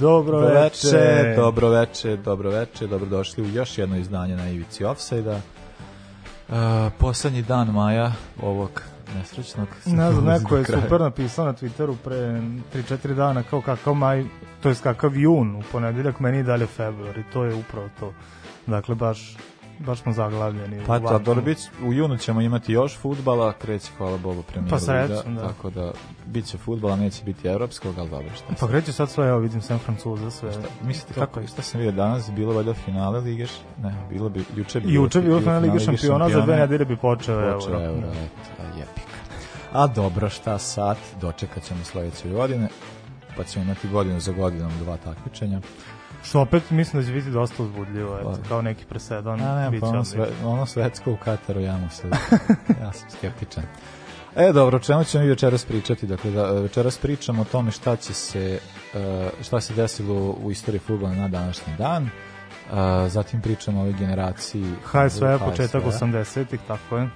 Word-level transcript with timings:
Dobro 0.00 0.40
veče, 0.40 1.34
dobro 1.36 1.68
veče, 1.68 2.16
dobro 2.16 2.50
veče, 2.50 2.86
dobrodošli 2.86 3.42
u 3.42 3.48
još 3.48 3.78
jedno 3.78 3.96
izdanje 3.96 4.36
na 4.36 4.50
Ivici 4.50 4.84
Offside-a. 4.84 5.40
Uh, 6.48 6.92
poslednji 6.98 7.42
dan 7.42 7.68
maja 7.68 8.12
ovog 8.42 8.82
nesrećnog. 9.14 9.68
Ne 9.86 10.12
znam, 10.12 10.24
neko 10.34 10.56
je 10.56 10.64
super 10.64 11.00
napisao 11.00 11.46
na 11.46 11.52
Twitteru 11.52 11.96
pre 12.04 12.16
3-4 12.74 13.14
dana 13.14 13.42
kao 13.42 13.60
kakav 13.60 13.94
maj, 13.94 14.24
to 14.62 14.68
je 14.68 14.74
kakav 14.82 15.16
jun 15.16 15.56
u 15.56 15.62
ponedeljak, 15.72 16.20
meni 16.20 16.38
i 16.38 16.42
dalje 16.42 16.66
februar 16.66 17.18
i 17.18 17.24
to 17.32 17.44
je 17.44 17.54
upravo 17.54 17.88
to. 18.00 18.12
Dakle, 18.66 18.94
baš, 18.94 19.36
baš 19.78 20.02
smo 20.02 20.12
zaglavljeni. 20.12 20.80
Pa 20.86 20.98
da, 20.98 21.04
vatru. 21.04 21.24
dobro, 21.24 21.42
bit, 21.42 21.58
u 21.84 21.92
junu 21.92 22.16
ćemo 22.16 22.40
imati 22.40 22.72
još 22.72 22.98
futbala, 22.98 23.52
kreće, 23.52 23.90
hvala 23.98 24.16
Bogu, 24.18 24.42
premijer 24.42 24.70
Pa 24.70 24.92
Liga, 24.92 25.22
da. 25.26 25.48
tako 25.48 25.70
da 25.70 25.92
bit 26.26 26.44
će 26.46 26.58
futbala, 26.58 26.96
neće 26.96 27.24
biti 27.24 27.48
evropskog, 27.48 27.98
ali 27.98 28.10
dobro, 28.10 28.28
šta 28.36 28.44
Pa 28.60 28.68
kreće 28.68 28.92
sad 28.92 29.10
sve, 29.10 29.28
evo 29.28 29.38
vidim 29.38 29.62
sam 29.62 29.78
Francuza, 29.78 30.30
sve. 30.30 30.52
Šta, 30.52 30.62
mislite 30.82 31.14
To 31.14 31.20
kako, 31.20 31.40
je. 31.40 31.46
šta 31.46 31.62
sam 31.62 31.80
vidio 31.80 31.92
danas, 31.92 32.30
bilo 32.30 32.54
valjda 32.54 32.74
finale 32.74 33.20
Lige, 33.20 33.46
ne, 33.82 33.94
bilo 34.10 34.28
bi, 34.28 34.44
juče 34.56 34.80
bi 34.80 34.94
Juče 34.94 35.20
bilo 35.20 35.40
finale 35.40 35.60
Lige 35.60 35.80
šampiona, 35.80 36.28
za 36.28 36.40
dve 36.40 36.56
nedelje 36.56 36.84
bi 36.84 36.96
počeo 36.96 37.54
Počeo 37.54 37.72
euro. 37.74 37.84
euro, 37.84 38.08
eto, 38.08 38.78
jepika. 38.78 39.18
A 39.72 39.86
dobro, 39.86 40.28
šta 40.28 40.58
sad, 40.58 40.96
dočekat 41.20 41.62
ćemo 41.62 41.84
sledeće 41.84 42.28
godine, 42.28 42.68
pa 43.36 43.44
ćemo 43.44 43.64
imati 43.64 43.88
godinu 43.88 44.20
za 44.20 44.32
godinom 44.32 44.72
dva 44.78 44.96
takmičenja. 44.96 45.60
Što 46.24 46.40
opet 46.40 46.70
mislim 46.70 47.02
da 47.02 47.06
će 47.08 47.12
biti 47.12 47.30
dosta 47.30 47.62
uzbudljivo, 47.62 48.18
eto, 48.18 48.38
kao 48.48 48.62
neki 48.62 48.84
presedan. 48.84 49.40
A 49.40 49.70
ne, 49.70 49.80
pa 49.80 49.86
ono, 49.86 50.04
sve, 50.04 50.28
ono 50.44 50.66
svetsko 50.66 51.12
u 51.12 51.16
Kataru, 51.16 51.60
ja 51.60 51.76
mu 51.76 51.90
se, 51.90 52.08
ja 52.82 52.92
sam 52.92 53.10
skeptičan. 53.10 53.64
E, 54.36 54.52
dobro, 54.52 54.76
o 54.76 54.80
čemu 54.80 55.04
ćemo 55.04 55.24
večeras 55.24 55.64
pričati? 55.64 56.06
Dakle, 56.06 56.30
da, 56.30 56.52
večeras 56.52 56.98
pričamo 56.98 57.42
o 57.42 57.44
tome 57.44 57.70
šta 57.70 57.96
će 57.96 58.14
se, 58.14 58.58
e, 58.94 59.30
šta 59.42 59.60
se 59.60 59.74
desilo 59.74 60.36
u 60.42 60.50
istoriji 60.50 60.80
fudbala 60.80 61.14
na 61.14 61.28
današnji 61.28 61.72
dan, 61.78 62.04
e, 62.04 62.08
zatim 63.08 63.40
pričamo 63.40 63.78
o 63.78 63.82
ovoj 63.82 63.94
generaciji 63.98 64.74
HSV, 64.84 65.24
početak 65.44 65.82
HSV-a. 65.82 66.06
80-ih, 66.06 66.60
tako 66.66 66.96
je. 66.96 67.08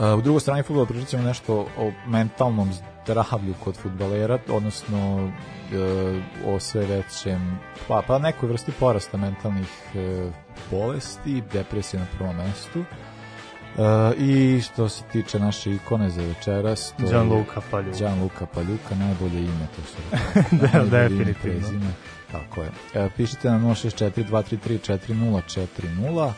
Uh, 0.00 0.18
u 0.18 0.20
drugoj 0.20 0.40
strani 0.40 0.62
futbola 0.62 0.86
pričat 0.86 1.08
ćemo 1.08 1.22
nešto 1.22 1.66
o 1.78 1.92
mentalnom 2.06 2.70
zdravlju 3.04 3.54
kod 3.64 3.76
futbalera, 3.76 4.38
odnosno 4.48 5.30
o 6.46 6.60
sve 6.60 6.86
većem, 6.86 7.58
pa, 7.88 8.02
pa 8.06 8.18
nekoj 8.18 8.48
vrsti 8.48 8.72
porasta 8.72 9.16
mentalnih 9.16 9.68
uh, 9.94 10.32
bolesti, 10.70 11.42
depresije 11.52 12.00
na 12.00 12.06
prvom 12.18 12.36
mestu. 12.36 12.80
Uh, 12.80 12.86
I 14.18 14.60
što 14.60 14.88
se 14.88 15.04
tiče 15.12 15.38
naše 15.38 15.74
ikone 15.74 16.10
za 16.10 16.22
večeras, 16.22 16.94
to 16.96 17.02
je 17.02 17.08
Gianluca 17.08 17.60
Paljuka. 17.70 17.98
Gianluca 17.98 18.46
Paljuka, 18.46 18.94
najbolje 18.94 19.40
ime, 19.40 19.66
to 19.76 19.82
su 19.82 19.96
Da, 20.72 20.84
definitivno. 20.84 21.34
prezime. 21.42 21.92
Tako 22.32 22.62
je. 22.62 22.70
E, 22.94 23.08
pišite 23.16 23.50
na 23.50 23.58
064 23.58 24.30
233 24.30 24.98
4040 25.14 26.32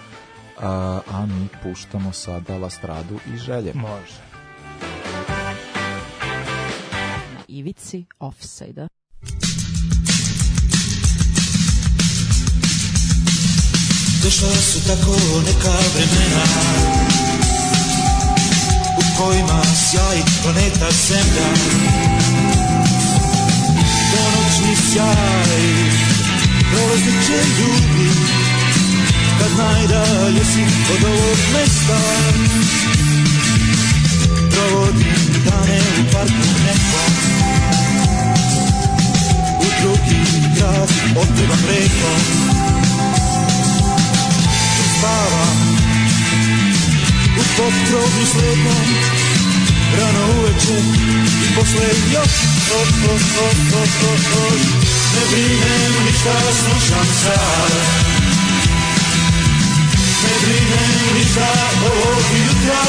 a, 0.60 1.00
a 1.12 1.26
mi 1.26 1.48
puštamo 1.62 2.12
sada 2.12 2.58
Lastradu 2.58 3.18
i 3.34 3.36
želje. 3.36 3.72
Može. 3.74 4.22
Ivici 7.48 8.04
offside-a. 8.18 8.88
Došla 14.22 14.48
su 14.48 14.80
tako 14.86 15.16
neka 15.46 15.74
vremena 15.94 16.44
U 18.98 19.02
kojima 19.18 19.62
sjaji 19.90 20.22
planeta 20.42 20.88
Zemlja. 21.08 21.48
Ponoćni 24.12 24.76
sjaj 24.92 25.62
Prolazit 26.70 27.26
će 27.26 27.38
ljudi 27.58 28.10
Kad 29.38 29.50
najdalje 29.58 30.44
si 30.44 30.62
od 30.92 31.04
ovog 31.04 31.38
mesta. 31.54 31.98
Provodim 34.50 35.42
dane 35.44 35.80
u 36.00 36.12
parku 36.12 36.48
nekom 36.64 37.12
U 39.60 39.64
drugi 39.80 40.24
grad 40.56 40.90
otpevam 41.16 41.60
rekom 41.68 42.61
spavam 45.02 45.58
U 47.38 47.42
potkrovnu 47.56 48.26
slednom 48.32 48.86
Rano 49.98 50.24
uveče 50.38 50.78
I 51.44 51.54
posle 51.56 51.88
još 52.12 52.34
o, 52.70 52.80
o, 52.80 53.14
o, 53.14 53.48
o, 53.48 53.82
o, 54.08 54.12
o. 54.12 54.50
Ne 55.14 55.22
brinem 55.30 55.92
ništa 56.06 56.34
slušam 56.60 57.06
sad. 57.22 57.72
Ne 60.22 60.34
brinem 60.42 60.90
ništa 61.18 61.48
ovog 61.84 62.24
jutra 62.46 62.84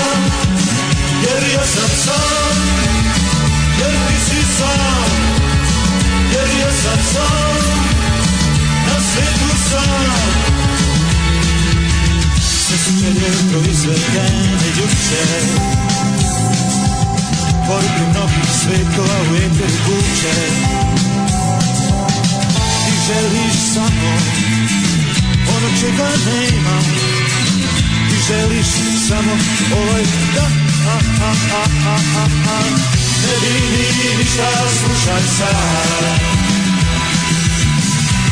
Jer 1.24 1.44
ja 1.54 1.66
sam 1.66 1.90
sam 2.06 2.58
Jer 3.80 3.92
ti 4.08 4.16
si 4.26 4.42
sam. 4.58 5.04
Jer 6.34 6.50
ja 6.62 6.72
sam 6.84 7.00
sam 7.14 7.58
Na 8.88 9.00
svetu 9.00 9.58
sam 9.70 10.73
Sve 12.74 12.82
su 12.86 12.98
želje 13.00 13.30
proizvedene 13.52 14.68
juče. 14.78 15.24
Poruke 17.68 18.04
mnogih 18.10 18.50
svetova 18.62 19.18
u 19.32 19.36
eteru 19.36 19.78
kuće 19.86 20.34
Ti 22.86 22.94
želiš 23.08 23.74
samo 23.74 24.12
ono 25.56 25.70
čega 25.82 26.10
nema 26.26 26.80
Ti 28.10 28.16
želiš 28.28 28.68
samo 29.08 29.32
ovaj 29.82 30.04
da 30.36 30.48
a, 30.90 30.98
a, 31.22 31.32
a, 31.56 31.66
a, 31.86 31.96
a, 32.18 32.26
a. 32.50 32.62
Ne 33.24 33.34
brini 33.42 34.18
ništa, 34.18 34.50
slušaj 34.80 35.22
sad. 35.38 36.20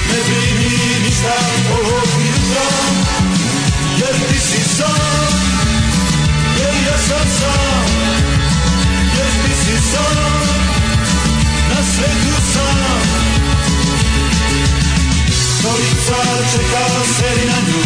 Ne 0.10 0.20
brini 0.28 1.00
ništa 1.06 1.36
ovog 1.72 2.08
jutra 2.26 3.11
jer 4.00 4.16
ti 4.30 4.40
si 4.40 4.76
sam, 4.78 5.34
jer 6.60 6.76
ja 6.88 6.98
sam 7.08 7.28
sam, 7.40 7.86
jer 9.18 9.32
ti 9.44 9.54
si 9.64 9.78
sam, 9.92 10.42
na 11.70 11.82
svetu 11.94 12.36
sam. 12.54 13.02
Stolica 15.60 16.22
čeka 16.52 16.86
seri 17.18 17.46
na 17.46 17.60
nju, 17.68 17.82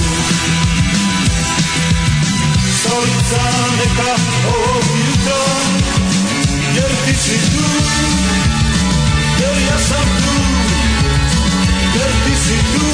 stolica 2.80 3.44
neka 3.78 4.16
ovog 4.48 4.86
jutra, 5.08 5.44
jer 6.76 6.92
ti 7.06 7.14
si 7.24 7.38
tu, 7.52 7.66
jer 9.40 9.58
ja 9.68 9.78
sam 9.80 10.06
tu, 10.18 10.36
jer 11.96 12.12
ti 12.26 12.36
si 12.46 12.58
tu, 12.74 12.86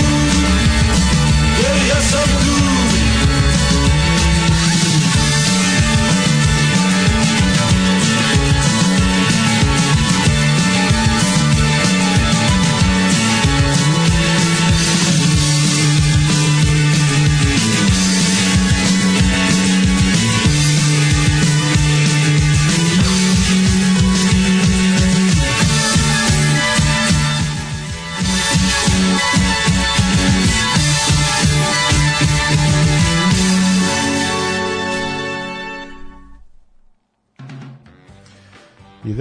jer 1.64 1.88
ja 1.90 2.02
sam 2.12 2.30
tu. 2.46 3.11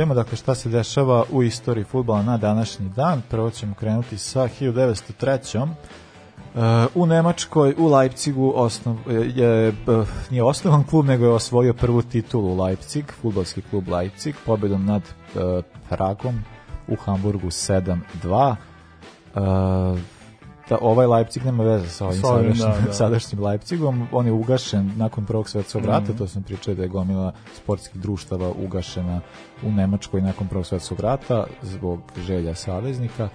Idemo, 0.01 0.15
dakle 0.15 0.37
šta 0.37 0.55
se 0.55 0.69
dešava 0.69 1.25
u 1.31 1.43
istoriji 1.43 1.85
futbala 1.85 2.23
na 2.23 2.37
današnji 2.37 2.89
dan. 2.89 3.23
Prvo 3.31 3.51
ćemo 3.51 3.75
krenuti 3.75 4.19
sa 4.19 4.49
1903. 4.61 5.63
Uh, 5.63 6.61
u 6.95 7.07
Nemačkoj, 7.07 7.75
u 7.79 7.87
Leipzigu 7.87 8.53
osnov, 8.57 8.97
je, 9.09 9.31
je, 9.37 9.73
nije 10.31 10.43
osnovan 10.43 10.85
klub, 10.85 11.07
nego 11.07 11.25
je 11.25 11.33
osvojio 11.33 11.75
prvu 11.75 12.03
titulu 12.03 12.65
Leipzig, 12.65 13.05
futbolski 13.23 13.63
klub 13.63 13.89
Leipzig, 13.89 14.35
pobedom 14.47 14.85
nad 14.85 15.03
uh, 15.03 15.65
Pragom 15.89 16.43
u 16.89 16.97
Hamburgu 16.97 17.47
7-2. 17.47 18.57
Uh, 19.35 19.99
da 20.71 20.79
ovaj 20.81 21.07
Leipzig 21.07 21.45
nema 21.45 21.65
veze 21.65 21.89
sa 21.89 22.07
ovim 22.07 22.25
ovim, 22.25 22.55
sadašnjim, 22.55 22.83
da, 22.83 22.87
da. 22.87 22.93
sadašnjim 23.03 23.45
Leipzigom. 23.45 24.09
On 24.13 24.27
je 24.27 24.33
ugašen 24.33 24.93
nakon 24.97 25.25
prvog 25.27 25.49
svetskog 25.49 25.85
rata, 25.85 26.09
Mhm. 26.09 26.19
to 26.19 26.27
sam 26.27 26.43
pričao 26.43 26.75
da 26.75 26.83
je 26.83 26.89
gomila 26.89 27.33
sportskih 27.55 28.01
društava 28.01 28.53
ugašena 28.65 29.21
u 29.63 29.71
Nemačkoj 29.73 30.21
nakon 30.21 30.49
prvog 30.49 30.67
svetskog 30.67 31.01
rata 31.01 31.45
zbog 31.63 32.01
želja 32.19 32.55
saveznika. 32.55 33.29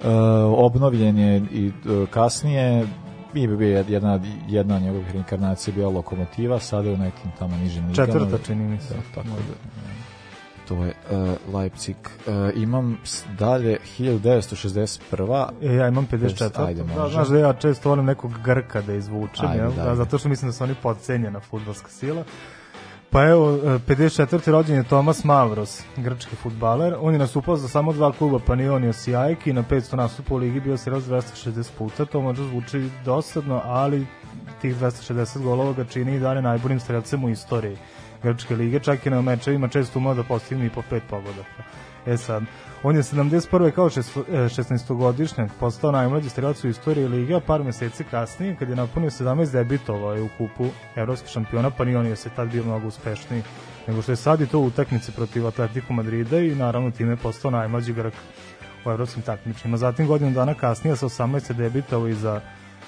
E, 0.00 0.08
obnovljen 0.56 1.18
je 1.18 1.36
i 1.52 1.66
e, 1.68 2.06
kasnije 2.10 2.86
i 3.34 3.46
bi 3.46 3.56
bio 3.56 3.84
jedna, 3.88 4.20
jedna 4.48 4.76
od 4.76 4.82
njegovih 4.82 5.10
reinkarnacija 5.12 5.74
bila 5.74 5.90
lokomotiva, 5.90 6.60
sada 6.60 6.88
je 6.88 6.94
u 6.94 6.98
nekim 6.98 7.30
tamo 7.38 7.56
nižim 7.56 7.88
ligama. 7.88 8.06
Četvrta 8.06 8.38
čini 8.46 8.64
mi 8.68 8.80
se. 8.80 8.94
Da, 8.94 9.00
tako 9.14 9.28
da. 9.28 9.78
To 10.68 10.84
je 10.84 10.94
uh, 11.10 11.54
Leipzig. 11.54 11.96
Uh, 11.96 12.62
imam 12.62 12.98
dalje 13.38 13.78
1961. 13.98 15.48
E, 15.62 15.74
ja 15.74 15.88
imam 15.88 16.06
54. 16.12 16.66
Ajde, 16.66 16.82
da, 16.96 17.08
znaš 17.08 17.28
da 17.28 17.38
ja 17.38 17.52
često 17.52 17.88
volim 17.88 18.04
nekog 18.04 18.32
Grka 18.44 18.82
da 18.82 18.94
izvučem, 18.94 19.48
Ajde, 19.48 19.62
jel? 19.62 19.72
da, 19.72 19.94
zato 19.94 20.18
što 20.18 20.28
mislim 20.28 20.48
da 20.48 20.52
su 20.52 20.64
oni 20.64 20.74
podcenjena 20.82 21.40
futbolska 21.40 21.88
sila. 21.88 22.24
Pa 23.10 23.24
evo, 23.24 23.56
e, 23.56 23.78
54. 23.88 24.50
rođen 24.50 24.76
je 24.76 24.82
Tomas 24.82 25.24
Mavros, 25.24 25.82
grčki 25.96 26.36
futbaler. 26.36 26.94
On 27.00 27.12
je 27.12 27.18
nastupao 27.18 27.56
za 27.56 27.68
samo 27.68 27.92
dva 27.92 28.12
kluba, 28.12 28.38
Panionios 28.46 29.08
i 29.08 29.16
AEK 29.16 29.46
i 29.46 29.52
na 29.52 29.62
500 29.62 29.96
nastupa 29.96 30.34
u 30.34 30.36
ligi 30.36 30.60
bio 30.60 30.76
se 30.76 30.90
raz 30.90 31.08
260 31.08 31.70
puta. 31.78 32.04
To 32.04 32.20
možda 32.20 32.44
zvuči 32.44 32.90
dosadno, 33.04 33.62
ali 33.64 34.06
tih 34.60 34.76
260 34.76 35.42
golova 35.42 35.72
ga 35.72 35.84
čini 35.84 36.16
i 36.16 36.20
dalje 36.20 36.42
najboljim 36.42 36.80
strelcem 36.80 37.24
u 37.24 37.30
istoriji 37.30 37.76
grčke 38.22 38.56
lige, 38.56 38.80
čak 38.80 39.06
i 39.06 39.10
na 39.10 39.20
mečevima 39.22 39.68
često 39.68 39.98
umao 39.98 40.14
da 40.14 40.22
postigne 40.22 40.66
i 40.66 40.70
po 40.70 40.82
pet 40.90 41.02
pogodaka. 41.10 41.62
E 42.06 42.16
sad, 42.16 42.42
on 42.82 42.96
je 42.96 43.02
71. 43.02 43.70
kao 43.70 43.90
šest- 43.90 44.24
e, 44.28 44.48
16-godišnjak 44.48 45.50
postao 45.60 45.92
najmlađi 45.92 46.28
strelac 46.28 46.64
u 46.64 46.68
istoriji 46.68 47.08
lige, 47.08 47.34
a 47.34 47.40
par 47.40 47.64
meseci 47.64 48.04
kasnije, 48.04 48.56
kad 48.56 48.68
je 48.68 48.76
napunio 48.76 49.10
17 49.10 49.52
debitovao 49.52 50.14
je 50.14 50.22
u 50.22 50.28
kupu 50.38 50.66
evropskih 50.96 51.30
šampiona, 51.30 51.70
pa 51.70 51.84
ni 51.84 51.96
on 51.96 52.06
je 52.06 52.16
se 52.16 52.30
tad 52.30 52.48
bio 52.48 52.64
mnogo 52.64 52.86
uspešniji 52.88 53.42
nego 53.88 54.02
što 54.02 54.12
je 54.12 54.16
sad 54.16 54.40
i 54.40 54.46
to 54.46 54.58
u 54.58 54.66
utakmici 54.66 55.12
protiv 55.12 55.46
Atletico 55.46 55.92
Madrida 55.92 56.38
i 56.38 56.54
naravno 56.54 56.90
time 56.90 57.12
je 57.12 57.16
postao 57.16 57.50
najmlađi 57.50 57.92
Grk 57.92 58.14
u 58.84 58.90
evropskim 58.90 59.22
takmičima. 59.22 59.76
Zatim 59.76 60.06
godinu 60.06 60.30
dana 60.30 60.54
kasnije 60.54 60.96
sa 60.96 61.06
18 61.06 61.52
debitovao 61.52 62.08
i 62.08 62.14
za 62.14 62.40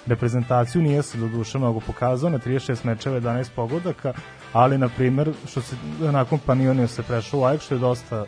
reprezentaciju 0.06 0.82
nije 0.82 1.02
se 1.02 1.18
do 1.18 1.28
duše 1.28 1.58
mnogo 1.58 1.80
pokazao 1.80 2.30
na 2.30 2.38
36 2.38 2.84
mečeva 2.84 3.20
11 3.20 3.48
pogodaka, 3.56 4.12
ali 4.52 4.78
na 4.78 4.88
primer 4.88 5.32
što 5.46 5.62
se 5.62 5.76
nakon 6.00 6.38
Panionio 6.46 6.88
se 6.88 7.02
prešao 7.02 7.40
u 7.40 7.42
Ajax 7.42 7.60
što 7.60 7.74
je 7.74 7.78
dosta 7.78 8.24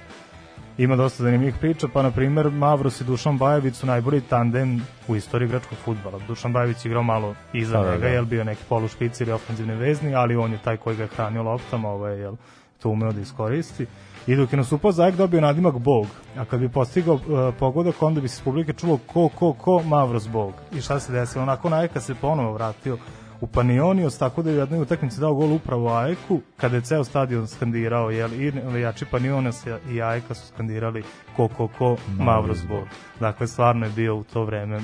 ima 0.79 0.97
dosta 0.97 1.23
zanimljivih 1.23 1.55
priča, 1.61 1.89
pa 1.93 2.03
na 2.03 2.11
primer 2.11 2.51
Mavros 2.51 3.01
i 3.01 3.05
Dušan 3.05 3.39
Bajević 3.39 3.75
su 3.75 3.87
najbolji 3.87 4.21
tandem 4.21 4.87
u 5.09 5.17
istoriji 5.17 5.47
igračkog 5.47 5.79
futbala. 5.85 6.19
Dušan 6.29 6.53
Bajević 6.53 6.85
je 6.85 6.89
igrao 6.89 7.03
malo 7.03 7.35
iza 7.53 7.79
Da, 7.79 7.85
da, 7.85 7.91
njega, 7.91 8.07
da. 8.07 8.09
jel 8.09 8.25
bio 8.25 8.45
neki 8.45 8.63
polušpic 8.69 9.21
ili 9.21 9.33
ofenzivni 9.33 9.75
vezni, 9.75 10.15
ali 10.15 10.37
on 10.37 10.53
je 10.53 10.59
taj 10.65 10.77
koji 10.77 10.97
ga 10.97 11.03
je 11.03 11.09
hranio 11.09 11.43
loptama, 11.43 11.89
ovaj, 11.89 12.19
jel, 12.19 12.37
to 12.83 12.89
umeo 12.89 13.13
da 13.13 13.21
iskoristi. 13.21 13.87
I 14.27 14.37
dok 14.37 14.53
je 14.53 14.57
nastupao 14.57 14.93
Zajek 14.93 15.17
dobio 15.17 15.41
nadimak 15.41 15.79
Bog, 15.79 16.07
a 16.37 16.45
kad 16.45 16.61
bi 16.61 16.69
postigao 16.69 17.15
uh, 17.15 17.21
pogodak, 17.59 18.03
onda 18.03 18.21
bi 18.21 18.29
se 18.29 18.35
iz 18.41 18.45
publike 18.45 18.73
čulo 18.73 18.99
ko, 19.07 19.29
ko, 19.29 19.53
ko, 19.53 19.83
Mavros 19.83 20.29
Bog. 20.29 20.53
I 20.73 20.81
šta 20.81 21.01
se 21.01 21.13
desilo? 21.13 21.45
Nakon 21.45 21.73
Ajeka 21.73 22.01
se 22.01 22.15
ponovo 22.15 22.53
vratio 22.53 22.99
u 23.43 23.47
Panionios, 23.47 24.19
tako 24.19 24.43
da 24.43 24.51
je 24.51 24.57
u 24.57 24.59
jednoj 24.59 24.81
utakmici 24.81 25.21
dao 25.21 25.35
gol 25.35 25.53
upravo 25.53 25.95
Ajeku, 25.95 26.41
kada 26.57 26.77
je 26.77 26.83
ceo 26.83 27.05
stadion 27.05 27.49
skandirao, 27.49 28.11
jel, 28.11 28.33
i 28.33 28.53
navijači 28.53 29.05
Panionios 29.05 29.67
i 29.91 30.03
Ajeka 30.03 30.35
su 30.35 30.47
skandirali 30.47 31.03
ko, 31.37 31.49
ko, 31.49 31.69
ko, 31.79 31.97
Mavros 32.19 32.59
Bog. 32.69 32.85
Dakle, 33.21 33.47
stvarno 33.47 33.87
je 33.87 33.93
bio 33.93 34.17
u 34.17 34.25
to 34.25 34.45
vreme 34.45 34.81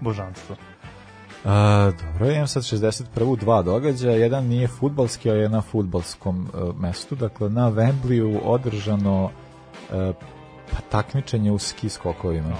božanstvo. 0.00 0.56
A, 1.44 1.90
dobro, 2.02 2.32
imam 2.32 2.46
sad 2.46 2.62
61. 2.62 3.38
dva 3.38 3.62
događaja. 3.62 4.16
Jedan 4.16 4.44
nije 4.44 4.68
futbalski, 4.68 5.30
a 5.30 5.34
je 5.34 5.48
na 5.48 5.60
futbalskom 5.60 6.48
uh, 6.54 6.80
mestu. 6.80 7.14
Dakle, 7.14 7.50
na 7.50 7.70
Wembleyu 7.70 8.40
održano 8.44 9.24
uh, 9.24 9.30
pa 10.70 10.76
takmičenje 10.90 11.50
u 11.50 11.58
ski 11.58 11.88
skokovima. 11.88 12.56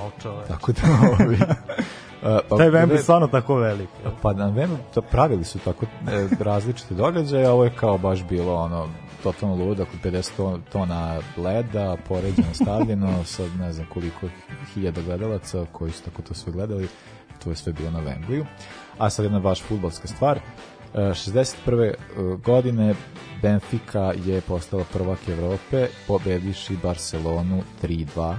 Tako 0.49 0.73
da 0.73 0.83
ovi... 1.25 1.39
pa, 2.49 2.57
Taj 2.57 2.71
Wembley 2.71 3.03
stvarno 3.03 3.27
tako 3.27 3.55
velik. 3.55 3.89
Pa 4.23 4.33
na 4.33 4.51
Wembley 4.51 4.77
to 4.95 5.03
pravili 5.03 5.45
su 5.45 5.59
tako 5.59 5.87
e, 5.87 6.29
različite 6.41 6.95
događaje, 6.95 7.47
a 7.47 7.53
ovo 7.53 7.65
je 7.65 7.71
kao 7.77 7.99
baš 7.99 8.25
bilo 8.25 8.55
ono 8.55 8.89
totalno 9.23 9.55
ludo, 9.55 9.75
dakle 9.75 10.11
50 10.11 10.31
ton- 10.37 10.61
tona 10.73 11.21
leda, 11.37 11.97
poređeno 12.09 12.55
stavljeno 12.55 13.25
sa 13.25 13.43
ne 13.59 13.73
znam 13.73 13.87
koliko 13.93 14.27
hiljada 14.75 15.03
gledalaca 15.03 15.67
koji 15.73 15.93
su 15.93 16.03
tako 16.03 16.23
to 16.23 16.35
sve 16.35 16.53
gledali, 16.53 16.89
to 17.45 17.51
je 17.51 17.57
sve 17.57 17.73
bilo 17.73 17.91
na 17.91 18.01
Wembleyu. 18.01 18.45
A 18.99 19.11
sad 19.11 19.25
jedna 19.25 19.41
baš 19.41 19.63
futbolska 19.63 20.09
stvar, 20.09 20.41
E, 20.95 20.99
61. 20.99 21.83
e, 21.83 21.95
godine 22.45 22.95
Benfica 23.43 24.13
je 24.25 24.41
postala 24.41 24.85
prvak 24.93 25.19
Evrope, 25.29 25.87
pobediši 26.07 26.77
Barcelonu 26.83 27.63
3-2. 27.83 28.35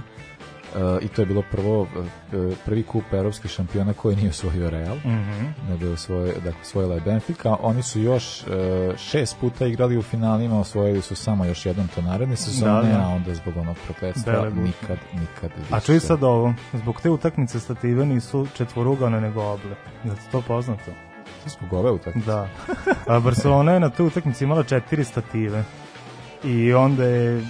E, 0.68 1.04
I 1.04 1.08
to 1.08 1.22
je 1.22 1.26
bilo 1.26 1.42
prvo 1.42 1.86
e, 2.32 2.36
prvi 2.64 2.82
kup 2.82 3.12
evropskih 3.12 3.50
šampiona 3.50 3.92
koji 3.92 4.16
nije 4.16 4.30
osvojio 4.30 4.70
Real 4.70 4.96
Mhm. 4.96 5.46
nego 5.68 5.86
je 5.86 5.92
osvojio, 5.92 6.34
dakle, 6.34 6.60
osvojila 6.62 6.94
je 6.94 7.00
Benfica. 7.00 7.56
Oni 7.60 7.82
su 7.82 8.00
još 8.00 8.42
e, 8.42 8.46
šest 8.98 9.36
puta 9.40 9.66
igrali 9.66 9.96
u 9.96 10.02
finalima, 10.02 10.60
osvojili 10.60 11.02
su 11.02 11.16
samo 11.16 11.44
još 11.44 11.66
jedan 11.66 11.88
to 11.88 12.02
naredne 12.02 12.36
sezone, 12.36 12.72
Da, 12.82 12.88
da. 12.88 13.04
a 13.04 13.08
onda 13.08 13.34
zbog 13.34 13.56
onog 13.56 13.76
prokletstva 13.84 14.32
guše. 14.40 14.60
nikad, 14.62 14.98
nikad 15.12 15.50
više. 15.58 15.74
A 15.74 15.80
čuj 15.80 16.00
sad 16.00 16.22
ovo, 16.22 16.54
zbog 16.72 17.00
te 17.00 17.10
utakmice 17.10 17.60
stative 17.60 18.06
nisu 18.06 18.46
četvorugane 18.54 19.20
nego 19.20 19.42
oble. 19.42 19.76
Je 20.04 20.10
li 20.10 20.16
to 20.32 20.40
poznato? 20.42 20.90
To 21.44 21.50
zbog 21.50 21.72
ove 21.72 21.90
utakmice. 21.90 22.26
Da. 22.26 22.48
A 23.06 23.20
Barcelona 23.20 23.72
je 23.72 23.80
na 23.80 23.90
toj 23.90 24.06
utakmici 24.06 24.44
imala 24.44 24.62
četiri 24.62 25.04
stative. 25.04 25.64
I 26.44 26.72
onda 26.72 27.04
je 27.04 27.42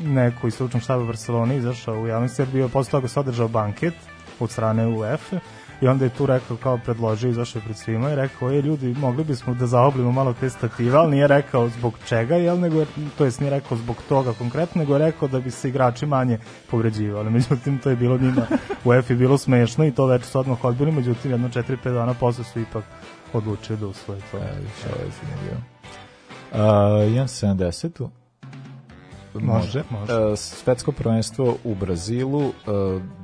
neko 0.00 0.46
iz 0.46 0.54
stručnog 0.54 0.82
štaba 0.82 1.04
Barcelona 1.04 1.54
izašao 1.54 2.00
u 2.00 2.06
javnosti, 2.06 2.42
jer 2.42 2.48
bio 2.48 2.68
posle 2.68 2.90
toga 2.90 3.08
se 3.08 3.20
održao 3.20 3.48
banket 3.48 3.94
od 4.40 4.50
strane 4.50 4.86
UEFA 4.86 5.38
i 5.80 5.88
onda 5.88 6.04
je 6.04 6.10
tu 6.10 6.26
rekao 6.26 6.56
kao 6.56 6.78
predložio, 6.78 7.30
izašao 7.30 7.60
je 7.60 7.64
pred 7.64 7.76
svima 7.76 8.10
i 8.10 8.14
rekao, 8.14 8.50
je 8.50 8.62
ljudi, 8.62 8.94
mogli 8.98 9.24
bismo 9.24 9.54
da 9.54 9.66
zaoblimo 9.66 10.12
malo 10.12 10.34
te 10.40 10.50
stative, 10.50 10.96
ali 10.96 11.10
nije 11.10 11.26
rekao 11.26 11.68
zbog 11.68 11.94
čega, 12.06 12.36
jel, 12.36 12.60
nego 12.60 12.80
je, 12.80 12.86
to 13.18 13.24
jest 13.24 13.40
nije 13.40 13.50
rekao 13.50 13.76
zbog 13.76 13.96
toga 14.08 14.32
konkretno, 14.32 14.78
nego 14.78 14.92
je 14.94 14.98
rekao 14.98 15.28
da 15.28 15.40
bi 15.40 15.50
se 15.50 15.68
igrači 15.68 16.06
manje 16.06 16.38
povređivali. 16.70 17.30
Međutim, 17.36 17.78
to 17.78 17.90
je 17.90 17.96
bilo 17.96 18.18
njima 18.18 18.46
u 18.84 18.88
UEFA 18.88 19.14
bilo 19.14 19.38
smešno 19.38 19.86
i 19.86 19.92
to 19.92 20.06
već 20.06 20.24
su 20.24 20.38
odmah 20.38 20.64
odbili, 20.64 20.92
međutim, 20.92 21.30
jedno 21.30 21.48
4-5 21.48 21.92
dana 21.92 22.14
posle 22.14 22.44
su 22.44 22.60
ipak 22.60 22.84
odlučili 23.32 23.78
da 23.78 23.86
usvoje 23.86 24.20
to. 24.30 24.36
E, 24.36 24.40
više 24.40 24.94
ovo 24.94 25.04
je 25.04 25.10
zanimljivo. 25.20 25.60
Uh, 26.52 27.12
imam 27.12 27.26
70 27.26 28.23
Može. 29.40 29.82
može. 29.90 30.12
E, 30.32 30.36
svetsko 30.36 30.92
prvenstvo 30.92 31.56
u 31.64 31.74
Brazilu, 31.74 32.52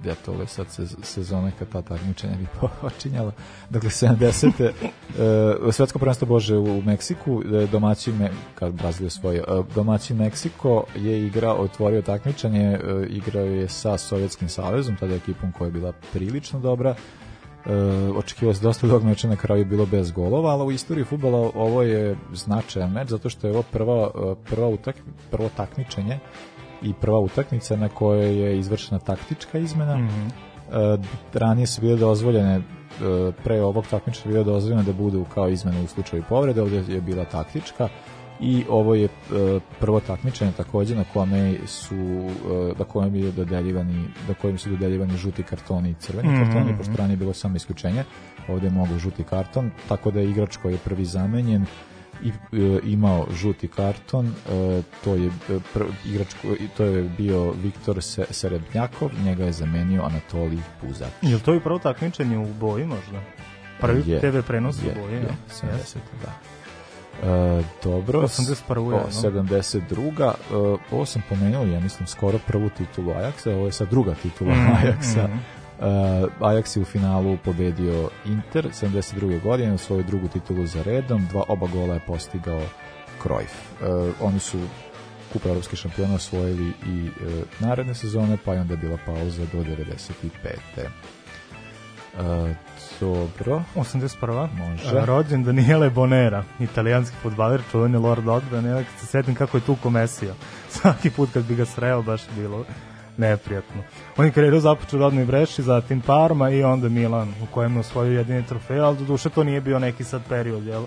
ja 0.05 0.15
to 0.25 0.33
je 0.41 0.47
sad 0.47 0.67
sez, 0.71 0.97
sezone 1.03 1.53
kad 1.59 1.69
ta 1.69 1.83
takmičenja 1.83 2.35
bi 2.37 2.47
počinjala. 2.81 3.33
Dakle, 3.71 3.91
70. 3.91 4.71
Uh, 5.65 5.75
svetsko 5.75 5.99
prvenstvo 5.99 6.27
Bože 6.27 6.57
u 6.57 6.83
Meksiku, 6.83 7.43
e, 7.43 7.67
domaćin, 7.67 8.17
Me, 8.17 8.31
kad 8.55 8.73
Brazil 8.73 9.07
je 9.07 9.11
svoj, 9.11 9.43
domaćin 9.75 10.17
Meksiko 10.17 10.85
je 10.97 11.27
igrao, 11.27 11.57
otvorio 11.57 12.03
takmičenje, 12.03 12.79
igrao 13.09 13.45
je 13.45 13.69
sa 13.69 13.99
Sovjetskim 13.99 14.49
savezom, 14.49 14.97
tada 14.97 15.15
ekipom 15.15 15.53
koja 15.53 15.67
je 15.67 15.73
bila 15.73 15.93
prilično 16.13 16.61
dobra, 16.61 16.95
e, 17.67 17.73
očekivao 18.17 18.55
se 18.55 18.63
dosta 18.63 18.87
dog 18.87 19.05
meča 19.05 19.29
na 19.29 19.37
kraju 19.37 19.65
bilo 19.65 19.87
bez 19.87 20.11
golova, 20.11 20.51
ali 20.51 20.65
u 20.65 20.71
istoriji 20.71 21.05
fudbala 21.05 21.51
ovo 21.55 21.83
je 21.83 22.17
značajan 22.33 22.93
meč 22.93 23.09
zato 23.09 23.29
što 23.29 23.47
je 23.47 23.53
ovo 23.53 23.63
prva, 23.63 24.11
e, 24.15 24.35
prva 24.51 24.69
utak, 24.69 24.97
prvo 25.31 25.51
takmičenje 25.57 26.19
i 26.83 26.95
prva 27.01 27.19
utakmica 27.19 27.77
na 27.77 27.89
kojoj 27.89 28.39
je 28.39 28.59
izvršena 28.59 28.99
taktička 28.99 29.59
izmena. 29.59 29.97
Mm. 29.97 30.09
-hmm. 30.09 31.05
ranije 31.35 31.67
su 31.67 31.81
bile 31.81 31.97
dozvoljene 31.97 32.57
e, 32.57 32.63
pre 33.45 33.63
ovog 33.63 33.87
takmičenja 33.87 34.33
bilo 34.33 34.45
dozvoljeno 34.45 34.83
da 34.83 34.93
budu 34.93 35.25
kao 35.35 35.49
izmene 35.49 35.83
u 35.83 35.87
slučaju 35.87 36.23
povrede, 36.29 36.63
ovdje 36.63 36.85
je 36.89 37.01
bila 37.01 37.25
taktička 37.25 37.89
i 38.41 38.65
ovo 38.69 38.95
je 38.95 39.05
e, 39.05 39.09
prvo 39.81 40.01
takmičenje 40.01 40.53
takođe 40.53 40.95
na 40.95 41.05
kome 41.13 41.55
su 41.67 41.95
e, 41.95 42.73
na 42.79 42.85
kojem 42.85 43.15
je 43.15 43.31
dodeljivani 43.33 44.05
na 44.29 44.35
kojem 44.35 44.59
su 44.59 44.71
dodeljivani 44.71 45.17
žuti 45.17 45.43
kartoni 45.43 45.91
i 45.91 45.95
crveni 45.95 46.29
Mhm. 46.29 46.43
kartoni 46.43 46.77
pošto 46.77 46.93
ranije 46.97 47.13
je 47.13 47.17
bilo 47.17 47.33
samo 47.33 47.57
isključenje 47.57 48.05
ovdje 48.49 48.67
je 48.67 48.71
mogu 48.73 48.99
žuti 48.99 49.25
karton 49.25 49.71
tako 49.89 50.11
da 50.11 50.21
je 50.21 50.31
igrač 50.31 50.57
koji 50.57 50.73
je 50.73 50.79
prvi 50.79 51.05
zamenjen 51.05 51.67
i 52.23 52.29
e, 52.29 52.81
imao 52.85 53.27
žuti 53.35 53.69
karton, 53.69 54.27
e, 54.27 54.83
to 55.05 55.15
je 55.15 55.31
pr, 55.75 55.83
igrač 56.07 56.29
to 56.77 56.85
je 56.85 57.03
bio 57.03 57.51
Viktor 57.53 58.03
Se, 58.03 58.25
Serebnjakov, 58.31 59.11
njega 59.25 59.45
je 59.45 59.53
zamenio 59.53 60.03
Anatolij 60.03 60.59
Puzač. 60.81 61.09
Je 61.23 61.35
li 61.35 61.41
to 61.41 61.55
i 61.55 61.61
prvo 61.61 61.79
takmičenje 61.79 62.39
u 62.39 62.47
boji 62.61 62.87
možda? 62.87 63.21
Prvi 63.81 64.11
Je, 64.11 64.21
TV 64.21 64.39
prenos 64.47 64.77
je, 64.85 64.93
u 64.93 65.01
boji, 65.01 65.15
je, 65.15 65.21
ja? 65.23 65.37
70, 65.51 65.97
da. 66.23 66.33
E, 67.23 67.63
dobro. 67.85 68.21
81. 68.21 68.79
O, 68.79 68.93
je, 68.93 69.01
no? 69.01 69.11
72. 69.11 70.31
E, 70.31 70.35
ovo 70.91 71.07
sam 71.07 71.23
pomenuo, 71.29 71.65
ja 71.65 71.81
mislim, 71.81 72.07
skoro 72.07 72.39
prvu 72.47 72.69
titulu 72.71 73.11
Ajaxa, 73.13 73.55
ovo 73.55 73.67
je 73.67 73.73
sad 73.73 73.91
druga 73.91 74.15
titula 74.15 74.55
Mhm, 74.55 74.71
Ajaxa. 74.73 75.25
mhm. 75.29 75.39
Uh, 75.81 75.87
Ajax 76.41 76.77
je 76.77 76.83
u 76.83 76.85
finalu 76.85 77.39
pobedio 77.45 78.11
Inter 78.25 78.69
72. 78.73 79.43
godine, 79.43 79.79
svoju 79.79 80.03
drugu 80.03 80.29
titulu 80.29 80.67
za 80.67 80.83
redom, 80.83 81.27
dva 81.31 81.45
oba 81.49 81.67
gola 81.67 81.95
je 81.95 82.01
postigao 82.07 82.61
Cruyff. 83.23 83.55
Uh, 83.81 84.15
oni 84.21 84.39
su 84.41 84.59
kupa 85.33 85.49
evropskih 85.49 85.79
šampiona 85.79 86.15
osvojili 86.15 86.73
i 86.87 87.09
uh, 87.09 87.33
naredne 87.61 87.95
sezone, 87.95 88.39
pa 88.45 88.55
je 88.55 88.61
onda 88.61 88.77
bila 88.77 88.99
pauza 89.07 89.43
do 89.53 89.59
95. 89.59 90.09
Uh, 92.19 92.49
dobro. 93.01 93.63
81. 93.77 94.49
Može. 94.53 95.07
Rođen 95.07 95.45
Daniele 95.45 95.91
Bonera, 95.91 96.45
italijanski 96.61 97.17
futbaler, 97.23 97.63
čuveni 97.71 97.97
Lord 97.97 98.29
Odbrane. 98.29 98.69
Ja 98.69 98.77
kad 98.77 99.01
se 99.01 99.07
setim 99.07 99.35
kako 99.35 99.57
je 99.57 99.61
tu 99.61 99.77
komesio. 99.83 100.35
Svaki 100.81 101.11
put 101.11 101.29
kad 101.33 101.45
bi 101.45 101.55
ga 101.55 101.65
sreo, 101.65 102.03
baš 102.03 102.23
je 102.23 102.43
bilo 102.43 102.65
neprijatno. 103.17 103.83
On 104.17 104.27
je 104.27 104.33
karijeru 104.33 104.61
započeo 104.61 104.99
u 104.99 105.03
rodnoj 105.03 105.25
Breši, 105.25 105.63
zatim 105.63 106.01
Parma 106.01 106.51
i 106.51 106.63
onda 106.63 106.89
Milan, 106.89 107.29
u 107.43 107.47
kojem 107.55 107.75
je 107.75 107.81
osvojio 107.81 108.19
jedini 108.19 108.47
trofej, 108.47 108.81
ali 108.81 108.97
do 108.97 109.05
duše 109.05 109.31
to 109.31 109.45
nije 109.45 109.61
bio 109.61 109.79
neki 109.79 110.05
sad 110.05 110.23
period, 110.29 110.67
jel? 110.67 110.85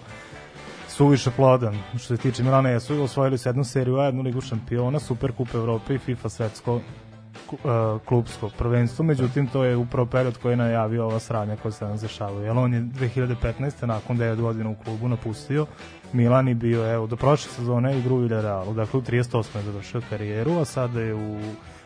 suviše 0.93 1.31
plodan. 1.31 1.77
Što 1.89 2.15
se 2.15 2.17
tiče 2.17 2.43
Milana, 2.43 2.69
jesu 2.69 3.03
osvojili 3.03 3.37
su 3.37 3.49
jednu 3.49 3.63
seriju, 3.63 3.97
A, 3.97 4.05
jednu 4.05 4.21
ligu 4.21 4.41
šampiona, 4.41 4.99
Super 4.99 5.31
kup 5.31 5.47
Evrope 5.53 5.95
i 5.95 5.97
FIFA 5.97 6.29
svetsko 6.29 6.81
klubsko 8.05 8.49
prvenstvo, 8.57 9.05
međutim 9.05 9.47
to 9.47 9.63
je 9.63 9.75
upravo 9.77 10.05
period 10.05 10.37
koji 10.37 10.53
je 10.53 10.57
najavio 10.57 11.05
ova 11.05 11.19
sranja 11.19 11.55
koja 11.55 11.71
se 11.71 11.85
nam 11.85 11.97
dešavaju. 11.97 12.45
Jer 12.45 12.57
on 12.57 12.73
je 12.73 12.81
2015. 12.81 13.85
nakon 13.85 14.17
9 14.17 14.41
godina 14.41 14.69
u 14.69 14.75
klubu 14.83 15.07
napustio 15.07 15.65
Milan 16.13 16.49
i 16.49 16.53
bio, 16.53 16.93
evo, 16.93 17.07
do 17.07 17.15
prošle 17.15 17.51
sezone 17.51 17.99
igru 17.99 18.15
u 18.15 18.19
Villarealu. 18.19 18.73
Dakle, 18.73 18.99
u 18.99 19.03
38. 19.03 19.57
je 19.57 19.63
završio 19.63 20.01
karijeru, 20.09 20.59
a 20.59 20.65
sada 20.65 21.01
je 21.01 21.13
u 21.13 21.39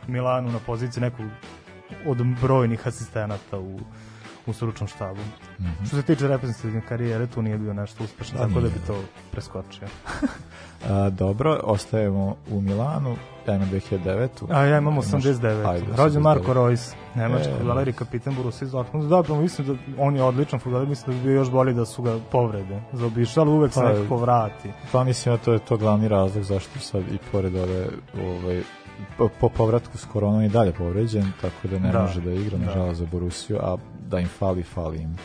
Milanu 0.08 0.52
na 0.52 0.60
poziciji 0.66 1.02
nekog 1.02 1.26
od 2.06 2.18
brojnih 2.42 2.88
asistenata 2.88 3.60
u 3.60 3.80
u 4.48 4.54
stručnom 4.54 4.88
štabu. 4.88 5.20
Mm 5.60 5.64
-hmm. 5.64 5.88
Što 5.88 5.96
se 5.96 6.02
tiče 6.02 6.28
reprezentativne 6.28 6.82
karijere, 6.82 7.28
tu 7.28 7.42
nije 7.42 7.58
bio 7.58 7.74
nešto 7.74 8.04
uspešno, 8.04 8.38
Da, 8.38 8.48
tako 8.48 8.62
da 8.62 8.68
bi 8.68 8.80
to 8.88 8.96
preskočio. 9.32 9.88
A, 10.86 11.10
dobro, 11.10 11.60
ostajemo 11.64 12.36
u 12.52 12.62
Milanu, 12.62 13.16
ja 13.48 13.56
imam 13.56 13.70
2009. 13.70 14.28
A 14.50 14.62
ja 14.62 14.78
imam 14.78 14.94
Imaš- 14.94 15.06
89. 15.06 15.66
Ajde, 15.66 15.86
Rođen 15.88 15.98
89. 16.14 16.22
Marko 16.22 16.54
Reus, 16.56 16.94
nemački 17.16 17.50
E, 17.50 17.54
futbaler 17.58 17.88
i 17.88 17.94
kapitan 17.94 18.36
Borussia 18.36 18.68
Dortmund. 18.68 19.10
Dobro, 19.10 19.36
mislim 19.36 19.68
da 19.68 19.74
on 19.98 20.16
je 20.16 20.24
odličan 20.24 20.60
futbaler, 20.60 20.88
mislim 20.88 21.06
da 21.08 21.24
bi 21.24 21.30
bio 21.30 21.36
još 21.36 21.52
bolji 21.52 21.74
da 21.74 21.86
su 21.86 22.02
ga 22.02 22.20
povrede 22.32 22.82
zaobišli, 22.94 23.42
ali 23.42 23.52
uvek 23.52 23.74
se 23.74 23.80
Pa, 23.82 23.90
nekako 23.90 24.18
vrati. 24.18 24.70
Pa 24.92 25.04
mislim 25.04 25.36
da 25.36 25.44
to 25.44 25.54
je 25.54 25.60
to 25.60 25.78
glavni 25.78 26.08
razlog 26.08 26.44
zašto 26.44 26.80
sad 26.80 27.02
i 27.04 27.18
pored 27.32 27.56
ove 27.56 27.88
ovaj, 28.16 28.62
po, 29.18 29.30
po 29.40 29.50
povratku 29.50 29.98
s 29.98 30.06
koronom 30.06 30.42
i 30.42 30.50
dalje 30.50 30.72
povređen, 30.72 31.32
tako 31.42 31.68
da 31.68 31.80
ne 31.80 31.92
Da, 31.92 32.02
može 32.02 32.22
da 32.22 32.32
igra, 32.32 32.58
da. 32.58 32.66
nažalost, 32.66 33.00
za 33.00 33.06
Borusiju, 33.06 33.58
a 33.58 33.78
da 34.08 34.20
im 34.20 34.28
fali, 34.28 34.64
fali 34.64 34.98
im. 34.98 35.18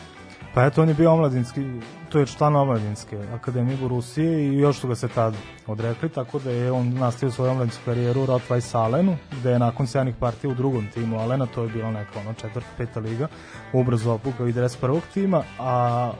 Pa 0.53 0.65
eto, 0.65 0.81
on 0.81 0.89
je 0.89 0.93
bio 0.93 1.11
omladinski, 1.11 1.61
to 2.09 2.19
je 2.19 2.25
član 2.25 2.55
omladinske 2.55 3.17
akademije 3.33 3.77
Borusije 3.77 4.43
i 4.43 4.57
još 4.57 4.79
su 4.79 4.87
ga 4.87 4.95
se 4.95 5.07
tad 5.07 5.35
odrekli, 5.67 6.09
tako 6.09 6.39
da 6.39 6.51
je 6.51 6.71
on 6.71 6.93
nastavio 6.93 7.31
svoju 7.31 7.51
omladinsku 7.51 7.81
karijeru 7.85 8.23
u 8.23 8.25
Rotvaj 8.25 8.61
Salenu, 8.61 9.17
gde 9.39 9.51
je 9.51 9.59
nakon 9.59 9.87
sjajnih 9.87 10.15
partija 10.19 10.51
u 10.51 10.55
drugom 10.55 10.87
timu 10.93 11.19
Alena, 11.19 11.45
to 11.45 11.63
je 11.63 11.69
bila 11.69 11.91
neka 11.91 12.19
ono 12.19 12.33
četvrta, 12.33 12.69
peta 12.77 12.99
liga, 12.99 13.27
ubrzo 13.73 14.11
opukao 14.11 14.47
i 14.47 14.53
dres 14.53 14.75
prvog 14.75 15.01
tima, 15.13 15.43
a 15.59 16.11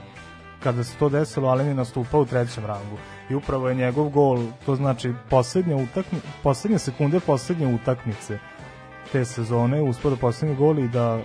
kada 0.63 0.83
se 0.83 0.97
to 0.97 1.09
desilo, 1.09 1.49
Alen 1.49 1.67
je 1.67 1.73
nastupao 1.75 2.21
u 2.21 2.25
trećem 2.25 2.65
rangu. 2.65 2.97
I 3.29 3.35
upravo 3.35 3.69
je 3.69 3.75
njegov 3.75 4.09
gol, 4.09 4.39
to 4.65 4.75
znači 4.75 5.13
poslednja, 5.29 5.75
utakmi, 5.75 6.19
poslednje 6.43 6.79
sekunde 6.79 7.19
poslednje 7.19 7.75
utakmice 7.75 8.39
te 9.11 9.25
sezone, 9.25 9.81
uspio 9.81 10.09
da 10.09 10.15
postigne 10.15 10.55
gol 10.55 10.79
i 10.79 10.87
da 10.87 11.19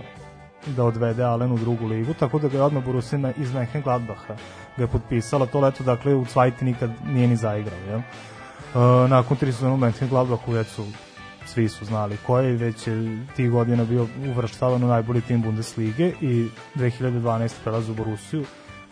da 0.65 0.83
odvede 0.83 1.23
Alen 1.23 1.51
u 1.51 1.57
drugu 1.57 1.87
ligu, 1.87 2.13
tako 2.13 2.39
da 2.39 2.47
ga 2.47 2.57
je 2.57 2.63
odmah 2.63 2.85
Borussia 2.85 3.33
iz 3.37 3.51
Mönchengladbacha 3.53 4.35
ga 4.77 4.83
je 4.83 4.87
potpisala 4.87 5.45
to 5.45 5.59
leto, 5.59 5.83
dakle 5.83 6.15
u 6.15 6.25
Cvajti 6.25 6.65
nikad 6.65 6.91
nije 7.05 7.27
ni 7.27 7.35
zaigrao, 7.35 7.79
jel? 7.87 7.99
E, 7.99 9.07
nakon 9.07 9.37
tri 9.37 9.51
sezone 9.51 9.73
u 9.73 9.77
Mönchengladbachu 9.77 10.53
već 10.53 10.67
su 10.67 10.85
svi 11.45 11.69
su 11.69 11.85
znali 11.85 12.17
ko 12.25 12.39
je 12.39 12.55
već 12.55 12.87
je 12.87 13.25
tih 13.35 13.51
godina 13.51 13.85
bio 13.85 14.07
uvrštavan 14.31 14.83
u 14.83 14.87
najbolji 14.87 15.21
tim 15.21 15.41
Bundeslige 15.41 16.13
i 16.21 16.47
2012. 16.75 17.51
prelazi 17.63 17.91
u 17.91 17.95
Borussiju 17.95 18.45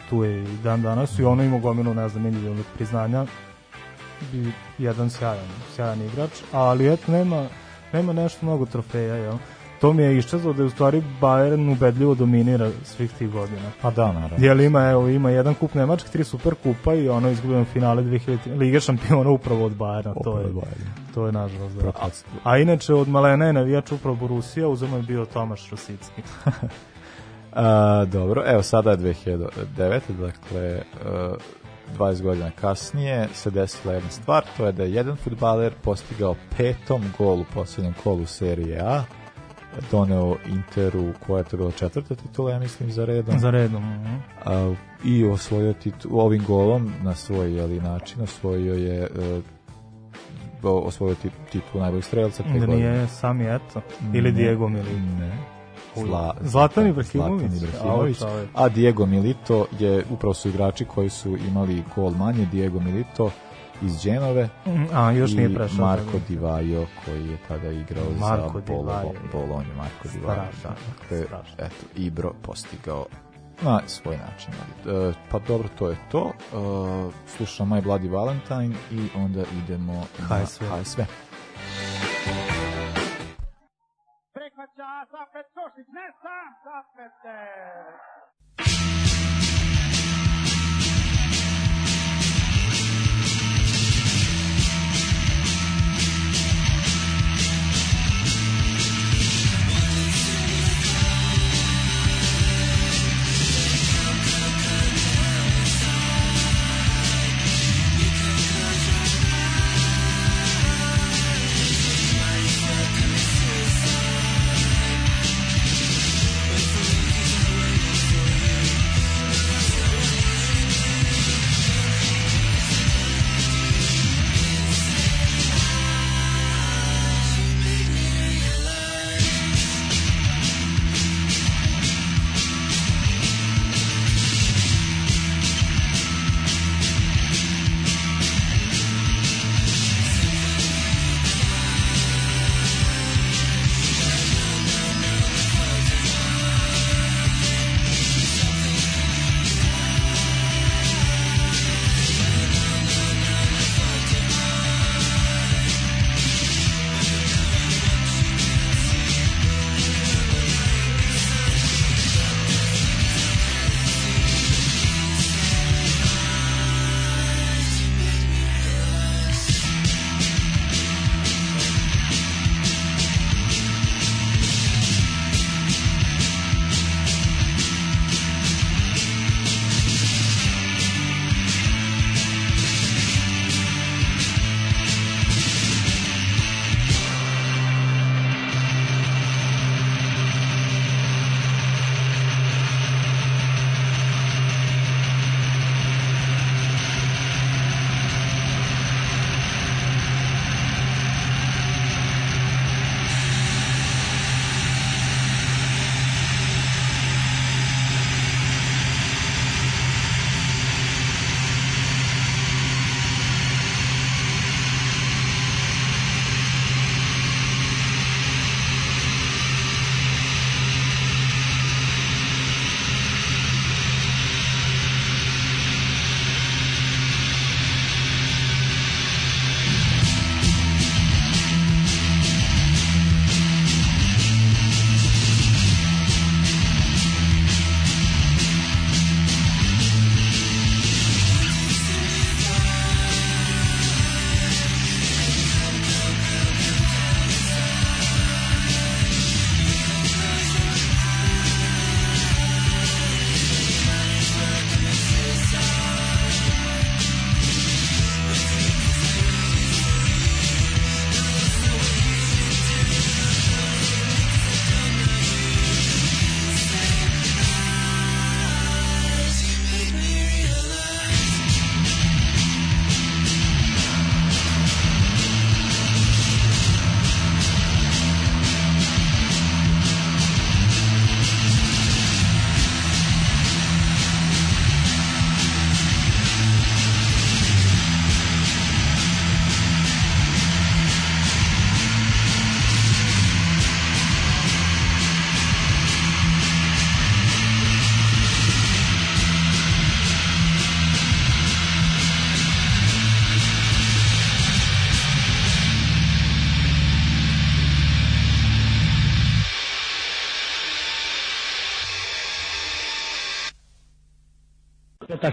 tu 0.10 0.24
je 0.24 0.44
i 0.44 0.58
dan 0.64 0.82
danas 0.82 1.20
i 1.20 1.24
ono 1.24 1.44
ima 1.44 1.60
gomilu 1.60 1.94
ne 1.94 2.10
znam 2.10 2.26
individualnih 2.26 2.66
priznanja 2.76 3.26
i 4.34 4.52
jedan 4.78 5.10
sjajan, 5.10 5.48
sjajan 5.76 6.02
igrač 6.02 6.32
ali 6.52 6.94
eto 6.94 7.12
nema, 7.12 7.48
nema 7.94 8.14
nešto 8.14 8.46
mnogo 8.46 8.66
trofeja 8.66 9.16
jel? 9.16 9.38
To 9.82 9.94
mi 9.94 10.04
je 10.04 10.18
iščezlo 10.18 10.54
da 10.54 10.62
je 10.62 10.66
u 10.66 10.70
stvari 10.70 11.04
Bayern 11.22 11.72
ubedljivo 11.72 12.16
dominira 12.16 12.70
svih 12.84 13.12
tih 13.12 13.30
godina 13.32 13.72
Pa 13.82 13.92
da, 13.92 14.12
naravno. 14.12 14.46
Jel 14.46 14.62
ima, 14.62 14.90
evo, 14.90 15.08
ima 15.08 15.30
jedan 15.30 15.54
kup 15.54 15.74
Nemački, 15.74 16.12
tri 16.12 16.24
super 16.24 16.56
kupa 16.64 16.94
i 16.94 17.10
ono 17.10 17.30
izgubljeno 17.30 17.66
finale 17.66 18.04
2000 18.04 18.58
Lige 18.58 18.80
šampiona 18.80 19.30
upravo 19.30 19.66
od 19.66 19.72
Bayerna, 19.78 20.14
to 20.14 20.20
Upravo 20.20 20.40
je, 20.40 20.46
od 20.46 20.54
Bayerna. 20.54 21.14
to 21.14 21.26
je 21.26 21.32
nažalost 21.32 21.76
da. 21.76 21.90
A, 21.90 22.10
a 22.44 22.58
inače 22.58 22.94
od 22.94 23.08
Malena 23.08 23.46
je 23.46 23.54
navijač 23.54 23.92
upravo 23.92 24.16
Borussia, 24.16 24.68
uzemo 24.68 24.98
je 24.98 25.04
bio 25.04 25.26
Tomaš 25.26 25.70
Rosicki. 25.70 26.22
A, 27.54 28.06
dobro, 28.06 28.44
evo 28.46 28.64
sada 28.64 28.92
je 28.92 28.98
2009. 28.98 30.00
Dakle, 30.20 30.82
uh, 31.06 31.38
20 31.98 32.22
godina 32.22 32.52
kasnije 32.52 33.28
se 33.34 33.50
desila 33.50 33.94
jedna 33.94 34.10
stvar, 34.10 34.44
to 34.58 34.66
je 34.66 34.72
da 34.72 34.84
je 34.84 34.94
jedan 34.94 35.16
futbaler 35.16 35.74
postigao 35.84 36.36
petom 36.58 37.04
gol 37.18 37.40
u 37.40 37.46
poslednjem 37.54 37.94
kolu 38.04 38.26
serije 38.26 38.80
A, 38.80 39.04
doneo 39.92 40.38
Interu, 40.48 41.14
koja 41.28 41.38
je 41.38 41.44
to 41.44 41.58
bila 41.58 41.72
četvrta 41.72 42.16
titula, 42.16 42.52
ja 42.52 42.60
mislim, 42.60 42.92
za 42.92 43.06
redom. 43.06 43.40
Za 43.40 43.50
redom. 43.50 43.84
mhm. 43.84 44.16
a, 44.46 44.74
i 45.06 45.26
osvojio 45.26 45.74
titul, 45.74 46.20
ovim 46.20 46.44
golom 46.46 46.92
na 47.04 47.16
svoj 47.16 47.56
jeli, 47.56 47.82
način 47.82 48.22
osvojio 48.22 48.74
je 48.74 49.04
e, 49.04 49.42
osvojio 50.64 51.16
ti, 51.16 51.30
titul 51.52 51.82
najboljeg 51.82 52.04
strelca 52.04 52.44
Da 52.44 52.50
godine. 52.50 52.76
nije 52.76 53.08
Sami 53.08 53.56
Eto 53.56 53.82
ili 54.14 54.32
Ne, 54.32 54.38
Diego 54.38 54.70
Milito. 54.70 54.98
Ne. 55.20 55.38
Zla, 55.96 56.36
Zlatan 56.42 56.88
Ibrahimović. 56.88 57.52
Zlatan 57.52 57.70
Ibrahimović. 57.70 58.18
A 58.54 58.70
Diego 58.70 59.06
Milito 59.06 59.66
je, 59.80 60.04
upravo 60.10 60.34
su 60.34 60.50
igrači 60.50 60.86
koji 60.86 61.10
su 61.10 61.38
imali 61.48 61.84
gol 61.96 62.12
manje, 62.12 62.46
Diego 62.52 62.80
Milito 62.80 63.32
iz 63.82 64.02
Dženove 64.02 64.50
Mm, 64.66 64.86
A, 64.94 65.12
još 65.12 65.32
nije 65.34 65.54
prešao. 65.54 65.86
Marko 65.86 66.20
Di 66.28 66.36
Vaio 66.38 66.86
koji 67.06 67.30
je 67.30 67.38
tada 67.48 67.70
igrao 67.72 68.06
Marko 68.20 68.60
za 68.60 68.74
Bolo. 68.74 69.14
Bolonju. 69.34 69.74
Marko 69.78 70.08
Di 70.14 70.20
Vaio, 70.20 70.38
da. 70.38 70.52
Strašno, 70.60 70.70
Dakle, 71.10 71.66
eto, 71.66 71.86
Ibro 71.96 72.34
postigao 72.42 73.06
na 73.62 73.82
svoj 73.88 74.18
način. 74.18 74.54
E, 74.54 75.14
pa 75.32 75.40
dobro, 75.40 75.68
to 75.80 75.90
je 75.90 75.98
to. 76.12 76.32
E, 76.32 77.12
slušamo 77.28 77.76
My 77.76 77.82
Bloody 77.84 78.12
Valentine 78.12 78.76
i 78.92 79.08
onda 79.16 79.44
idemo 79.64 79.94
na 80.20 80.26
HSV. 80.28 80.64
HSV. 80.66 81.02
Prihvaća 84.34 84.90
Zapet 85.12 85.48
Košić, 85.56 85.88
ne 85.94 86.08
sam 86.22 86.48
Zapete. 86.66 87.38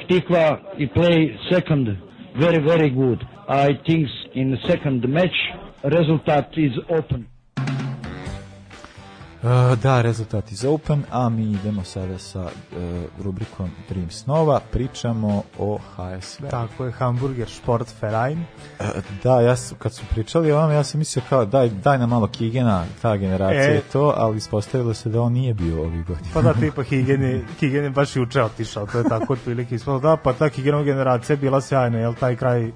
Tikva 0.09 0.77
he 0.77 0.87
play 0.87 1.39
second 1.51 1.87
very 2.37 2.59
very 2.59 2.91
good. 2.91 3.27
I 3.49 3.69
think 3.87 4.09
in 4.35 4.59
second 4.67 5.07
match 5.09 5.35
result 5.85 6.29
is 6.57 6.73
open. 6.89 7.29
Uh, 9.45 9.79
da, 9.79 10.01
rezultat 10.01 10.53
iz 10.53 10.65
Open, 10.65 11.05
a 11.11 11.29
mi 11.29 11.43
idemo 11.53 11.85
sada 11.85 12.19
sa 12.19 12.43
uh, 12.43 12.49
rubrikom 13.25 13.71
Dream 13.89 14.11
Snova, 14.11 14.61
pričamo 14.73 15.43
o 15.59 15.79
HSV. 15.79 16.47
Tako 16.51 16.85
je, 16.85 16.93
Hamburger 16.93 17.49
Sport 17.49 17.95
Verein. 18.03 18.39
Uh, 18.39 18.87
da, 19.23 19.41
ja 19.41 19.57
sam, 19.57 19.79
kad 19.79 19.95
su 19.95 20.03
pričali 20.11 20.53
o 20.53 20.71
ja 20.71 20.85
sam 20.85 20.99
mislio 20.99 21.23
kao 21.29 21.45
daj, 21.45 21.69
daj 21.69 21.99
nam 21.99 22.11
malo 22.11 22.27
Kigena, 22.27 22.85
ta 23.03 23.17
generacija 23.17 23.71
E. 23.71 23.75
je 23.75 23.81
to, 23.93 24.15
ali 24.17 24.37
ispostavilo 24.37 24.95
se 24.95 25.09
da 25.09 25.23
on 25.23 25.33
nije 25.33 25.55
bio 25.55 25.83
ovih 25.83 26.07
godina. 26.07 26.29
Pa 26.35 26.43
da, 26.43 26.55
tipa 26.55 26.83
Higen 26.83 27.23
je, 27.23 27.45
Higen 27.61 27.85
je 27.85 27.91
baš 27.91 28.17
juče 28.17 28.43
otišao, 28.43 28.87
to 28.87 28.99
je 28.99 29.05
tako 29.05 29.33
otprilike 29.33 29.75
ispalo. 29.75 30.01
Da, 30.01 30.17
pa 30.17 30.33
ta 30.33 30.49
Higenova 30.49 30.85
generacija 30.85 31.35
je 31.35 31.39
bila 31.39 31.61
sjajna, 31.61 31.99
jel, 31.99 32.15
taj 32.15 32.37
kraj 32.37 32.73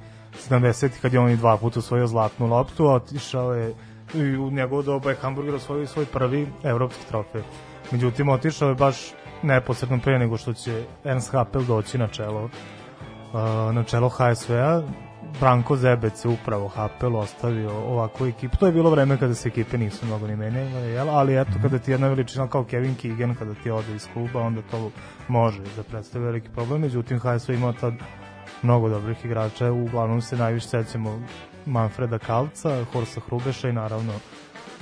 70 0.50 0.90
kad 1.02 1.12
je 1.12 1.20
on 1.20 1.30
i 1.30 1.36
dva 1.36 1.56
puta 1.56 1.78
osvojio 1.78 2.06
zlatnu 2.06 2.46
loptu, 2.46 2.86
a 2.86 2.94
otišao 2.94 3.54
je 3.54 3.74
i 4.14 4.36
u 4.36 4.50
njegovo 4.50 4.82
doba 4.82 5.10
je 5.10 5.16
Hamburger 5.16 5.54
osvojio 5.54 5.86
svoj 5.86 6.06
prvi 6.06 6.46
evropski 6.64 7.06
trofej. 7.08 7.42
Međutim, 7.92 8.28
otišao 8.28 8.68
je 8.68 8.74
baš 8.74 8.96
neposredno 9.42 9.98
pre 9.98 10.18
nego 10.18 10.36
što 10.36 10.52
će 10.52 10.84
Ernst 11.04 11.32
Happel 11.32 11.62
doći 11.64 11.98
na 11.98 12.08
čelo 12.08 12.44
uh, 12.44 13.74
na 13.74 13.84
čelo 13.84 14.08
HSV-a. 14.08 14.82
Branko 15.40 15.76
Zebec 15.76 16.24
je 16.24 16.28
upravo 16.28 16.68
Happel 16.68 17.16
ostavio 17.16 17.70
ovakvu 17.70 18.26
ekipu. 18.26 18.56
To 18.56 18.66
je 18.66 18.72
bilo 18.72 18.90
vreme 18.90 19.18
kada 19.18 19.34
se 19.34 19.48
ekipe 19.48 19.78
nisu 19.78 20.06
mnogo 20.06 20.26
ni 20.26 20.36
menjale, 20.36 20.88
jel? 20.88 21.10
ali 21.10 21.40
eto, 21.40 21.52
kada 21.62 21.78
ti 21.78 21.90
jedna 21.90 22.08
veličina 22.08 22.48
kao 22.48 22.64
Kevin 22.64 22.94
Keegan, 22.94 23.34
kada 23.34 23.54
ti 23.54 23.70
ode 23.70 23.94
iz 23.94 24.08
kluba, 24.12 24.40
onda 24.40 24.62
to 24.70 24.90
može 25.28 25.62
da 25.76 25.82
predstavi 25.82 26.24
veliki 26.24 26.48
problem. 26.48 26.80
Međutim, 26.80 27.18
HSV 27.18 27.52
imao 27.52 27.72
tad 27.72 27.94
mnogo 28.62 28.88
dobrih 28.88 29.24
igrača, 29.24 29.72
uglavnom 29.72 30.20
se 30.20 30.36
najviše 30.36 30.68
sećamo 30.68 31.22
Manfreda 31.68 32.18
Kalca, 32.18 32.84
Horsa 32.92 33.20
Hrubeša 33.20 33.68
i 33.68 33.72
naravno 33.72 34.12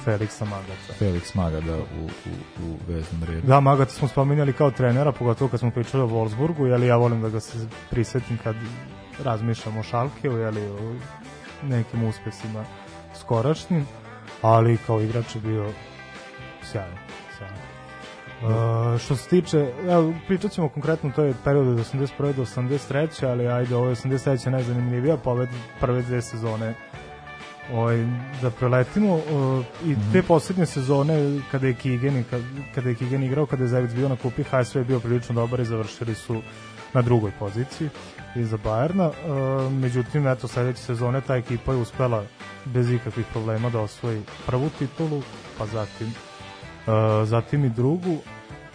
Feliksa 0.05 0.45
Magaca. 0.45 0.93
Felix 0.99 1.35
Magada 1.35 1.77
u, 1.77 2.05
u, 2.05 2.65
u 2.67 2.77
veznom 2.89 3.25
redu. 3.25 3.47
Da, 3.47 3.61
Magata 3.61 3.91
smo 3.91 4.09
spominjali 4.09 4.53
kao 4.53 4.71
trenera, 4.71 5.13
pogotovo 5.13 5.51
kad 5.51 5.61
smo 5.61 5.71
pričali 5.71 6.03
o 6.03 6.07
Wolfsburgu, 6.07 6.67
jeli 6.67 6.87
ja 6.87 6.97
volim 6.97 7.23
da 7.23 7.29
ga 7.29 7.41
se 7.41 7.69
prisetim 7.91 8.39
kad 8.45 8.57
razmišljam 9.25 9.79
o 9.79 9.83
Šalkeu, 9.83 10.39
jeli 10.39 10.71
o 10.71 10.95
nekim 11.63 12.05
uspesima 12.05 12.65
skoračnim, 13.21 13.87
ali 14.43 14.79
kao 14.87 15.01
igrač 15.01 15.35
je 15.35 15.41
bio 15.41 15.71
sjajan. 16.63 16.91
sjajan. 16.91 17.06
Uh, 18.43 19.01
što 19.01 19.17
se 19.17 19.29
tiče, 19.29 19.73
evo, 19.89 20.15
pričat 20.27 20.53
ćemo 20.53 20.69
konkretno, 20.69 21.11
to 21.17 21.23
je 21.23 21.35
period 21.45 21.69
od 21.69 21.79
81. 21.79 22.33
do 22.33 22.45
83. 22.45 23.27
ali 23.27 23.49
ajde, 23.49 23.77
ovo 23.77 23.89
je 23.89 23.95
83. 23.95 24.51
najzanimljivija, 24.51 25.17
ove 25.25 25.49
prve 25.81 26.03
dve 26.03 26.23
sezone 26.23 26.75
ovaj, 27.73 28.07
da 28.43 28.51
preletimo 28.51 29.15
uh, 29.15 29.65
i 29.87 29.97
te 30.13 30.23
poslednje 30.23 30.67
sezone 30.67 31.41
kada 31.51 31.67
je 31.67 31.75
Kigen, 31.75 32.25
kada, 32.31 32.45
kada 32.75 32.89
je 32.89 32.95
Kigen 32.95 33.23
igrao, 33.23 33.47
kada 33.47 33.63
je 33.63 33.69
Zagreb 33.69 33.95
bio 33.95 34.09
na 34.09 34.17
kupi, 34.17 34.43
HSV 34.43 34.79
je 34.79 34.85
bio 34.85 35.01
prilično 35.01 35.35
dobar 35.35 35.61
i 35.61 35.65
završili 35.65 36.15
su 36.15 36.43
na 36.95 37.03
drugoj 37.03 37.31
poziciji 37.39 37.89
iza 38.37 38.57
Bajerna. 38.65 39.09
Uh, 39.09 39.73
međutim, 39.73 40.27
eto, 40.27 40.49
sledeće 40.49 40.83
sezone 40.83 41.21
ta 41.21 41.37
ekipa 41.37 41.73
je 41.73 41.79
uspela 41.79 42.25
bez 42.65 42.91
ikakvih 42.91 43.27
problema 43.33 43.71
da 43.71 43.81
osvoji 43.81 44.23
prvu 44.47 44.71
titulu, 44.79 45.23
pa 45.59 45.67
zatim 45.67 46.15
zatim 47.25 47.65
i 47.65 47.69
drugu 47.69 48.17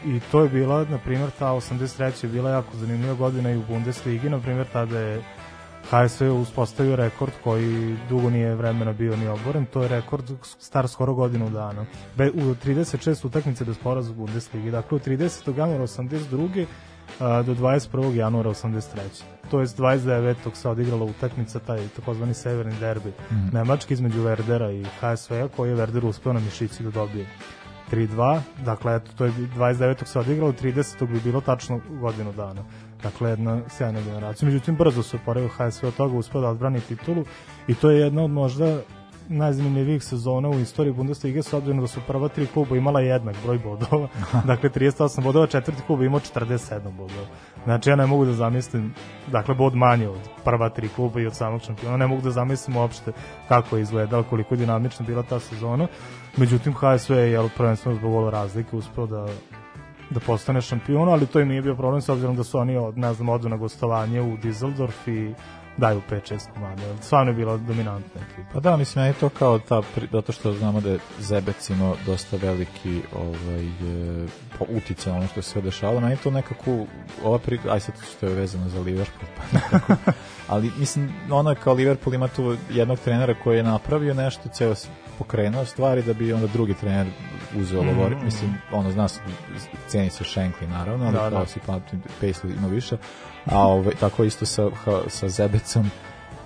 i 0.05 0.19
to 0.31 0.43
je 0.43 0.49
bila, 0.49 0.85
na 0.85 0.97
primjer, 0.97 1.29
ta 1.39 1.45
83. 1.45 2.25
je 2.25 2.29
bila 2.29 2.49
jako 2.49 2.77
zanimljiva 2.77 3.13
godina 3.13 3.51
i 3.51 3.57
u 3.57 3.63
Bundesligi, 3.67 4.29
na 4.29 4.39
primjer, 4.39 4.67
tada 4.73 4.99
je 4.99 5.21
HSV 5.89 6.25
uspostavio 6.25 6.95
rekord 6.95 7.33
koji 7.43 7.97
dugo 8.09 8.29
nije 8.29 8.55
vremena 8.55 8.93
bio 8.93 9.15
ni 9.15 9.27
oboren, 9.27 9.65
to 9.65 9.81
je 9.81 9.87
rekord 9.87 10.31
star 10.59 10.87
skoro 10.87 11.13
godinu 11.13 11.49
dana. 11.49 11.85
Be, 12.17 12.31
u 12.31 12.39
36 12.39 13.25
utakmice 13.27 13.65
bez 13.65 13.77
poraza 13.77 14.11
u 14.11 14.13
Bundesligi, 14.13 14.71
dakle 14.71 14.95
u 14.95 14.99
30. 14.99 15.57
januara 15.57 15.83
82. 15.83 16.65
A, 17.19 17.41
do 17.41 17.55
21. 17.55 18.15
januara 18.15 18.49
83. 18.49 19.23
To 19.51 19.59
jest 19.59 19.79
29. 19.79 20.35
se 20.53 20.69
odigrala 20.69 21.03
utakmica, 21.03 21.59
taj 21.59 21.87
takozvani 21.95 22.33
severni 22.33 22.75
derbi 22.79 23.09
mm. 23.09 23.49
Nemački 23.53 23.93
između 23.93 24.23
Werdera 24.23 24.81
i 24.81 24.83
HSV-a 24.83 25.47
koji 25.47 25.69
je 25.69 25.75
Werder 25.75 26.05
uspeo 26.05 26.33
na 26.33 26.39
mišići 26.39 26.83
da 26.83 26.89
dobije 26.89 27.25
3-2, 27.91 28.41
dakle 28.65 28.95
eto 28.95 29.11
to 29.17 29.25
je 29.25 29.31
29. 29.31 30.05
se 30.05 30.19
odigralo, 30.19 30.51
30. 30.51 31.07
bi 31.07 31.19
bilo 31.19 31.41
tačno 31.41 31.79
godinu 31.89 32.33
dana. 32.33 32.63
Dakle, 33.03 33.29
jedna 33.29 33.61
sjajna 33.69 34.01
generacija. 34.01 34.45
Međutim, 34.45 34.75
brzo 34.75 35.03
se 35.03 35.17
oporavio 35.17 35.49
HSV 35.49 35.87
od 35.87 35.95
toga, 35.95 36.17
uspeo 36.17 36.41
da 36.41 36.49
odbrani 36.49 36.81
titulu 36.81 37.25
i 37.67 37.75
to 37.75 37.89
je 37.89 37.99
jedna 37.99 38.23
od 38.23 38.31
možda 38.31 38.81
najzanimljivijih 39.31 40.03
sezona 40.03 40.49
u 40.49 40.59
istoriji 40.59 40.93
Bundesliga 40.93 41.43
s 41.43 41.53
obzirom 41.53 41.81
da 41.81 41.87
su 41.87 41.99
prva 42.07 42.27
tri 42.27 42.47
kluba 42.47 42.77
imala 42.77 43.01
jednak 43.01 43.35
broj 43.43 43.59
bodova. 43.59 44.07
dakle, 44.51 44.69
38 44.69 45.23
bodova, 45.23 45.47
četvrti 45.47 45.81
klub 45.87 46.01
imao 46.01 46.19
47 46.19 46.79
bodova. 46.97 47.25
Znači, 47.63 47.89
ja 47.89 47.95
ne 47.95 48.05
mogu 48.05 48.25
da 48.25 48.33
zamislim, 48.33 48.93
dakle, 49.27 49.55
bod 49.55 49.75
manje 49.75 50.09
od 50.09 50.29
prva 50.43 50.69
tri 50.69 50.89
kluba 50.89 51.21
i 51.21 51.27
od 51.27 51.35
samog 51.35 51.61
šampiona. 51.61 51.97
Ne 51.97 52.07
mogu 52.07 52.21
da 52.21 52.31
zamislim 52.31 52.77
uopšte 52.77 53.11
kako 53.47 53.77
je 53.77 53.81
izgledala, 53.81 54.23
koliko 54.23 54.53
je 54.53 54.57
dinamična 54.57 55.05
bila 55.05 55.23
ta 55.23 55.39
sezona. 55.39 55.87
Međutim, 56.37 56.73
HSV 56.73 57.13
je, 57.13 57.31
jel, 57.31 57.49
prvenstveno 57.57 57.97
zbog 57.97 58.13
ove 58.13 58.31
razlike 58.31 58.75
uspeo 58.75 59.05
da 59.05 59.27
da 60.11 60.19
postane 60.19 60.61
šampion, 60.61 61.09
ali 61.09 61.25
to 61.25 61.39
im 61.39 61.47
nije 61.47 61.61
bio 61.61 61.75
problem 61.75 62.01
s 62.01 62.09
obzirom 62.09 62.35
da 62.35 62.43
su 62.43 62.57
oni, 62.57 62.77
od, 62.77 62.97
ne 62.97 63.13
znam, 63.13 63.29
odu 63.29 63.49
na 63.49 63.57
gostovanje 63.57 64.21
u 64.21 64.37
Düsseldorf 64.37 65.07
i 65.07 65.33
daju 65.77 66.01
5-6 66.09 66.53
komada. 66.53 66.81
Stvarno 67.01 67.31
je 67.31 67.35
bila 67.35 67.57
dominantna 67.57 68.21
ekipa. 68.31 68.53
Pa 68.53 68.59
da, 68.59 68.77
mislim, 68.77 69.05
je 69.05 69.13
to 69.13 69.29
kao 69.29 69.59
ta, 69.59 69.81
zato 70.11 70.31
što 70.31 70.53
znamo 70.53 70.81
da 70.81 70.89
je 70.89 70.99
Zebec 71.19 71.69
imao 71.69 71.95
dosta 72.05 72.37
veliki 72.37 73.01
ovaj, 73.15 73.65
e, 73.65 74.27
po 74.59 74.65
uticaj 74.69 75.13
na 75.13 75.19
ono 75.19 75.27
što 75.27 75.41
se 75.41 75.49
sve 75.49 75.61
dešavalo, 75.61 75.99
meni 75.99 76.17
to 76.17 76.31
nekako, 76.31 76.85
ova 77.23 77.39
pri, 77.39 77.59
aj 77.69 77.79
sad 77.79 77.95
što 78.17 78.25
je 78.25 78.35
vezano 78.35 78.69
za 78.69 78.79
Liverpool, 78.79 79.31
pa 79.37 79.59
nekako, 79.59 80.11
ali 80.53 80.71
mislim, 80.77 81.13
ono 81.31 81.49
je 81.49 81.55
kao 81.55 81.73
Liverpool 81.73 82.13
ima 82.13 82.27
tu 82.27 82.57
jednog 82.69 82.99
trenera 82.99 83.35
koji 83.43 83.57
je 83.57 83.63
napravio 83.63 84.13
nešto, 84.13 84.49
ceo 84.49 84.75
pokrenuo 85.17 85.65
stvari 85.65 86.03
da 86.03 86.13
bi 86.13 86.33
onda 86.33 86.47
drugi 86.47 86.73
trener 86.73 87.07
uzeo 87.57 87.83
mm. 87.83 87.87
Mm. 87.87 88.25
mislim, 88.25 88.57
ono, 88.71 88.91
zna 88.91 89.07
se, 89.07 89.19
ceni 89.87 90.09
se 90.09 90.23
Shankly 90.23 90.69
naravno, 90.69 91.05
ali 91.05 91.13
Da, 91.13 91.29
kao 91.29 91.39
da. 91.39 91.45
si 91.45 91.59
Paisley 92.21 92.57
ima 92.57 92.67
više, 92.67 92.97
a 93.45 93.67
ovaj, 93.67 93.95
tako 93.99 94.23
isto 94.23 94.45
sa, 94.45 94.69
ha, 94.85 95.01
sa 95.07 95.29
Zebecom 95.29 95.91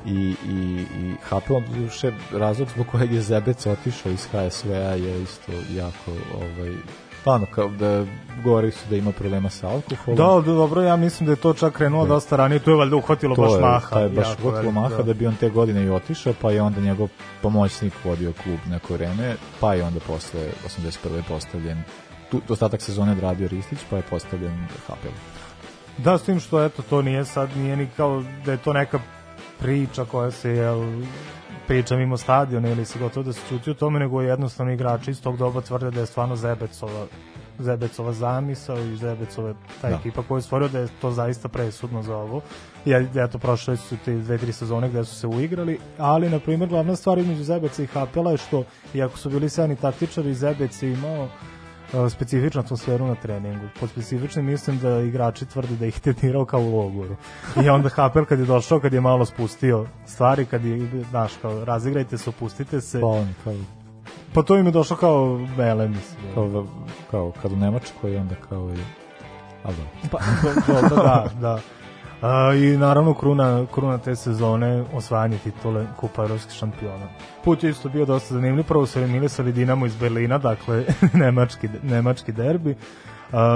i, 0.06 0.36
i, 0.48 0.86
i 1.00 1.14
Hapelom, 1.24 1.64
duše, 1.76 2.12
razlog 2.32 2.70
zbog 2.70 2.88
kojeg 2.92 3.14
je 3.14 3.22
Zebec 3.22 3.66
otišao 3.66 4.12
iz 4.12 4.26
HSV-a 4.26 4.76
je 4.76 5.22
isto 5.22 5.52
jako, 5.76 6.12
ovaj, 6.36 6.74
stvarno, 7.20 7.48
kao 7.56 7.68
da 7.68 8.06
govori 8.44 8.72
su 8.72 8.90
da 8.90 8.96
ima 8.96 9.12
problema 9.12 9.50
sa 9.50 9.68
alkoholom. 9.68 10.18
Da, 10.18 10.52
da, 10.52 10.56
dobro, 10.56 10.82
ja 10.82 10.96
mislim 10.96 11.26
da 11.26 11.32
je 11.32 11.36
to 11.36 11.54
čak 11.54 11.74
krenulo 11.74 12.04
Da. 12.06 12.14
dosta 12.14 12.36
ranije, 12.36 12.60
to 12.60 12.72
je 12.72 12.78
valjda 12.78 12.96
uhvatilo 12.96 13.36
baš 13.36 13.50
to 13.50 13.56
je, 13.56 13.62
maha. 13.62 13.90
taj 13.90 14.04
je 14.04 14.10
baš 14.10 14.28
veliko, 14.44 14.72
maha 14.72 15.04
da. 15.04 15.14
bi 15.14 15.28
on 15.28 15.36
te 15.36 15.50
godine 15.50 15.84
i 15.84 15.90
otišao, 15.90 16.34
pa 16.42 16.52
je 16.52 16.62
onda 16.62 16.82
njegov 16.82 17.08
pomoćnik 17.42 17.94
vodio 18.04 18.34
klub 18.44 18.60
neko 18.70 18.94
vreme, 18.94 19.36
pa 19.60 19.74
je 19.74 19.84
onda 19.84 20.00
posle 20.08 20.42
81. 20.82 21.22
postavljen 21.28 21.84
tu, 22.32 22.42
ostatak 22.50 22.82
sezone 22.82 23.12
odradio 23.12 23.48
Ristić, 23.48 23.80
pa 23.90 23.96
je 23.96 24.02
postavljen 24.02 24.68
Hapel. 24.88 25.12
Da, 25.98 26.18
s 26.18 26.24
tim 26.24 26.40
što 26.40 26.66
eto 26.66 26.82
to 26.90 27.02
nije 27.02 27.26
sad 27.26 27.58
nije 27.58 27.78
ni 27.78 27.88
kao 27.98 28.24
da 28.46 28.52
je 28.52 28.58
to 28.58 28.74
neka 28.74 29.00
priča 29.60 30.06
koja 30.06 30.32
se 30.32 30.50
jel 30.50 31.04
priča 31.68 31.96
mimo 31.96 32.18
stadiona 32.18 32.70
ili 32.70 32.86
se 32.86 33.00
gotovo 33.00 33.24
da 33.24 33.34
se 33.34 33.42
čuti 33.50 33.72
o 33.72 33.74
tome, 33.74 34.00
nego 34.00 34.22
jednostavno 34.22 34.74
igrači 34.74 35.12
iz 35.12 35.22
tog 35.22 35.38
doba 35.38 35.62
tvrde 35.62 35.92
da 35.92 36.00
je 36.00 36.06
stvarno 36.06 36.36
Zebecova 36.36 37.06
Zebecova 37.60 38.14
zamisao 38.14 38.80
i 38.80 38.96
Zebecova 38.96 39.54
ta 39.82 39.90
Da. 39.90 39.96
ekipa 39.96 40.24
koju 40.24 40.38
je 40.38 40.42
stvorio 40.42 40.68
da 40.68 40.80
je 40.80 40.88
to 41.02 41.12
zaista 41.12 41.48
presudno 41.48 42.04
za 42.04 42.18
ovo. 42.18 42.42
Ja, 42.86 43.00
eto, 43.16 43.38
prošle 43.38 43.78
su 43.78 43.98
te 44.06 44.16
dve, 44.16 44.38
tri 44.38 44.54
sezone 44.54 44.90
gde 44.90 45.06
su 45.06 45.16
se 45.16 45.28
uigrali, 45.28 45.80
ali, 45.98 46.30
na 46.30 46.40
primjer, 46.40 46.70
glavna 46.70 46.96
stvar 46.96 47.18
između 47.18 47.44
Zebeca 47.44 47.84
i 47.84 47.88
Hapela 47.88 48.32
je 48.32 48.38
što, 48.38 48.64
iako 48.94 49.18
su 49.18 49.30
bili 49.30 49.50
sjajni 49.50 49.76
taktičari, 49.76 50.34
Zebec 50.34 50.84
je 50.84 50.94
imao 50.94 51.28
specifičnu 52.10 52.62
atmosferu 52.62 53.08
na 53.08 53.16
treningu. 53.16 53.66
Pod 53.80 53.90
specifičnim 53.90 54.46
mislim 54.46 54.80
da 54.80 55.00
igrači 55.00 55.46
tvrde 55.46 55.76
da 55.76 55.86
ih 55.86 56.00
trenirao 56.00 56.46
kao 56.46 56.62
u 56.62 56.78
logoru. 56.78 57.16
I 57.66 57.70
onda 57.70 57.90
Hapel 57.90 58.26
kad 58.26 58.40
je 58.40 58.46
došao, 58.46 58.80
kad 58.80 58.94
je 58.94 59.02
malo 59.02 59.26
spustio 59.26 59.86
stvari, 60.06 60.46
kad 60.46 60.66
je, 60.66 60.90
znaš, 61.10 61.32
kao, 61.42 61.66
razigrajte 61.66 62.18
se, 62.18 62.30
opustite 62.30 62.82
se, 62.82 63.02
Pa 63.02 63.08
on, 63.08 63.34
kao, 63.44 63.54
pa 64.34 64.44
to 64.44 64.58
im 64.58 64.66
je 64.66 64.72
došlo 64.72 64.98
kao 64.98 65.36
vele, 65.58 65.88
mislim. 65.88 66.34
kao, 66.34 66.68
kao 67.12 67.32
kad 67.42 67.52
u 67.52 67.56
Nemačkoj, 67.56 68.18
onda 68.18 68.36
kao 68.50 68.70
i... 68.70 68.80
Ali 69.64 69.76
da. 69.76 70.10
Pa, 70.12 70.20
do, 70.90 70.96
da, 70.96 71.30
da. 71.42 71.60
A, 72.26 72.54
I 72.56 72.78
naravno 72.78 73.14
kruna, 73.14 73.66
kruna 73.74 73.98
te 73.98 74.16
sezone 74.16 74.84
osvajanje 74.94 75.38
titule 75.38 75.86
Kupa 75.98 76.24
Evropskih 76.24 76.58
šampiona. 76.58 77.08
Put 77.44 77.64
je 77.64 77.70
isto 77.70 77.90
bio 77.90 78.06
dosta 78.06 78.34
zanimljiv, 78.34 78.66
prvo 78.66 78.86
su 78.86 79.00
eliminisali 79.00 79.52
Dinamo 79.52 79.86
iz 79.86 79.96
Berlina, 79.96 80.38
dakle 80.38 80.84
nemački, 81.24 81.70
nemački 81.84 82.32
derbi, 82.32 82.76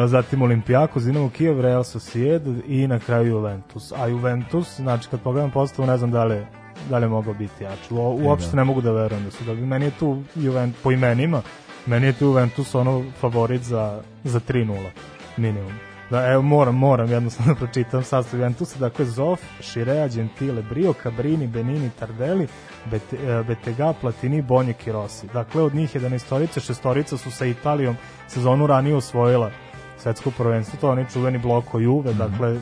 zatim 0.05 0.41
Olimpijakos, 0.41 1.03
Dinamo 1.03 1.29
Kijev, 1.29 1.61
Real 1.61 1.83
Sociedad 1.83 2.55
i 2.67 2.87
na 2.87 2.99
kraju 2.99 3.27
Juventus. 3.27 3.91
A 3.91 4.07
Juventus, 4.07 4.75
znači 4.75 5.09
kad 5.09 5.21
pogledam 5.21 5.51
postavu, 5.51 5.87
ne 5.87 5.97
znam 5.97 6.11
da 6.11 6.23
li, 6.23 6.45
da 6.89 6.97
li 6.97 7.03
je 7.03 7.09
mogao 7.09 7.33
biti 7.33 7.63
jači. 7.63 7.93
U, 7.93 7.97
uopšte 7.97 8.55
ne 8.55 8.63
mogu 8.63 8.81
da 8.81 8.91
verujem 8.91 9.25
da 9.25 9.31
su 9.31 9.43
da 9.43 9.53
meni 9.53 9.85
je 9.85 9.91
tu 9.99 10.21
Juventus, 10.35 10.81
po 10.83 10.91
imenima, 10.91 11.41
meni 11.85 12.05
je 12.05 12.13
tu 12.13 12.25
Juventus 12.25 12.75
ono 12.75 13.03
favorit 13.19 13.61
za, 13.61 14.01
za 14.23 14.39
3-0 14.39 14.89
minimum. 15.37 15.88
Da, 16.09 16.31
evo, 16.31 16.41
moram, 16.41 16.75
moram 16.75 17.11
jednostavno 17.11 17.53
da 17.53 17.59
pročitam 17.59 18.03
sastav 18.03 18.39
Juventusa, 18.39 18.79
dakle 18.79 19.05
Zof, 19.05 19.41
Širea, 19.61 20.07
Gentile, 20.07 20.61
Brio, 20.61 20.93
Cabrini, 21.03 21.47
Benini, 21.47 21.89
Tardelli, 21.99 22.47
Bete, 22.85 23.17
e, 23.17 23.43
Betega, 23.43 23.93
Platini, 24.01 24.41
Bonjek 24.41 24.87
i 24.87 24.91
Rossi. 24.91 25.27
Dakle, 25.33 25.61
od 25.61 25.75
njih 25.75 25.95
11 25.95 26.59
šestorica 26.59 27.17
su 27.17 27.31
sa 27.31 27.45
Italijom 27.45 27.97
sezonu 28.27 28.67
ranije 28.67 28.95
osvojila 28.95 29.51
svetsko 29.97 30.31
prvenstvo, 30.31 30.79
to 30.81 30.87
je 30.87 30.91
onaj 30.91 31.05
čuveni 31.13 31.37
bloko 31.37 31.79
Juve, 31.79 32.11
mm 32.11 32.17
-hmm. 32.17 32.29
dakle, 32.29 32.59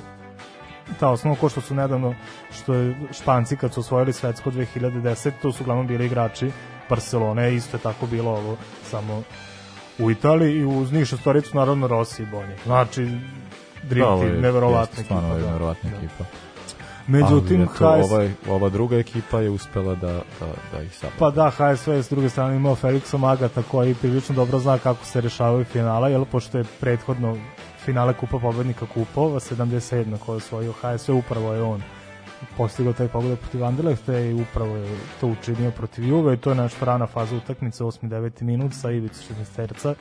ta 0.99 1.09
osnova 1.09 1.35
ko 1.35 1.49
što 1.49 1.61
su 1.61 1.75
nedavno 1.75 2.15
što 2.51 2.73
je 2.73 2.95
Španci 3.11 3.57
kad 3.57 3.73
su 3.73 3.79
osvojili 3.79 4.13
svetsko 4.13 4.51
2010 4.51 5.31
to 5.41 5.51
su 5.51 5.63
uglavnom 5.63 5.87
bili 5.87 6.05
igrači 6.05 6.51
Barcelone 6.89 7.55
isto 7.55 7.77
je 7.77 7.81
tako 7.81 8.05
bilo 8.05 8.31
ovo 8.31 8.57
samo 8.83 9.23
u 9.99 10.11
Italiji 10.11 10.57
i 10.57 10.65
uz 10.65 10.91
njih 10.91 11.07
šestoricu 11.07 11.57
naravno 11.57 11.87
Rossi 11.87 12.23
i 12.23 12.25
Bonje 12.25 12.55
znači 12.65 13.09
Dream 13.83 14.19
da, 14.19 14.25
Team, 14.25 14.41
neverovatna 14.41 14.99
ekipa. 15.01 15.21
Da, 15.21 15.37
neverovatna 15.37 15.89
da. 15.89 15.97
ekipa. 15.97 16.23
Međutim, 17.07 17.67
Ali 17.79 18.03
HS... 18.03 18.11
ovaj, 18.11 18.31
ova 18.49 18.69
druga 18.69 18.97
ekipa 18.97 19.39
je 19.39 19.49
uspela 19.49 19.95
da, 19.95 20.11
da, 20.11 20.47
da 20.71 20.81
ih 20.83 20.97
sad... 20.97 21.09
Pa 21.19 21.29
da, 21.29 21.49
HSV 21.49 21.91
je 21.91 22.03
s 22.03 22.09
druge 22.09 22.29
strane 22.29 22.55
imao 22.55 22.75
Felixa 22.75 23.17
Magata 23.17 23.63
koji 23.71 23.95
prilično 23.95 24.35
dobro 24.35 24.59
zna 24.59 24.77
kako 24.77 25.05
se 25.05 25.21
rešavaju 25.21 25.65
finala, 25.65 26.09
jel, 26.09 26.25
pošto 26.25 26.57
je 26.57 26.63
prethodno 26.79 27.37
finale 27.85 28.13
Kupa 28.13 28.39
pobednika 28.39 28.85
kupova, 28.93 29.39
77. 29.39 30.17
koja 30.17 30.33
je 30.33 30.37
osvojio 30.37 30.73
HSV, 30.73 31.13
upravo 31.13 31.53
je 31.53 31.61
on 31.61 31.81
postigao 32.57 32.93
taj 32.93 33.07
pogodak 33.07 33.39
protiv 33.39 33.65
Anderlehta 33.65 34.19
i 34.19 34.33
upravo 34.33 34.75
je 34.75 34.97
to 35.21 35.27
učinio 35.27 35.71
protiv 35.71 36.07
Juve 36.07 36.33
i 36.33 36.37
to 36.37 36.49
je 36.49 36.55
nešto 36.55 36.85
rana 36.85 37.07
faza 37.07 37.35
utakmice, 37.35 37.83
8. 37.83 38.09
9. 38.09 38.43
minut 38.43 38.73
sa 38.73 38.91
Ivicu 38.91 39.33
16 39.33 39.55
terca 39.55 39.95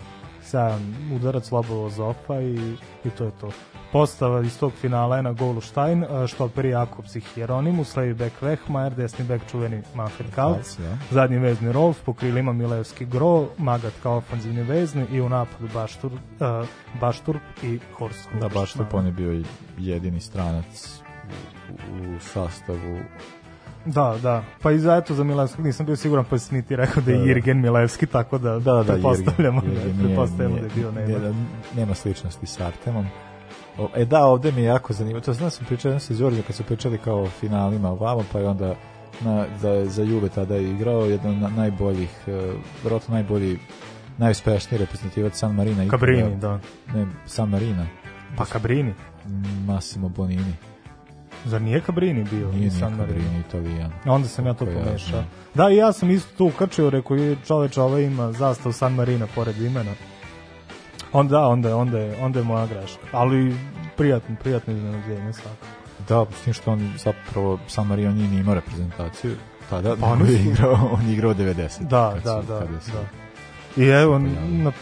sjajan 0.46 0.94
udarac 1.14 1.51
Lobova 1.51 1.90
Zopa 1.90 2.40
i, 2.40 2.77
i 3.05 3.11
to 3.11 3.25
je 3.25 3.31
to. 3.40 3.51
Postava 3.92 4.40
iz 4.42 4.59
tog 4.59 4.72
finala 4.72 5.16
je 5.16 5.22
na 5.22 5.33
golu 5.33 5.61
Štajn, 5.61 6.05
štoperi 6.29 6.68
Jakobs 6.68 7.16
i 7.16 7.20
Hieronimus, 7.20 7.96
levi 7.96 8.14
bek 8.14 8.42
Vehmajer, 8.42 8.94
desni 8.94 9.25
bek 9.25 9.42
čuveni 9.51 9.83
Manfred 9.94 10.31
Kalc, 10.35 10.79
ja. 10.79 10.99
zadnji 11.11 11.38
vezni 11.38 11.72
Rolf, 11.72 12.03
po 12.05 12.12
krilima 12.12 12.53
Milevski 12.53 13.07
Gro, 13.07 13.49
Magat 13.59 13.92
kao 14.03 14.16
ofanzivni 14.16 14.62
vezni 14.62 15.07
i 15.12 15.20
u 15.20 15.29
napadu 15.29 15.68
Baštur, 15.75 16.12
uh, 16.12 16.68
Baštur 17.01 17.38
i 17.62 17.79
Horst. 17.99 18.29
Da, 18.40 18.49
Baštur 18.49 18.87
on 18.92 19.07
je 19.07 19.12
bio 19.12 19.42
jedini 19.79 20.20
stranac 20.20 21.03
u, 21.71 22.21
sastavu 22.21 22.99
Da, 23.87 24.19
da. 24.23 24.45
Pa 24.62 24.73
i 24.73 24.79
za 24.79 24.97
eto 24.97 25.15
za 25.15 25.25
Milevskog 25.25 25.65
nisam 25.65 25.87
bio 25.87 25.97
siguran, 25.97 26.25
pa 26.31 26.39
si 26.39 26.55
mi 26.55 26.62
ti 26.62 26.77
rekao 26.77 27.03
da 27.03 27.11
je 27.11 27.17
da, 27.17 27.25
da. 27.25 27.29
Jirgen 27.29 27.61
Milevski, 27.61 28.07
tako 28.07 28.39
da, 28.39 28.59
da, 28.59 28.73
da 28.73 28.85
pretpostavljamo, 28.93 29.61
da, 29.61 29.67
Jirgen, 29.67 29.99
pretpostavljamo 29.99 30.57
da 30.57 30.62
je 30.62 30.71
bio 30.75 30.93
nema. 30.93 31.07
Nije, 31.07 31.35
nema 31.77 31.95
sličnosti 31.95 32.47
s 32.47 32.61
Artemom. 32.61 33.07
O, 33.79 33.89
e 33.97 34.05
da, 34.05 34.25
ovde 34.25 34.53
mi 34.53 34.61
je 34.61 34.65
jako 34.65 34.93
zanimljivo. 34.93 35.21
To 35.21 35.33
znam 35.33 35.51
sam 35.51 35.67
pričao 35.67 35.99
sa 35.99 36.15
Đorđe 36.15 36.43
kad 36.43 36.57
su 36.57 36.65
pričali 36.65 36.99
kao 36.99 37.23
o 37.23 37.27
finalima 37.27 37.91
ovamo, 37.91 38.25
pa 38.33 38.39
je 38.39 38.49
onda 38.49 38.75
na, 39.21 39.47
za, 39.61 39.85
za 39.85 40.03
Juve 40.03 40.29
tada 40.29 40.55
je 40.55 40.71
igrao 40.71 41.05
jedan 41.05 41.45
od 41.45 41.53
najboljih, 41.57 42.11
uh, 42.27 42.33
vjerojatno 42.83 43.15
najbolji 43.15 43.59
najuspešniji 44.19 44.79
reprezentativac 44.79 45.39
San 45.39 45.55
Marina. 45.55 45.89
Cabrini, 45.91 46.37
da. 46.37 46.61
Ne, 46.95 47.07
San 47.27 47.49
Marina. 47.49 47.87
Pa 48.37 48.45
Cabrini. 48.45 48.95
Massimo 49.67 50.09
Bonini. 50.09 50.55
Zar 51.46 51.62
nije 51.62 51.80
Cabrini 51.80 52.24
bio? 52.24 52.48
Nije, 52.52 52.59
nije 52.59 52.70
Cabrini, 52.70 53.40
Italijan. 53.48 53.92
Onda 54.04 54.28
sam 54.28 54.46
ja 54.46 54.54
to 54.54 54.66
pomešao. 54.66 55.22
Da, 55.54 55.70
i 55.70 55.76
ja 55.76 55.92
sam 55.92 56.11
isto 56.11 56.37
tu 56.38 56.46
ukačio, 56.46 56.90
rekao 56.90 57.16
čoveč 57.46 57.76
ovaj 57.76 58.02
ima 58.02 58.32
zastav 58.32 58.72
San 58.72 58.94
Marina 58.94 59.26
pored 59.35 59.61
imena. 59.61 59.92
Onda, 61.12 61.30
da, 61.30 61.46
onda, 61.46 61.76
onda, 61.76 61.98
je, 61.98 62.16
onda 62.20 62.38
je 62.38 62.44
moja 62.44 62.66
greška. 62.66 63.06
Ali 63.12 63.56
prijatno, 63.96 64.37
prijatno 64.42 64.72
iznenađenje 64.72 65.32
svako. 65.32 65.66
Da, 66.09 66.26
s 66.37 66.44
tim 66.44 66.52
što 66.52 66.72
on 66.72 66.92
zapravo 66.98 67.59
San 67.66 67.87
Marino 67.87 68.12
nije 68.12 68.28
ni 68.28 68.37
imao 68.37 68.54
reprezentaciju 68.54 69.37
tada, 69.70 69.96
pa 70.00 70.06
on 70.06 70.26
je 70.26 70.42
igrao, 70.50 70.90
on 70.92 71.06
je 71.06 71.12
igrao 71.12 71.35
90. 71.35 71.82
Da, 71.88 72.12
kad 72.14 72.22
da, 72.22 72.42
su, 72.42 72.48
da, 72.48 72.59
kada 72.59 72.80
su, 72.80 72.90
da. 72.92 73.82
I 73.82 73.87
evo, 73.87 74.18
na, 74.18 74.72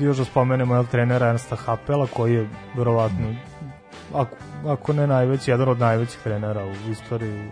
još 0.00 0.16
da 0.16 0.24
spomenemo 0.24 0.84
trenera 0.84 1.28
Ernsta 1.28 1.56
Hapela 1.56 2.06
koji 2.06 2.34
je 2.34 2.48
verovatno 2.76 3.30
mm 3.30 3.53
ako, 4.14 4.36
ako 4.66 4.92
ne 4.92 5.06
najveći, 5.06 5.50
jedan 5.50 5.68
od 5.68 5.78
najvećih 5.78 6.20
trenera 6.24 6.64
u 6.64 6.90
istoriji 6.90 7.50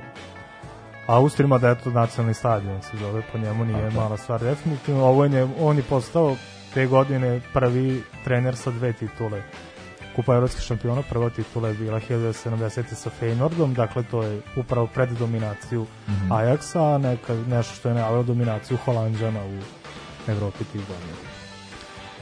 Austrima 1.07 1.59
da 1.59 1.69
je 1.69 1.79
to 1.79 1.91
nacionalni 1.91 2.35
stadion 2.35 2.83
se 2.83 2.97
zove, 2.97 3.23
po 3.33 3.38
njemu 3.38 3.65
nije 3.65 3.87
Aha. 3.87 4.01
mala 4.01 4.17
stvar 4.17 4.41
definitivno. 4.41 5.05
Ovo 5.05 5.25
je, 5.25 5.49
on 5.61 5.77
je 5.77 5.83
postao 5.83 6.37
te 6.75 6.87
godine 6.87 7.41
prvi 7.53 8.03
trener 8.25 8.57
sa 8.57 8.71
dve 8.71 8.93
titule. 8.93 9.43
Kupa 10.17 10.35
evropskih 10.35 10.65
šampiona, 10.65 11.03
prva 11.03 11.31
titula 11.31 11.69
je 11.69 11.75
bila 11.75 12.01
1970. 12.01 12.95
sa 12.95 13.11
Feynordom, 13.21 13.75
dakle 13.75 14.03
to 14.11 14.23
je 14.23 14.41
upravo 14.57 14.87
pred 14.87 15.09
dominaciju 15.09 15.83
mm 15.83 16.12
-hmm. 16.12 16.29
Ajaxa, 16.31 16.99
neka, 16.99 17.35
nešto 17.35 17.75
što 17.75 17.88
je 17.88 17.95
najavio 17.95 18.23
dominaciju 18.23 18.79
Holandžana 18.85 19.45
u 19.45 19.59
Evropi 20.31 20.65
tih 20.65 20.81
godina. 20.81 21.32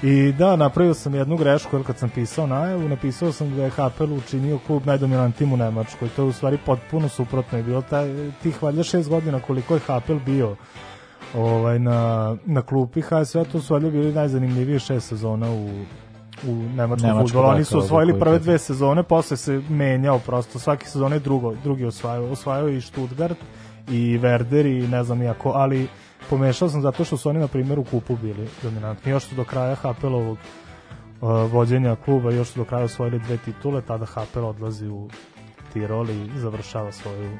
I 0.02 0.32
da, 0.32 0.56
napravio 0.56 0.94
sam 0.94 1.14
jednu 1.14 1.36
grešku, 1.36 1.76
jer 1.76 1.86
kad 1.86 1.98
sam 1.98 2.10
pisao 2.10 2.46
najavu, 2.46 2.88
napisao 2.88 3.32
sam 3.32 3.56
da 3.56 3.64
je 3.64 3.70
HPL 3.70 4.12
učinio 4.12 4.58
klub 4.66 4.86
najdominantnijim 4.86 5.52
u 5.52 5.56
Nemačkoj. 5.56 6.08
To 6.16 6.22
je 6.22 6.28
u 6.28 6.32
stvari 6.32 6.58
potpuno 6.66 7.08
suprotno 7.08 7.58
je 7.58 7.64
bilo 7.64 7.82
taj, 7.82 8.30
tih 8.42 8.62
valjda 8.62 8.82
šest 8.82 9.08
godina 9.08 9.40
koliko 9.40 9.74
je 9.74 9.80
HPL 9.80 10.18
bio 10.26 10.56
ovaj, 11.34 11.78
na, 11.78 12.36
na 12.46 12.62
klupi 12.62 13.00
HSV, 13.00 13.38
to 13.52 13.60
su 13.60 13.74
valjda 13.74 13.90
bili 13.90 14.12
najzanimljivije 14.12 14.78
šest 14.78 15.08
sezona 15.08 15.50
u, 15.50 15.68
u 16.48 16.54
nemačkom 16.54 17.10
futbolu. 17.20 17.48
Oni 17.48 17.64
su 17.64 17.78
osvojili 17.78 18.20
prve 18.20 18.38
dve 18.38 18.58
sezone, 18.58 19.02
posle 19.02 19.36
se 19.36 19.62
menjao 19.68 20.18
prosto, 20.18 20.58
svake 20.58 20.86
sezone 20.86 21.18
drugo, 21.18 21.54
drugi 21.64 21.84
osvajao. 21.84 22.24
Osvajao 22.24 22.68
i 22.68 22.80
Stuttgart 22.80 23.38
i 23.88 24.18
Werder 24.18 24.66
i 24.66 24.88
ne 24.88 25.04
znam 25.04 25.22
jako, 25.22 25.50
ali 25.50 25.88
pomešao 26.30 26.68
sam 26.68 26.82
zato 26.82 27.04
što 27.04 27.16
su 27.16 27.28
oni 27.28 27.38
na 27.38 27.48
primjer 27.48 27.78
u 27.78 27.84
kupu 27.84 28.16
bili 28.16 28.48
dominantni. 28.62 29.12
Još 29.12 29.24
su 29.24 29.34
do 29.34 29.44
kraja 29.44 29.74
Hapelovog 29.74 30.38
uh, 31.20 31.52
vođenja 31.52 31.96
kluba, 31.96 32.32
još 32.32 32.48
su 32.48 32.58
do 32.58 32.64
kraja 32.64 32.84
osvojili 32.84 33.18
dve 33.18 33.36
titule, 33.36 33.82
tada 33.82 34.06
Hapel 34.06 34.46
odlazi 34.46 34.88
u 34.88 35.08
Tirol 35.72 36.10
i 36.10 36.30
završava 36.36 36.92
svoju 36.92 37.30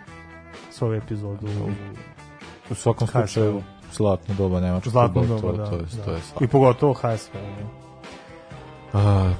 svoju 0.70 0.94
epizodu 0.94 1.46
u, 1.46 1.70
u 2.70 2.74
svakom 2.74 3.08
slučaju 3.08 3.62
zlatno 3.92 4.34
doba 4.34 4.60
nemačkog 4.60 4.92
zlatno 4.92 5.24
doba, 5.24 5.40
to, 5.40 5.52
da, 5.52 5.66
to, 5.66 5.76
je, 5.76 5.82
da. 5.96 6.04
to 6.04 6.12
je 6.12 6.20
I 6.40 6.46
pogotovo 6.46 6.92
HSV. 6.92 7.32
Da. 7.34 7.89
A, 8.92 9.32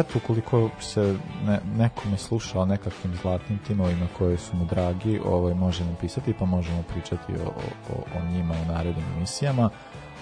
eto, 0.00 0.18
ukoliko 0.18 0.70
se 0.80 1.16
ne, 1.46 1.60
nekome 1.76 2.18
sluša 2.18 2.60
o 2.60 2.64
nekakvim 2.64 3.14
zlatnim 3.22 3.58
timovima 3.66 4.06
koji 4.18 4.38
su 4.38 4.56
mu 4.56 4.64
dragi, 4.64 5.20
ovaj, 5.24 5.54
može 5.54 5.84
nam 5.84 5.96
pisati, 6.00 6.34
pa 6.38 6.44
možemo 6.44 6.82
pričati 6.82 7.32
o, 7.32 7.48
o, 7.94 8.18
o 8.18 8.32
njima 8.32 8.54
u 8.54 8.72
narednim 8.72 9.04
emisijama. 9.16 9.70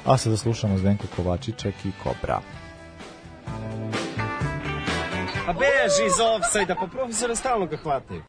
A 0.05 0.16
sada 0.16 0.37
slušamo 0.37 0.79
Zdenko 0.79 1.05
Kovačiček 1.16 1.75
i 1.85 1.92
Kobra. 2.03 2.40
A 5.49 5.53
beži 5.53 6.07
iz 6.07 6.20
offside 6.20 6.75
pa 6.81 6.87
profesora 6.87 7.35
stalno 7.35 7.66
ga 7.66 7.77
hvataju. 7.77 8.22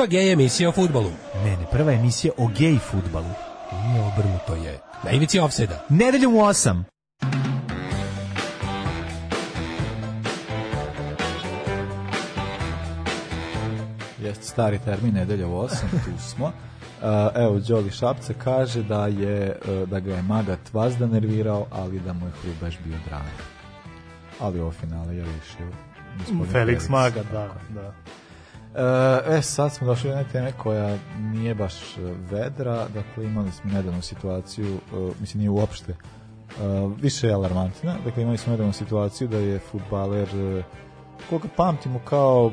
Prva 0.00 0.08
gej 0.08 0.32
emisija 0.32 0.68
o 0.68 0.72
futbolu. 0.72 1.10
Ne, 1.44 1.50
ne, 1.50 1.66
prva 1.70 1.92
emisija 1.92 2.32
o 2.38 2.48
gej 2.58 2.78
futbalu. 2.78 3.32
Nije 3.86 4.02
obrnuto 4.02 4.54
je. 4.54 4.78
Na 5.04 5.10
ivici 5.10 5.38
offside-a. 5.38 5.84
Nedeljom 5.88 6.34
u 6.34 6.38
8. 6.38 6.82
Jeste 14.22 14.44
stari 14.44 14.78
termin, 14.84 15.14
nedelja 15.14 15.46
u 15.46 15.50
8, 15.50 15.68
tu 15.90 16.22
smo. 16.30 16.52
Uh, 17.00 17.06
evo, 17.34 17.58
Đoli 17.58 17.90
Šapca 17.90 18.32
kaže 18.44 18.82
da 18.82 19.06
je 19.06 19.56
uh, 19.64 19.88
da 19.88 20.00
ga 20.00 20.14
je 20.14 20.22
Magat 20.22 20.72
vazda 20.72 21.06
nervirao, 21.06 21.66
ali 21.70 22.00
da 22.00 22.12
mu 22.12 22.26
je 22.26 22.32
Hrubaš 22.42 22.78
bio 22.84 22.96
drag. 23.08 23.22
Ali 24.40 24.60
ovo 24.60 24.70
finale 24.70 25.16
je 25.16 25.24
rešio. 25.24 25.66
gospodin 26.18 26.52
Felix 26.52 26.88
Maga, 26.88 27.22
tako 27.22 27.58
da, 27.68 27.80
da. 27.80 27.92
E, 28.74 29.36
e, 29.36 29.42
sad 29.42 29.72
smo 29.72 29.86
došli 29.86 30.10
do 30.10 30.16
jedne 30.16 30.32
teme 30.32 30.52
koja 30.52 30.96
nije 31.18 31.54
baš 31.54 31.96
e, 31.96 32.00
vedra, 32.30 32.86
dakle 32.94 33.24
imali 33.24 33.52
smo 33.52 33.70
nedavnu 33.72 34.02
situaciju, 34.02 34.74
e, 34.74 35.10
mislim 35.20 35.38
nije 35.38 35.50
uopšte, 35.50 35.94
više 37.00 37.26
je 37.26 37.34
alarmantna, 37.34 37.94
dakle 38.04 38.22
imali 38.22 38.38
smo 38.38 38.50
nedavnu 38.50 38.72
situaciju 38.72 39.28
da 39.28 39.36
je 39.36 39.58
futbaler, 39.58 40.28
koga 41.30 41.48
pamtimo 41.56 42.00
kao, 42.04 42.52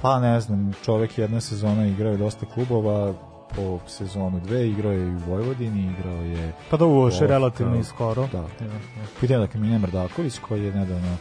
pa 0.00 0.20
ne 0.20 0.40
znam, 0.40 0.72
čovek 0.84 1.18
jedna 1.18 1.40
sezona 1.40 1.86
igrao 1.86 2.12
je 2.12 2.18
dosta 2.18 2.46
klubova, 2.46 3.14
po 3.56 3.78
sezonu 3.86 4.40
dve 4.40 4.68
igrao 4.68 4.92
je 4.92 5.08
i 5.08 5.14
u 5.14 5.18
Vojvodini, 5.18 5.92
igrao 5.98 6.22
je 6.22 6.52
Pa 6.70 6.76
da 6.76 6.84
Ovo, 6.84 7.10
relativno 7.20 7.72
da. 7.72 7.78
i 7.78 7.84
skoro. 7.84 8.28
Da. 8.32 8.44
Pitanje 9.20 9.40
dakle 9.40 9.60
Miljan 9.60 9.80
Mrdaković 9.80 10.38
koji 10.38 10.64
je 10.64 10.74
nedavno 10.74 11.16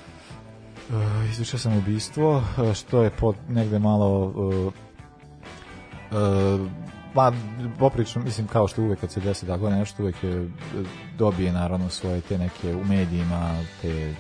uh, 0.92 1.30
izvršio 1.30 1.60
sam 1.60 1.78
ubistvo, 1.78 2.38
uh, 2.38 2.74
što 2.74 3.04
je 3.04 3.10
pod 3.10 3.36
negde 3.50 3.80
malo 3.80 4.26
uh, 4.26 4.74
uh, 6.12 6.68
pa 7.14 7.32
poprično, 7.80 8.22
mislim 8.22 8.48
kao 8.48 8.68
što 8.68 8.82
uvek 8.82 9.00
kad 9.00 9.12
se 9.12 9.20
desi 9.20 9.48
tako 9.48 9.70
nešto, 9.70 10.04
uvek 10.04 10.24
je, 10.24 10.50
dobije 11.18 11.52
naravno 11.52 11.90
svoje 11.90 12.22
te 12.22 12.38
neke 12.38 12.76
u 12.76 12.86
medijima, 12.86 13.56
te 13.82 14.16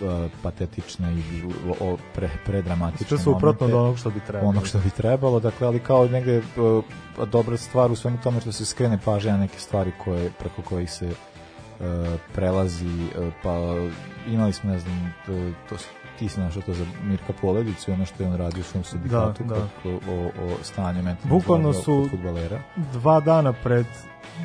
uh, 0.00 0.30
patetične 0.42 1.12
i 1.12 1.42
o, 1.80 1.96
pre, 2.14 2.30
predramatične 2.46 3.06
Sve 3.06 3.18
suprotno 3.18 3.66
momente 3.66 3.76
od 3.76 3.84
onog 3.84 3.98
što 3.98 4.10
bi 4.10 4.20
trebalo. 4.20 4.48
onog 4.48 4.66
što 4.66 4.78
bi 4.78 4.90
trebalo, 4.90 5.40
dakle, 5.40 5.66
ali 5.66 5.80
kao 5.80 6.08
negde 6.08 6.38
uh, 6.38 7.28
dobra 7.28 7.56
stvar 7.56 7.92
u 7.92 7.96
svemu 7.96 8.18
tome 8.22 8.40
što 8.40 8.52
se 8.52 8.64
skrene 8.64 8.98
pažnja 9.04 9.32
na 9.32 9.38
neke 9.38 9.58
stvari 9.58 9.92
koje, 10.04 10.30
preko 10.38 10.62
kojih 10.62 10.90
se 10.90 11.10
prelazi, 12.34 12.86
uh, 13.18 13.32
pa 13.42 13.50
imali 14.26 14.52
smo, 14.52 14.70
ne 14.70 14.78
znam, 14.78 15.14
to, 15.26 15.32
to, 15.68 15.76
ti 16.18 16.28
si 16.28 16.40
našao 16.40 16.62
to 16.62 16.74
za 16.74 16.84
Mirka 17.02 17.32
Poledicu 17.40 17.90
i 17.90 17.94
ono 17.94 18.06
što 18.06 18.22
je 18.22 18.28
on 18.28 18.36
radio 18.36 18.60
u 18.60 18.64
svom 18.64 18.84
sindikatu 18.84 19.44
Da, 19.44 19.54
da. 19.54 19.60
kako, 19.60 19.88
o, 19.88 20.26
o 20.26 20.56
stanju 20.62 21.02
mentalnog 21.02 21.40
Bukvalno 21.40 21.72
su- 21.72 22.08
futbalera. 22.10 22.60
Dva 22.92 23.20
dana 23.20 23.52
pred 23.52 23.86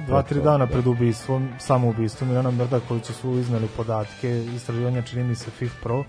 dva, 0.07 0.21
tri 0.21 0.41
dana 0.41 0.65
da. 0.65 0.71
pred 0.71 0.87
ubistvom, 0.87 1.49
samo 1.59 1.89
ubistvom 1.89 2.29
Milana 2.29 2.51
Mrdakovića 2.51 3.13
su 3.13 3.31
iznali 3.31 3.67
podatke 3.77 4.45
istraživanja 4.45 5.01
čini 5.01 5.23
mi 5.23 5.35
se 5.35 5.51
FIF 5.51 5.73
Pro 5.83 6.03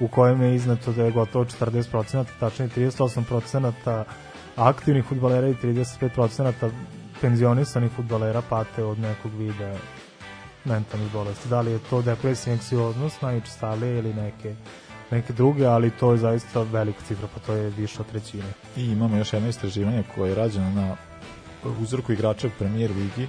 u 0.00 0.08
kojem 0.08 0.42
je 0.42 0.54
iznato 0.54 0.92
da 0.92 1.04
je 1.04 1.10
gotovo 1.12 1.44
40%, 1.44 2.24
tačnije 2.40 2.68
38% 2.68 4.04
aktivnih 4.56 5.04
futbalera 5.04 5.48
i 5.48 5.54
35% 5.54 6.70
penzionisanih 7.20 7.90
futbalera 7.96 8.42
pate 8.48 8.84
od 8.84 8.98
nekog 8.98 9.32
vida 9.32 9.74
mentalnih 10.64 11.12
bolesti. 11.12 11.48
Da 11.48 11.60
li 11.60 11.70
je 11.70 11.78
to 11.90 12.02
depresija, 12.02 12.52
anksioznost 12.52 13.22
najučestalije 13.22 13.98
ili 13.98 14.14
neke 14.14 14.54
neke 15.10 15.32
druge, 15.32 15.66
ali 15.66 15.90
to 15.90 16.12
je 16.12 16.18
zaista 16.18 16.62
velika 16.62 17.00
cifra, 17.08 17.28
pa 17.34 17.40
to 17.40 17.52
je 17.52 17.70
više 17.70 18.00
od 18.00 18.06
trećine. 18.06 18.52
I 18.76 18.84
imamo 18.84 19.16
još 19.16 19.32
jedno 19.32 19.48
istraživanje 19.48 20.02
koje 20.14 20.28
je 20.28 20.34
rađeno 20.34 20.70
na 20.70 20.96
uzorku 21.80 22.12
igrača 22.12 22.46
u 22.46 22.50
premier 22.58 22.90
ligi 22.90 23.28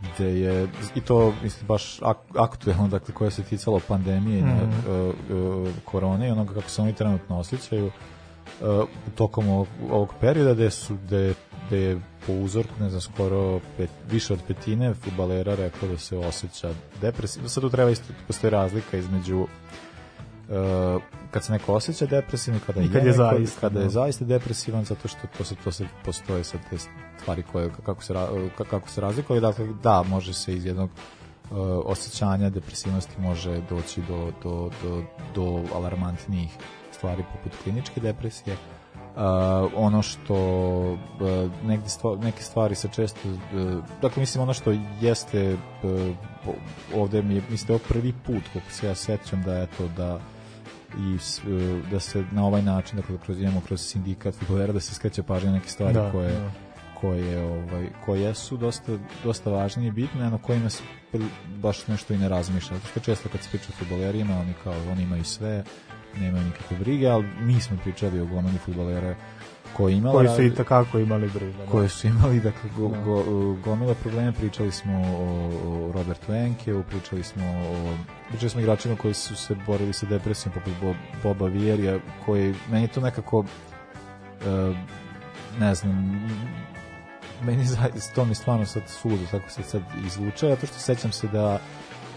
gde 0.00 0.40
je, 0.40 0.68
i 0.94 1.00
to 1.00 1.34
mislim 1.42 1.66
baš 1.66 2.02
ak 2.02 2.18
aktuelno, 2.38 2.88
dakle 2.88 3.14
koje 3.14 3.30
se 3.30 3.42
ticalo 3.42 3.80
pandemije 3.88 4.38
i 4.38 4.42
Mhm. 4.42 4.52
mm. 4.52 4.90
uh, 4.90 5.14
uh, 5.36 5.68
korone 5.84 6.28
i 6.28 6.30
onoga 6.30 6.54
kako 6.54 6.70
se 6.70 6.82
oni 6.82 6.92
trenutno 6.92 7.38
osjećaju 7.38 7.86
uh, 7.86 8.88
tokom 9.14 9.48
ovog, 9.48 9.68
ovog 9.90 10.14
perioda 10.20 10.54
gde 10.54 10.70
su 10.70 10.94
gde, 10.94 11.34
gde 11.70 11.80
je 11.82 12.00
po 12.26 12.32
uzorku, 12.32 12.72
ne 12.80 12.88
znam, 12.90 13.00
skoro 13.00 13.60
pet, 13.76 13.90
više 14.10 14.32
od 14.32 14.40
petine 14.48 14.94
futbalera 14.94 15.54
reklo 15.54 15.88
da 15.88 15.98
se 15.98 16.16
osjeća 16.16 16.72
depresivno. 17.00 17.48
Sad 17.48 17.62
tu 17.62 17.70
treba 17.70 17.90
isto, 17.90 18.12
postoji 18.26 18.50
razlika 18.50 18.96
između 18.96 19.46
Uh, 20.50 21.02
kad 21.30 21.44
se 21.44 21.52
neko 21.52 21.74
osjeća 21.74 22.06
depresivno 22.06 22.60
kada 22.66 22.80
I 22.80 22.88
kad 22.88 22.94
je 23.06 23.12
neko- 23.12 23.16
zaista, 23.16 23.60
kada 23.60 23.78
je 23.78 23.84
da. 23.84 23.90
zaista 23.90 24.24
depresivan 24.24 24.84
zato 24.84 25.08
što 25.08 25.18
to 25.38 25.44
se 25.44 25.54
to 25.64 25.72
se 25.72 25.86
postoje 26.04 26.44
sad 26.44 26.60
te 26.70 26.76
stvari 27.18 27.42
koje 27.52 27.70
kako 27.86 28.02
se 28.02 28.14
kako 28.70 28.88
se 28.88 29.00
razlikuju 29.00 29.40
dakle 29.40 29.66
da 29.82 30.02
može 30.02 30.34
se 30.34 30.54
iz 30.54 30.64
jednog 30.66 30.90
uh, 30.90 31.56
osjećanja 31.84 32.50
depresivnosti 32.50 33.20
može 33.20 33.60
doći 33.70 34.02
do, 34.08 34.32
do, 34.42 34.70
do, 34.82 35.02
do 35.34 35.62
alarmantnijih 35.74 36.50
stvari 36.92 37.24
poput 37.32 37.62
kliničke 37.62 38.00
depresije 38.00 38.56
Uh, 39.20 39.26
ono 39.76 40.02
što 40.02 40.34
uh, 40.92 40.98
negde 41.64 41.88
stva, 41.88 42.16
neke 42.16 42.42
stvari 42.42 42.74
se 42.74 42.88
često 42.92 43.28
uh, 43.28 43.38
dakle 44.02 44.20
mislim 44.20 44.42
ono 44.42 44.54
što 44.54 44.74
jeste 45.00 45.56
uh, 45.82 45.90
ovde 46.94 47.22
mi 47.22 47.34
je 47.34 47.42
mislim 47.50 47.66
da 47.66 47.72
je 47.72 47.78
prvi 47.88 48.12
put 48.26 48.42
koliko 48.52 48.70
se 48.70 48.86
ja 48.86 48.94
sećam 48.94 49.42
da 49.42 49.58
eto 49.58 49.88
da 49.96 50.20
i 50.98 51.14
e, 51.14 51.82
da 51.90 52.00
se 52.00 52.24
na 52.32 52.46
ovaj 52.46 52.62
način 52.62 52.96
dakle 52.96 53.18
kroz 53.24 53.40
imamo 53.40 53.60
kroz 53.60 53.80
sindikat 53.80 54.34
futbolera 54.34 54.72
da 54.72 54.80
se 54.80 54.94
skreće 54.94 55.22
pažnja 55.22 55.50
neke 55.50 55.68
stvari 55.68 55.94
Da, 55.94 56.12
koje 56.12 56.32
da. 56.32 56.50
koje 57.00 57.44
ovaj 57.44 57.88
koje 58.04 58.34
su 58.34 58.56
dosta 58.56 58.92
dosta 59.24 59.50
važne 59.50 59.86
i 59.86 59.90
bitne 59.90 60.30
na 60.30 60.38
kojima 60.38 60.70
se 60.70 60.82
baš 61.56 61.86
nešto 61.86 62.14
i 62.14 62.18
ne 62.18 62.28
razmišlja 62.28 62.76
zato 62.76 62.88
što 62.88 63.00
često 63.00 63.28
kad 63.28 63.42
se 63.42 63.48
priča 63.50 63.66
o 63.68 63.72
fudbalerima 63.72 64.38
oni 64.38 64.54
kao 64.64 64.74
oni 64.92 65.02
imaju 65.02 65.24
sve 65.24 65.64
nemaju 66.16 66.44
nikakve 66.44 66.76
brige 66.76 67.08
ali 67.08 67.26
mi 67.40 67.60
smo 67.60 67.76
pričali 67.76 68.20
o 68.20 68.26
gomeni 68.26 68.58
fudbalera 68.58 69.14
koji 69.72 69.94
imala 69.94 70.14
Koji 70.16 70.28
su 70.28 70.42
i 70.44 70.54
takako 70.54 70.98
imali 70.98 71.28
briga. 71.28 71.58
da. 71.58 71.66
koje 71.66 71.88
su 71.88 72.06
imali 72.06 72.40
dakle 72.40 72.70
go, 72.70 72.88
Da. 72.88 72.98
go, 72.98 73.24
gomila 73.54 73.94
problema 73.94 74.32
pričali 74.32 74.72
smo 74.72 74.94
o, 74.94 75.50
o 75.66 75.92
Robertu 75.92 76.32
Enkeu 76.32 76.82
pričali 76.82 77.22
smo 77.22 77.44
o 77.44 77.94
pričali 78.28 78.50
smo 78.50 78.60
igračima 78.60 78.96
koji 78.96 79.14
su 79.14 79.36
se 79.36 79.56
borili 79.56 79.92
sa 79.92 80.06
depresijom 80.06 80.54
poput 80.54 80.72
Bo- 80.82 80.94
Boba 81.22 81.46
Vierija 81.46 81.98
koji 82.26 82.54
meni 82.70 82.88
to 82.88 83.00
nekako 83.00 83.44
e, 84.40 84.72
ne 85.58 85.74
znam 85.74 86.20
meni 87.42 87.64
zaista 87.64 88.14
to 88.14 88.24
mi 88.24 88.34
stvarno 88.34 88.66
sad 88.66 88.82
sudo 88.88 89.26
tako 89.30 89.50
se 89.50 89.62
sad 89.62 89.82
izvuče 90.06 90.48
zato 90.48 90.66
što 90.66 90.78
sećam 90.78 91.12
se 91.12 91.28
da 91.28 91.58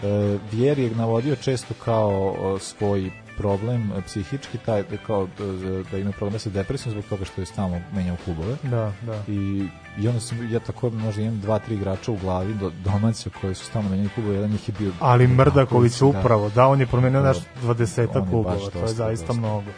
e, 0.02 0.38
Vieri 0.52 0.82
je 0.82 0.90
navodio 0.90 1.36
često 1.36 1.74
kao 1.84 2.34
svoj 2.60 3.10
problem 3.36 3.92
e, 3.96 4.02
psihički 4.02 4.58
taj 4.58 4.82
da 4.82 4.96
kao 4.96 5.28
da, 5.38 5.44
da 5.90 5.98
ima 5.98 6.12
problema 6.12 6.38
sa 6.38 6.50
depresijom 6.50 6.92
zbog 6.92 7.04
toga 7.04 7.24
što 7.24 7.40
je 7.40 7.46
stalno 7.46 7.80
menjao 7.94 8.16
klubove 8.24 8.56
Da, 8.62 8.92
da. 9.02 9.22
i, 9.28 9.66
i 9.98 10.08
onda 10.08 10.20
sam 10.20 10.52
ja 10.52 10.60
tako 10.60 10.90
možda 10.90 11.22
imam 11.22 11.40
dva, 11.40 11.58
tri 11.58 11.74
igrača 11.74 12.12
u 12.12 12.16
glavi 12.16 12.54
do, 12.54 12.70
domaća 12.84 13.30
koji 13.40 13.54
su 13.54 13.64
stalno 13.64 13.88
menjali 13.88 14.08
klubove, 14.14 14.34
jedan 14.34 14.50
njih 14.50 14.68
je 14.68 14.74
bio 14.78 14.92
Ali 15.00 15.26
Mrdaković 15.26 15.98
da. 15.98 16.06
upravo, 16.06 16.50
da, 16.50 16.68
on 16.68 16.80
je 16.80 16.86
promenio 16.86 17.20
Da. 17.20 17.26
naš 17.26 17.36
On 17.36 17.76
20 17.76 18.00
je 18.00 18.06
baš 18.06 18.14
klubova, 18.30 18.56
to 18.72 18.78
je 18.78 18.88
zaista 18.88 19.26
dosta. 19.26 19.32
mnogo. 19.40 19.70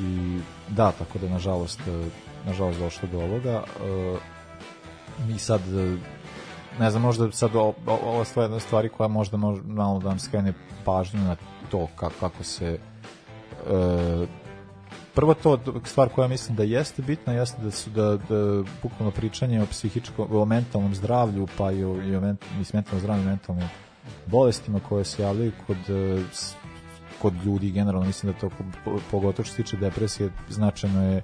i 0.00 0.38
da, 0.68 0.92
tako 0.92 1.18
da 1.18 1.28
nažalost 1.28 1.80
e, 1.80 2.08
nažalost 2.46 2.78
došlo 2.78 3.08
do 3.12 3.18
ovoga 3.18 3.62
e, 3.84 4.16
mi 5.28 5.38
sad 5.38 5.60
e, 5.60 5.96
ne 6.80 6.90
znam, 6.90 7.02
možda 7.02 7.32
sad 7.32 7.56
o- 7.56 7.74
o- 7.86 7.98
ova 8.04 8.24
stvar 8.24 8.42
je 8.42 8.46
jedna 8.46 8.60
stvari 8.60 8.88
koja 8.88 9.08
možda 9.08 9.36
može 9.36 9.62
malo 9.62 9.98
da 9.98 10.08
nam 10.08 10.18
skrene 10.18 10.52
pažnju 10.84 11.20
na 11.20 11.36
to 11.70 11.88
kako, 11.96 12.14
kako 12.20 12.44
se 12.44 12.78
e, 13.70 14.26
prvo 15.14 15.34
to 15.34 15.58
stvar 15.84 16.08
koja 16.08 16.28
mislim 16.28 16.56
da 16.56 16.62
jeste 16.62 17.02
bitna 17.02 17.32
jeste 17.32 17.62
da 17.62 17.70
su 17.70 17.90
da, 17.90 18.16
da 18.28 18.62
bukvalno 18.82 19.10
pričanje 19.10 19.62
o 19.62 19.66
psihičkom 19.66 20.28
o 20.30 20.44
mentalnom 20.44 20.94
zdravlju 20.94 21.48
pa 21.58 21.72
i 21.72 21.84
o, 21.84 22.02
i 22.02 22.16
o 22.16 22.20
ment, 22.20 22.44
mentalnom 22.72 23.00
zdravlju 23.00 23.24
mentalnim 23.24 23.68
bolestima 24.26 24.80
koje 24.88 25.04
se 25.04 25.22
javljaju 25.22 25.52
kod 25.66 25.76
e, 25.76 26.22
kod 27.22 27.34
ljudi 27.44 27.70
generalno 27.70 28.06
mislim 28.06 28.32
da 28.32 28.38
to 28.38 28.50
po- 28.84 28.98
pogotovo 29.10 29.44
što 29.44 29.54
se 29.54 29.62
tiče 29.62 29.76
depresije 29.76 30.30
značajno 30.48 31.12
je 31.12 31.22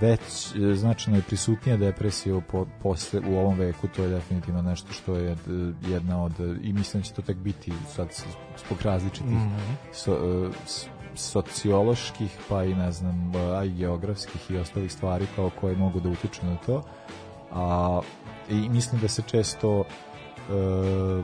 već 0.00 0.22
e, 0.54 0.74
značajno 0.74 1.18
je 1.18 1.22
prisutnija 1.22 1.76
depresija 1.76 2.36
u, 2.36 2.40
po, 2.40 2.66
posle, 2.82 3.20
u 3.20 3.38
ovom 3.38 3.58
veku 3.58 3.88
to 3.88 4.02
je 4.02 4.08
definitivno 4.08 4.62
nešto 4.62 4.92
što 4.92 5.16
je 5.16 5.30
e, 5.30 5.36
jedna 5.82 6.24
od 6.24 6.32
i 6.62 6.72
mislim 6.72 7.00
da 7.00 7.06
će 7.06 7.12
to 7.12 7.22
tek 7.22 7.36
biti 7.36 7.72
sad 7.88 8.12
s- 8.12 8.24
zbog 8.58 8.82
različitih 8.82 9.30
Mhm. 9.36 9.54
so, 9.92 10.12
e, 10.12 10.50
s- 10.66 10.86
socioloških 11.16 12.38
pa 12.48 12.64
i 12.64 12.74
ne 12.74 12.92
znam 12.92 13.32
a 13.54 13.64
i 13.64 13.70
geografskih 13.70 14.50
i 14.50 14.56
ostalih 14.56 14.92
stvari 14.92 15.26
kao 15.36 15.50
koje 15.50 15.76
mogu 15.76 16.00
da 16.00 16.08
utiču 16.08 16.46
na 16.46 16.56
to 16.56 16.82
a 17.52 18.00
i 18.50 18.68
mislim 18.68 19.00
da 19.00 19.08
se 19.08 19.22
često 19.22 19.80
e, 19.80 21.22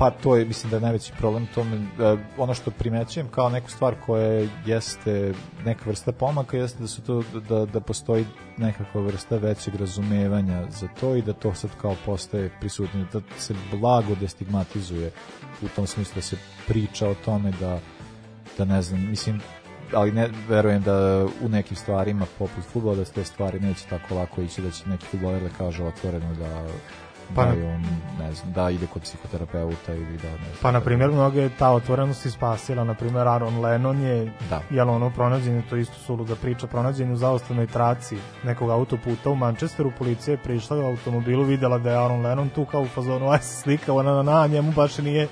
Pa 0.00 0.10
to 0.10 0.36
je, 0.36 0.44
mislim 0.44 0.70
da 0.70 0.76
je 0.76 0.80
najveći 0.80 1.12
problem 1.18 1.46
tome, 1.54 1.86
da, 1.98 2.16
ono 2.38 2.54
što 2.54 2.70
primećujem 2.70 3.28
kao 3.28 3.48
neku 3.48 3.70
stvar 3.70 3.94
koja 4.06 4.48
jeste 4.66 5.32
neka 5.64 5.84
vrsta 5.86 6.12
pomaka, 6.12 6.56
jeste 6.56 6.78
da 6.80 6.86
su 6.86 7.02
to, 7.02 7.22
da, 7.48 7.66
da 7.66 7.80
postoji 7.80 8.26
nekakva 8.56 9.00
vrsta 9.00 9.36
većeg 9.36 9.74
razumevanja 9.74 10.66
za 10.70 10.88
to 11.00 11.14
i 11.16 11.22
da 11.22 11.32
to 11.32 11.54
sad 11.54 11.70
kao 11.80 11.96
postaje 12.06 12.50
prisutno, 12.60 13.06
da 13.12 13.20
se 13.38 13.54
blago 13.72 14.14
destigmatizuje 14.20 15.12
u 15.62 15.68
tom 15.68 15.86
smislu 15.86 16.14
da 16.14 16.22
se 16.22 16.36
priča 16.66 17.08
o 17.08 17.14
tome 17.14 17.52
da, 17.60 17.78
da 18.58 18.64
ne 18.64 18.82
znam, 18.82 19.08
mislim, 19.08 19.40
ali 19.92 20.12
ne 20.12 20.28
verujem 20.48 20.82
da 20.82 21.26
u 21.42 21.48
nekim 21.48 21.76
stvarima 21.76 22.26
poput 22.38 22.64
fudbala 22.64 22.96
da 22.96 23.04
se 23.04 23.12
te 23.12 23.24
stvari 23.24 23.60
neće 23.60 23.86
tako 23.90 24.14
lako 24.14 24.42
ići 24.42 24.62
da 24.62 24.70
će 24.70 24.88
neki 24.88 25.06
fudbaler 25.06 25.42
da 25.42 25.48
kaže 25.58 25.84
otvoreno 25.84 26.34
da 26.34 26.66
Pa 27.34 27.44
da 27.44 27.48
na- 27.52 27.56
je 27.56 27.74
on, 27.74 27.82
ne 28.18 28.32
znam, 28.32 28.52
da 28.52 28.70
ide 28.70 28.86
kod 28.86 29.02
psihoterapeuta 29.02 29.94
ili 29.94 30.16
da 30.18 30.28
ne 30.30 30.36
znam. 30.36 30.56
Pa, 30.62 30.70
na 30.70 30.80
primjer, 30.80 31.10
mnoge 31.10 31.40
je 31.40 31.50
ta 31.58 31.70
otvorenost 31.70 32.26
ispasila. 32.26 32.84
Na 32.84 32.94
primjer, 32.94 33.28
Aaron 33.28 33.60
Lennon 33.60 34.00
je, 34.00 34.32
Da. 34.50 34.60
jel 34.70 34.90
ono, 34.90 35.10
pronađen, 35.10 35.62
to 35.70 35.76
je 35.76 35.82
isto 35.82 35.94
suluda 36.06 36.34
priča, 36.36 36.66
pronađen 36.66 37.12
u 37.12 37.16
zaostavnoj 37.16 37.66
traci 37.66 38.16
nekog 38.44 38.70
autoputa 38.70 39.30
u 39.30 39.36
Manchesteru, 39.36 39.92
policija 39.98 40.32
je 40.34 40.38
prišla 40.38 40.76
u 40.78 40.86
automobilu, 40.86 41.44
videla 41.44 41.78
da 41.78 41.90
je 41.90 41.96
Aaron 41.96 42.22
Lennon 42.22 42.48
tu 42.48 42.64
kao 42.64 42.80
u 42.82 42.86
fazonu, 42.86 43.30
aj 43.30 43.38
se 43.38 43.62
slika, 43.62 43.92
ona 43.92 44.14
na, 44.14 44.22
na, 44.22 44.46
njemu 44.46 44.72
baš 44.72 44.98
nije 44.98 45.28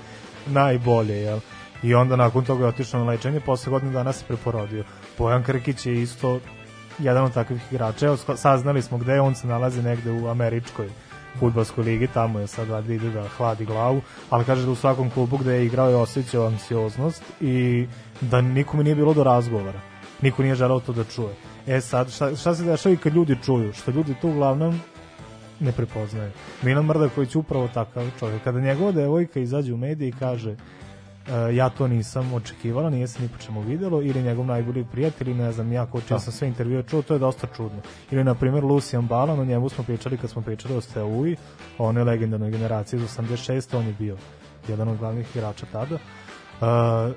najbolje, 0.47 1.13
jel? 1.21 1.39
I 1.83 1.95
onda 1.95 2.15
nakon 2.15 2.45
toga 2.45 2.63
je 2.63 2.69
otišao 2.69 2.99
na 2.99 3.05
lečenje, 3.11 3.39
posle 3.39 3.69
godinu 3.71 3.91
dana 3.91 4.13
se 4.13 4.25
preporodio. 4.27 4.83
Bojan 5.17 5.43
Krkić 5.43 5.85
je 5.85 6.01
isto 6.01 6.39
jedan 6.99 7.23
od 7.23 7.33
takvih 7.33 7.61
igrača. 7.71 8.05
Evo, 8.05 8.17
saznali 8.35 8.81
smo 8.81 8.97
gde 8.97 9.13
je, 9.13 9.21
on 9.21 9.35
se 9.35 9.47
nalazi 9.47 9.81
negde 9.81 10.11
u 10.11 10.27
američkoj 10.27 10.89
futbalskoj 11.39 11.83
ligi, 11.83 12.07
tamo 12.07 12.39
je 12.39 12.47
sad 12.47 12.67
valjda 12.69 12.93
ide 12.93 13.09
da 13.09 13.27
hladi 13.37 13.65
glavu, 13.65 14.01
ali 14.29 14.45
kaže 14.45 14.65
da 14.65 14.71
u 14.71 14.75
svakom 14.75 15.09
klubu 15.09 15.37
gde 15.37 15.53
je 15.53 15.65
igrao 15.65 15.89
je 15.89 15.95
osjećao 15.95 16.47
anksioznost 16.47 17.23
i 17.41 17.87
da 18.21 18.41
nikome 18.41 18.83
nije 18.83 18.95
bilo 18.95 19.13
do 19.13 19.23
razgovora. 19.23 19.81
Niko 20.21 20.43
nije 20.43 20.55
želeo 20.55 20.79
to 20.79 20.93
da 20.93 21.03
čuje. 21.03 21.35
E 21.67 21.81
sad, 21.81 22.11
šta, 22.11 22.35
šta 22.35 22.55
se 22.55 22.63
dešava 22.63 22.93
i 22.93 22.97
kad 22.97 23.13
ljudi 23.13 23.37
čuju? 23.45 23.73
Što 23.73 23.91
ljudi 23.91 24.15
tu 24.21 24.29
uglavnom 24.29 24.79
ne 25.59 25.71
prepoznaju. 25.71 26.31
Milan 26.63 26.85
Mrdaković 26.85 27.35
upravo 27.35 27.67
takav 27.67 28.03
čovjek. 28.19 28.43
Kada 28.43 28.59
njegova 28.59 28.91
devojka 28.91 29.39
izađe 29.39 29.73
u 29.73 29.77
mediji 29.77 30.09
i 30.09 30.19
kaže 30.19 30.55
e, 31.29 31.55
ja 31.55 31.69
to 31.69 31.87
nisam 31.87 32.33
očekivala, 32.33 32.89
nije 32.89 33.07
se 33.07 33.21
ni 33.21 33.27
po 33.27 33.37
čemu 33.37 33.61
videlo, 33.61 34.01
ili 34.01 34.23
njegov 34.23 34.45
najbolji 34.45 34.85
prijatelj, 34.91 35.33
ne 35.33 35.51
znam, 35.51 35.71
ja 35.71 35.85
ko 35.85 36.01
čija 36.01 36.19
sam 36.19 36.33
sve 36.33 36.47
intervjue 36.47 36.83
čuo, 36.83 37.01
to 37.01 37.13
je 37.13 37.19
dosta 37.19 37.47
čudno. 37.55 37.81
Ili, 38.11 38.23
na 38.23 38.35
primjer, 38.35 38.63
Lucian 38.63 39.07
Balan, 39.07 39.39
o 39.39 39.45
njemu 39.45 39.69
smo 39.69 39.83
pričali 39.83 40.17
kad 40.17 40.29
smo 40.29 40.41
pričali 40.41 40.75
o 40.75 40.81
Steaui, 40.81 41.35
o 41.77 41.87
onoj 41.87 42.03
legendarnoj 42.03 42.51
generaciji 42.51 42.97
iz 42.97 43.03
86. 43.03 43.77
on 43.77 43.87
je 43.87 43.93
bio 43.99 44.17
jedan 44.67 44.87
od 44.87 44.97
glavnih 44.97 45.35
igrača 45.35 45.65
tada. 45.71 45.95
Uh, 45.95 47.15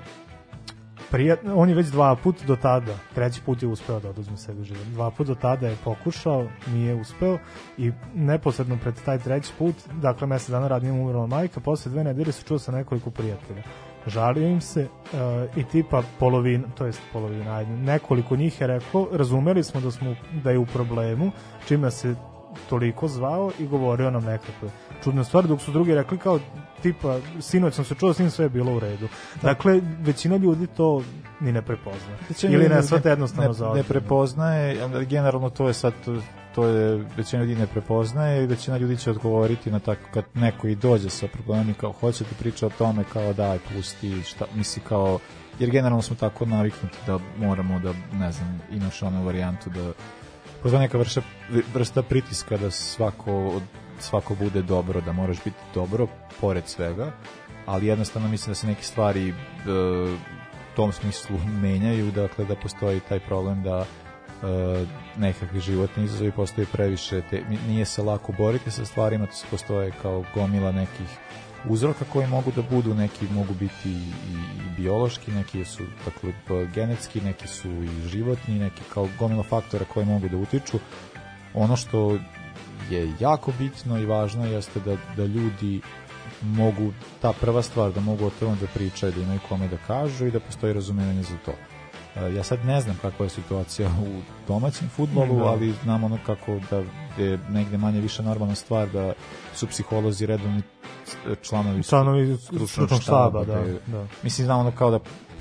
Prijat, 1.13 1.39
on 1.55 1.69
je 1.69 1.75
već 1.75 1.87
dva 1.87 2.15
put 2.15 2.45
do 2.47 2.55
tada, 2.55 2.97
treći 3.15 3.41
put 3.41 3.61
je 3.61 3.67
uspeo 3.67 3.99
da 3.99 4.09
oduzme 4.09 4.37
sebi 4.37 4.63
život. 4.63 4.85
Dva 4.87 5.11
put 5.11 5.27
do 5.27 5.35
tada 5.35 5.67
je 5.67 5.77
pokušao, 5.83 6.47
nije 6.67 6.95
uspeo 6.95 7.37
i 7.77 7.91
neposredno 8.15 8.77
pred 8.81 8.95
taj 9.05 9.19
treći 9.19 9.53
put, 9.57 9.75
dakle 10.01 10.27
mesec 10.27 10.49
dana 10.49 10.67
rad 10.67 10.83
nije 10.83 10.93
mu 10.93 11.03
umrla 11.03 11.27
majka, 11.27 11.59
posle 11.59 11.91
dve 11.91 12.03
nedelje 12.03 12.31
se 12.31 12.43
čuo 12.43 12.59
sa 12.59 12.71
nekoliko 12.71 13.11
prijatelja. 13.11 13.63
Žalio 14.07 14.47
im 14.47 14.61
se 14.61 14.81
uh, 14.81 15.19
i 15.57 15.63
tipa 15.63 16.03
polovina, 16.19 16.67
to 16.77 16.85
jest 16.85 17.01
polovina, 17.13 17.55
ajde, 17.55 17.71
nekoliko 17.71 18.35
njih 18.35 18.61
je 18.61 18.67
rekao, 18.67 19.07
razumeli 19.11 19.63
smo 19.63 19.81
da, 19.81 19.91
smo, 19.91 20.15
da 20.43 20.51
je 20.51 20.57
u 20.57 20.65
problemu, 20.65 21.31
čime 21.67 21.91
se 21.91 22.15
toliko 22.69 23.07
zvao 23.07 23.51
i 23.59 23.67
govorio 23.67 24.11
nam 24.11 24.23
nekakve 24.23 24.69
čudne 25.03 25.23
stvari, 25.23 25.47
dok 25.47 25.61
su 25.61 25.71
drugi 25.71 25.95
rekli 25.95 26.17
kao 26.17 26.39
tipa, 26.81 27.17
sinoć 27.41 27.73
sam 27.73 27.85
se 27.85 27.95
čuo, 27.95 28.13
s 28.13 28.19
njim 28.19 28.29
sve 28.29 28.45
je 28.45 28.49
bilo 28.49 28.75
u 28.75 28.79
redu. 28.79 29.07
Dakle, 29.41 29.81
većina 29.99 30.37
ljudi 30.37 30.67
to 30.67 31.01
ni 31.39 31.51
ne 31.51 31.61
prepozna. 31.61 32.17
Većina 32.29 32.53
Ili 32.53 32.69
ne 32.69 32.83
shvate 32.83 33.09
jednostavno 33.09 33.51
ne, 33.51 33.59
ne 33.59 33.65
ozbiljno. 33.65 33.87
prepoznaje, 33.87 34.77
generalno 35.05 35.49
to 35.49 35.67
je 35.67 35.73
sad 35.73 35.93
to, 36.55 36.65
je 36.65 37.05
većina 37.17 37.43
ljudi 37.43 37.55
ne 37.55 37.67
prepoznaje 37.67 38.43
i 38.43 38.47
većina 38.47 38.77
ljudi 38.77 38.97
će 38.97 39.11
odgovoriti 39.11 39.71
na 39.71 39.79
tako 39.79 40.09
kad 40.13 40.25
neko 40.33 40.67
i 40.67 40.75
dođe 40.75 41.09
sa 41.09 41.27
problemom 41.27 41.69
i 41.69 41.73
kao 41.73 41.91
hoće 41.91 42.23
da 42.23 42.35
priča 42.39 42.67
o 42.67 42.69
tome 42.77 43.03
kao 43.13 43.33
daj 43.33 43.59
pusti 43.73 44.21
šta 44.23 44.45
misli 44.55 44.81
kao 44.87 45.19
jer 45.59 45.69
generalno 45.69 46.01
smo 46.01 46.15
tako 46.15 46.45
naviknuti 46.45 46.97
da 47.07 47.19
moramo 47.37 47.79
da 47.79 47.93
ne 48.13 48.31
znam 48.31 48.61
imaš 48.71 49.01
onu 49.03 49.25
varijantu 49.25 49.69
da 49.69 49.91
postoji 50.61 50.81
neka 50.81 50.97
vrsta, 50.97 51.21
vrsta 51.73 52.03
pritiska 52.03 52.57
da 52.57 52.71
svako 52.71 53.61
svako 53.99 54.35
bude 54.35 54.61
dobro, 54.61 55.01
da 55.01 55.11
moraš 55.11 55.37
biti 55.45 55.57
dobro 55.73 56.07
pored 56.41 56.67
svega, 56.67 57.11
ali 57.65 57.85
jednostavno 57.85 58.27
mislim 58.27 58.51
da 58.51 58.55
se 58.55 58.67
neke 58.67 58.83
stvari 58.83 59.29
e, 59.29 59.33
u 60.73 60.75
tom 60.75 60.91
smislu 60.91 61.37
menjaju, 61.61 62.11
dakle 62.11 62.45
da 62.45 62.55
postoji 62.55 62.99
taj 62.99 63.19
problem 63.19 63.63
da 63.63 63.85
nekakvi 65.17 65.59
životni 65.59 66.03
izazovi 66.03 66.31
postoji 66.31 66.67
previše, 66.71 67.21
te, 67.29 67.43
nije 67.67 67.85
se 67.85 68.01
lako 68.01 68.31
boriti 68.31 68.71
sa 68.71 68.85
stvarima, 68.85 69.25
to 69.25 69.33
se 69.33 69.45
postoje 69.51 69.91
kao 70.01 70.23
gomila 70.33 70.71
nekih 70.71 71.07
uzroka 71.69 72.05
koji 72.13 72.27
mogu 72.27 72.51
da 72.55 72.61
budu, 72.61 72.93
neki 72.93 73.27
mogu 73.31 73.53
biti 73.53 73.89
i, 73.89 73.93
i 74.29 74.75
biološki, 74.77 75.31
neki 75.31 75.65
su 75.65 75.83
dakle, 76.05 76.33
p- 76.47 76.65
genetski, 76.73 77.21
neki 77.21 77.47
su 77.47 77.69
i 77.69 78.07
životni, 78.07 78.59
neki 78.59 78.81
kao 78.93 79.07
gomila 79.19 79.43
faktora 79.43 79.85
koji 79.93 80.05
mogu 80.05 80.29
da 80.29 80.37
utiču. 80.37 80.79
Ono 81.53 81.75
što 81.75 82.19
je 82.89 83.13
jako 83.19 83.51
bitno 83.59 83.99
i 83.99 84.05
važno 84.05 84.45
jeste 84.45 84.79
da, 84.79 84.97
da 85.17 85.25
ljudi 85.25 85.81
mogu, 86.41 86.93
ta 87.21 87.33
prva 87.33 87.61
stvar, 87.61 87.91
da 87.91 88.01
mogu 88.01 88.25
o 88.25 88.31
tome 88.39 88.55
da 88.61 88.67
pričaju, 88.67 89.11
da 89.11 89.21
imaju 89.21 89.39
kome 89.49 89.67
da 89.67 89.77
kažu 89.77 90.27
i 90.27 90.31
da 90.31 90.39
postoji 90.39 90.73
razumevanje 90.73 91.23
za 91.23 91.37
to. 91.45 91.53
Ja 92.35 92.43
sad 92.43 92.65
ne 92.65 92.81
znam 92.81 92.97
kakva 93.01 93.25
je 93.25 93.29
situacija 93.29 93.89
u 93.89 94.21
domaćem 94.47 94.89
futbolu, 94.89 95.35
Da. 95.35 95.43
ali 95.43 95.73
znam 95.73 96.03
ono 96.03 96.17
kako 96.25 96.59
da 96.69 96.83
je 97.23 97.39
negde 97.49 97.77
manje 97.77 98.01
više 98.01 98.23
normalna 98.23 98.55
stvar 98.55 98.89
da 98.89 99.13
su 99.55 99.67
psiholozi 99.67 100.25
redovni 100.25 100.61
članovi 101.41 101.83
Članovi 101.83 102.37
stručnog 102.37 103.01
štaba, 103.01 103.43
da, 103.45 103.53
je- 103.53 103.79
da. 103.87 104.07
Mislim, 104.23 104.45
znam 104.45 104.59
ono 104.59 104.71
kao 104.71 104.91
da 104.91 104.99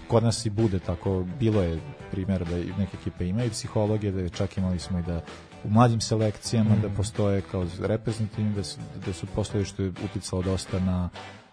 kod 0.08 0.22
nas 0.22 0.46
i 0.46 0.50
bude 0.50 0.78
tako, 0.78 1.24
bilo 1.40 1.62
je 1.62 1.80
primjer 2.10 2.44
da 2.44 2.58
i 2.58 2.72
neke 2.78 2.96
ekipe 2.96 3.28
imaju 3.28 3.50
psihologe, 3.50 4.10
da 4.10 4.28
čak 4.28 4.56
imali 4.56 4.78
smo 4.78 4.98
i 4.98 5.02
da 5.02 5.20
u 5.64 5.70
mlađim 5.70 6.00
selekcijama 6.00 6.76
da 6.76 6.88
postoje 6.88 7.40
kao 7.42 7.66
reprezentativni, 7.80 8.54
da 8.54 8.64
su, 8.64 8.78
da 9.06 9.12
su 9.12 9.26
postoje 9.26 9.64
što 9.64 9.82
je 9.82 9.92
uticalo 10.04 10.42
dosta 10.42 10.78
na 10.80 11.08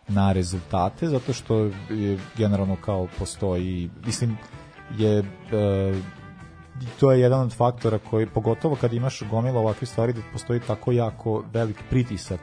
na 0.08 0.32
rezultate, 0.32 1.08
zato 1.08 1.34
što 1.34 1.58
je 1.90 2.20
generalno 2.38 2.76
kao 2.76 3.08
postoji, 3.20 3.90
mislim, 4.06 4.38
je 4.98 5.20
e, 5.20 5.24
to 7.00 7.12
je 7.12 7.20
jedan 7.20 7.42
od 7.42 7.54
faktora 7.54 8.00
koji, 8.10 8.28
pogotovo 8.28 8.76
kad 8.76 8.94
imaš 8.94 9.24
gomila 9.32 9.60
ovakvih 9.60 9.90
stvari, 9.90 10.14
da 10.14 10.22
postoji 10.34 10.60
tako 10.60 10.92
jako 10.92 11.44
velik 11.54 11.84
pritisak 11.90 12.40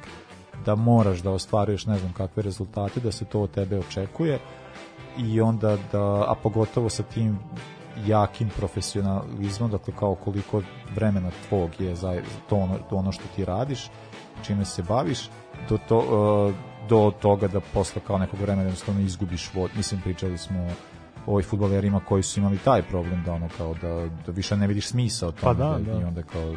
da 0.64 0.74
moraš 0.74 1.18
da 1.18 1.30
ostvaruješ 1.30 1.86
ne 1.86 1.98
znam 1.98 2.12
kakve 2.12 2.42
rezultate, 2.42 3.00
da 3.00 3.12
se 3.12 3.24
to 3.24 3.40
od 3.40 3.50
tebe 3.50 3.78
očekuje 3.78 4.38
i 5.18 5.40
onda 5.40 5.78
da, 5.92 6.24
a 6.28 6.34
pogotovo 6.42 6.88
sa 6.88 7.02
tim 7.02 7.38
jakim 8.06 8.48
profesionalizmom, 8.56 9.70
dakle 9.70 9.94
kao 9.98 10.14
koliko 10.14 10.62
vremena 10.94 11.30
tvog 11.48 11.70
je 11.78 11.94
za 11.94 12.20
to 12.48 12.56
ono, 12.56 12.78
to 12.90 12.96
ono 12.96 13.12
što 13.12 13.24
ti 13.36 13.44
radiš, 13.44 13.90
čime 14.42 14.64
se 14.64 14.82
baviš, 14.82 15.30
do, 15.68 15.78
to, 15.88 16.00
e, 16.00 16.86
do 16.88 17.12
toga 17.20 17.48
da 17.48 17.60
posle 17.60 18.02
kao 18.06 18.18
nekog 18.18 18.40
vremena 18.40 18.62
jednostavno 18.62 19.00
izgubiš 19.00 19.50
vod. 19.54 19.70
Mislim, 19.76 20.00
pričali 20.00 20.38
smo 20.38 20.68
o 21.26 21.30
ovoj 21.30 21.42
futbolerima 21.42 22.00
koji 22.00 22.22
su 22.22 22.40
imali 22.40 22.58
taj 22.58 22.82
problem 22.82 23.22
da 23.24 23.32
ono 23.32 23.48
kao 23.56 23.74
da, 23.74 24.08
da 24.26 24.32
više 24.32 24.56
ne 24.56 24.66
vidiš 24.66 24.88
smisao 24.88 25.32
tome 25.32 25.58
Pa 25.58 25.64
da, 25.64 25.78
da. 25.78 26.00
i 26.00 26.04
onda 26.04 26.22
kao 26.22 26.54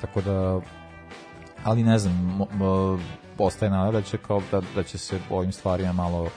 tako 0.00 0.20
da 0.20 0.60
ali 1.64 1.82
ne 1.82 1.98
znam 1.98 2.38
postaje 3.36 3.70
nada 3.70 3.90
da 3.90 4.02
će 4.02 4.18
kao 4.18 4.42
da, 4.50 4.62
da 4.74 4.82
će 4.82 4.98
se 4.98 5.18
ovim 5.30 5.52
stvarima 5.52 5.92
malo 5.92 6.28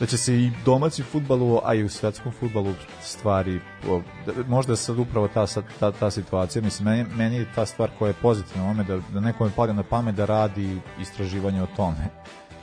da 0.00 0.06
će 0.06 0.16
se 0.16 0.34
i 0.34 0.50
domaći 0.64 1.02
futbalu, 1.02 1.60
a 1.64 1.74
i 1.74 1.84
u 1.84 1.88
svetskom 1.88 2.32
futbalu 2.32 2.74
stvari, 3.00 3.60
da, 4.26 4.32
možda 4.46 4.76
sad 4.76 4.98
upravo 4.98 5.28
ta, 5.28 5.46
ta, 5.80 5.92
ta 5.92 6.10
situacija, 6.10 6.62
mislim, 6.62 6.88
meni, 6.88 7.06
meni 7.14 7.36
je 7.36 7.52
ta 7.54 7.66
stvar 7.66 7.90
koja 7.98 8.08
je 8.08 8.14
pozitivna 8.22 8.66
u 8.66 8.70
ome, 8.70 8.84
da, 8.84 8.98
da 9.12 9.20
nekome 9.20 9.50
pada 9.56 9.72
na 9.72 9.82
pamet 9.82 10.14
da 10.14 10.24
radi 10.24 10.80
istraživanje 11.00 11.62
o 11.62 11.66
tome. 11.76 12.08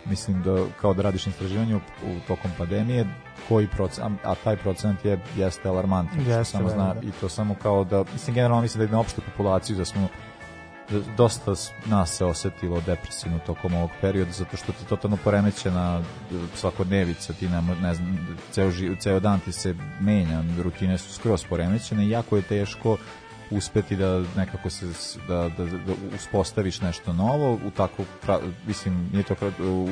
Mislim 0.09 0.43
da 0.43 0.65
kao 0.81 0.93
da 0.93 1.01
radiš 1.01 1.27
istraživanje 1.27 1.75
u, 1.75 1.79
u 2.03 2.19
tokom 2.27 2.51
pandemije, 2.57 3.05
koji 3.49 3.67
procent, 3.67 4.19
a, 4.23 4.35
taj 4.43 4.57
procent 4.57 5.05
je 5.05 5.19
jeste 5.35 5.69
alarmantan. 5.69 6.19
Jeste, 6.19 6.43
samo 6.43 6.69
zna, 6.69 6.93
da. 6.93 7.07
I 7.07 7.11
to 7.11 7.29
samo 7.29 7.55
kao 7.61 7.83
da, 7.83 8.03
mislim, 8.13 8.33
generalno 8.33 8.61
mislim 8.61 8.79
da 8.79 8.85
je 8.85 8.91
na 8.91 8.99
opštu 8.99 9.21
populaciju 9.21 9.77
da 9.77 9.85
smo 9.85 10.07
da 10.89 10.99
dosta 11.17 11.53
nas 11.85 12.17
se 12.17 12.25
osetilo 12.25 12.81
depresivno 12.85 13.39
tokom 13.39 13.73
ovog 13.73 13.89
perioda 14.01 14.31
zato 14.31 14.57
što 14.57 14.71
ti 14.71 14.85
totalno 14.89 15.17
poremećena 15.23 16.01
e, 16.01 16.35
svakodnevica 16.55 17.33
ti 17.33 17.49
nam, 17.49 17.77
ne 17.81 17.93
znam, 17.93 18.37
ceo, 18.51 18.71
ži, 18.71 18.95
ceo 18.99 19.19
dan 19.19 19.39
ti 19.39 19.51
se 19.51 19.75
menja, 19.99 20.43
rutine 20.63 20.97
su 20.97 21.13
skroz 21.13 21.45
poremećene 21.49 22.05
i 22.05 22.09
jako 22.09 22.35
je 22.35 22.41
teško 22.41 22.97
uspeti 23.51 23.95
da 23.95 24.23
nekako 24.37 24.69
se 24.69 24.85
da, 25.27 25.49
da, 25.57 25.65
da 25.65 25.93
uspostaviš 26.15 26.81
nešto 26.81 27.13
novo 27.13 27.53
u 27.53 27.71
tako 27.77 28.03
mislim 28.67 29.09
nije 29.13 29.23
to 29.23 29.35
u, 29.59 29.89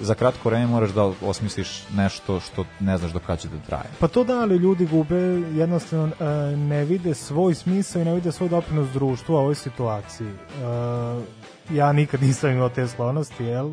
za 0.00 0.14
kratko 0.14 0.48
vreme 0.48 0.66
moraš 0.66 0.90
da 0.90 1.12
osmisliš 1.22 1.84
nešto 1.94 2.40
što 2.40 2.64
ne 2.80 2.98
znaš 2.98 3.12
do 3.12 3.18
kada 3.18 3.36
će 3.36 3.48
da 3.48 3.58
traje. 3.66 3.88
Pa 3.98 4.08
to 4.08 4.24
da, 4.24 4.40
ali 4.40 4.56
ljudi 4.56 4.86
gube, 4.86 5.16
jednostavno 5.54 6.06
e, 6.06 6.56
ne 6.56 6.84
vide 6.84 7.14
svoj 7.14 7.54
smisao 7.54 8.02
i 8.02 8.04
ne 8.04 8.14
vide 8.14 8.32
svoj 8.32 8.48
doprinos 8.48 8.88
društvu 8.88 9.34
u 9.34 9.38
ovoj 9.38 9.54
situaciji. 9.54 10.28
E, 10.28 11.74
ja 11.74 11.92
nikad 11.92 12.22
nisam 12.22 12.50
imao 12.50 12.68
te 12.68 12.88
sklonosti, 12.88 13.44
jel? 13.44 13.70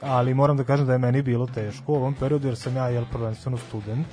ali 0.00 0.34
moram 0.34 0.56
da 0.56 0.64
kažem 0.64 0.86
da 0.86 0.92
je 0.92 0.98
meni 0.98 1.22
bilo 1.22 1.46
teško 1.46 1.92
u 1.92 1.96
ovom 1.96 2.14
periodu 2.14 2.48
jer 2.48 2.56
sam 2.56 2.76
ja 2.76 2.88
jel, 2.88 3.04
prvenstveno 3.12 3.56
student 3.56 4.06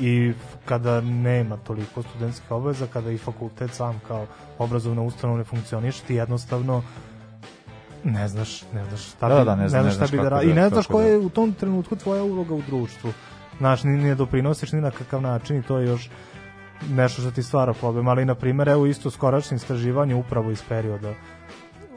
i 0.00 0.32
kada 0.64 1.00
nema 1.00 1.56
toliko 1.56 2.02
studentskih 2.02 2.50
obaveza, 2.50 2.86
kada 2.86 3.10
i 3.10 3.18
fakultet 3.18 3.70
sam 3.70 4.00
kao 4.08 4.26
obrazovna 4.58 5.02
ustanova 5.02 5.38
ne 5.38 5.44
funkcioniše, 5.44 6.02
ti 6.02 6.14
jednostavno 6.14 6.82
ne 8.04 8.28
znaš, 8.28 8.62
ne 8.64 8.84
znaš 8.84 9.00
šta 9.02 9.28
Da, 9.28 9.38
bi, 9.38 9.44
da, 9.44 9.56
ne 9.56 9.68
zna- 9.68 9.82
ne 9.82 9.90
šta 9.90 9.96
znaš 9.96 10.10
bi 10.10 10.16
da 10.16 10.22
kako 10.22 10.34
ra- 10.34 10.38
da- 10.38 10.50
i 10.50 10.54
ne 10.54 10.68
znaš 10.68 10.86
koja 10.86 11.04
da- 11.04 11.10
je 11.10 11.18
u 11.18 11.28
tom 11.28 11.52
trenutku 11.52 11.96
tvoja 11.96 12.22
uloga 12.24 12.54
u 12.54 12.62
društvu. 12.62 13.12
Znaš, 13.58 13.84
ni 13.84 13.90
ne 13.92 14.14
doprinosiš 14.14 14.72
ni 14.72 14.80
na 14.80 14.90
kakav 14.90 15.22
način 15.22 15.56
i 15.56 15.62
to 15.62 15.78
je 15.78 15.86
još 15.86 16.10
nešto 16.90 17.22
što 17.22 17.30
ti 17.30 17.42
stvara 17.42 17.72
problem, 17.72 18.08
ali 18.08 18.24
na 18.24 18.34
primjer 18.34 18.68
evo 18.68 18.86
isto 18.86 19.10
skoračni 19.10 19.54
istraživanje 19.56 20.14
upravo 20.14 20.50
iz 20.50 20.62
perioda 20.62 21.14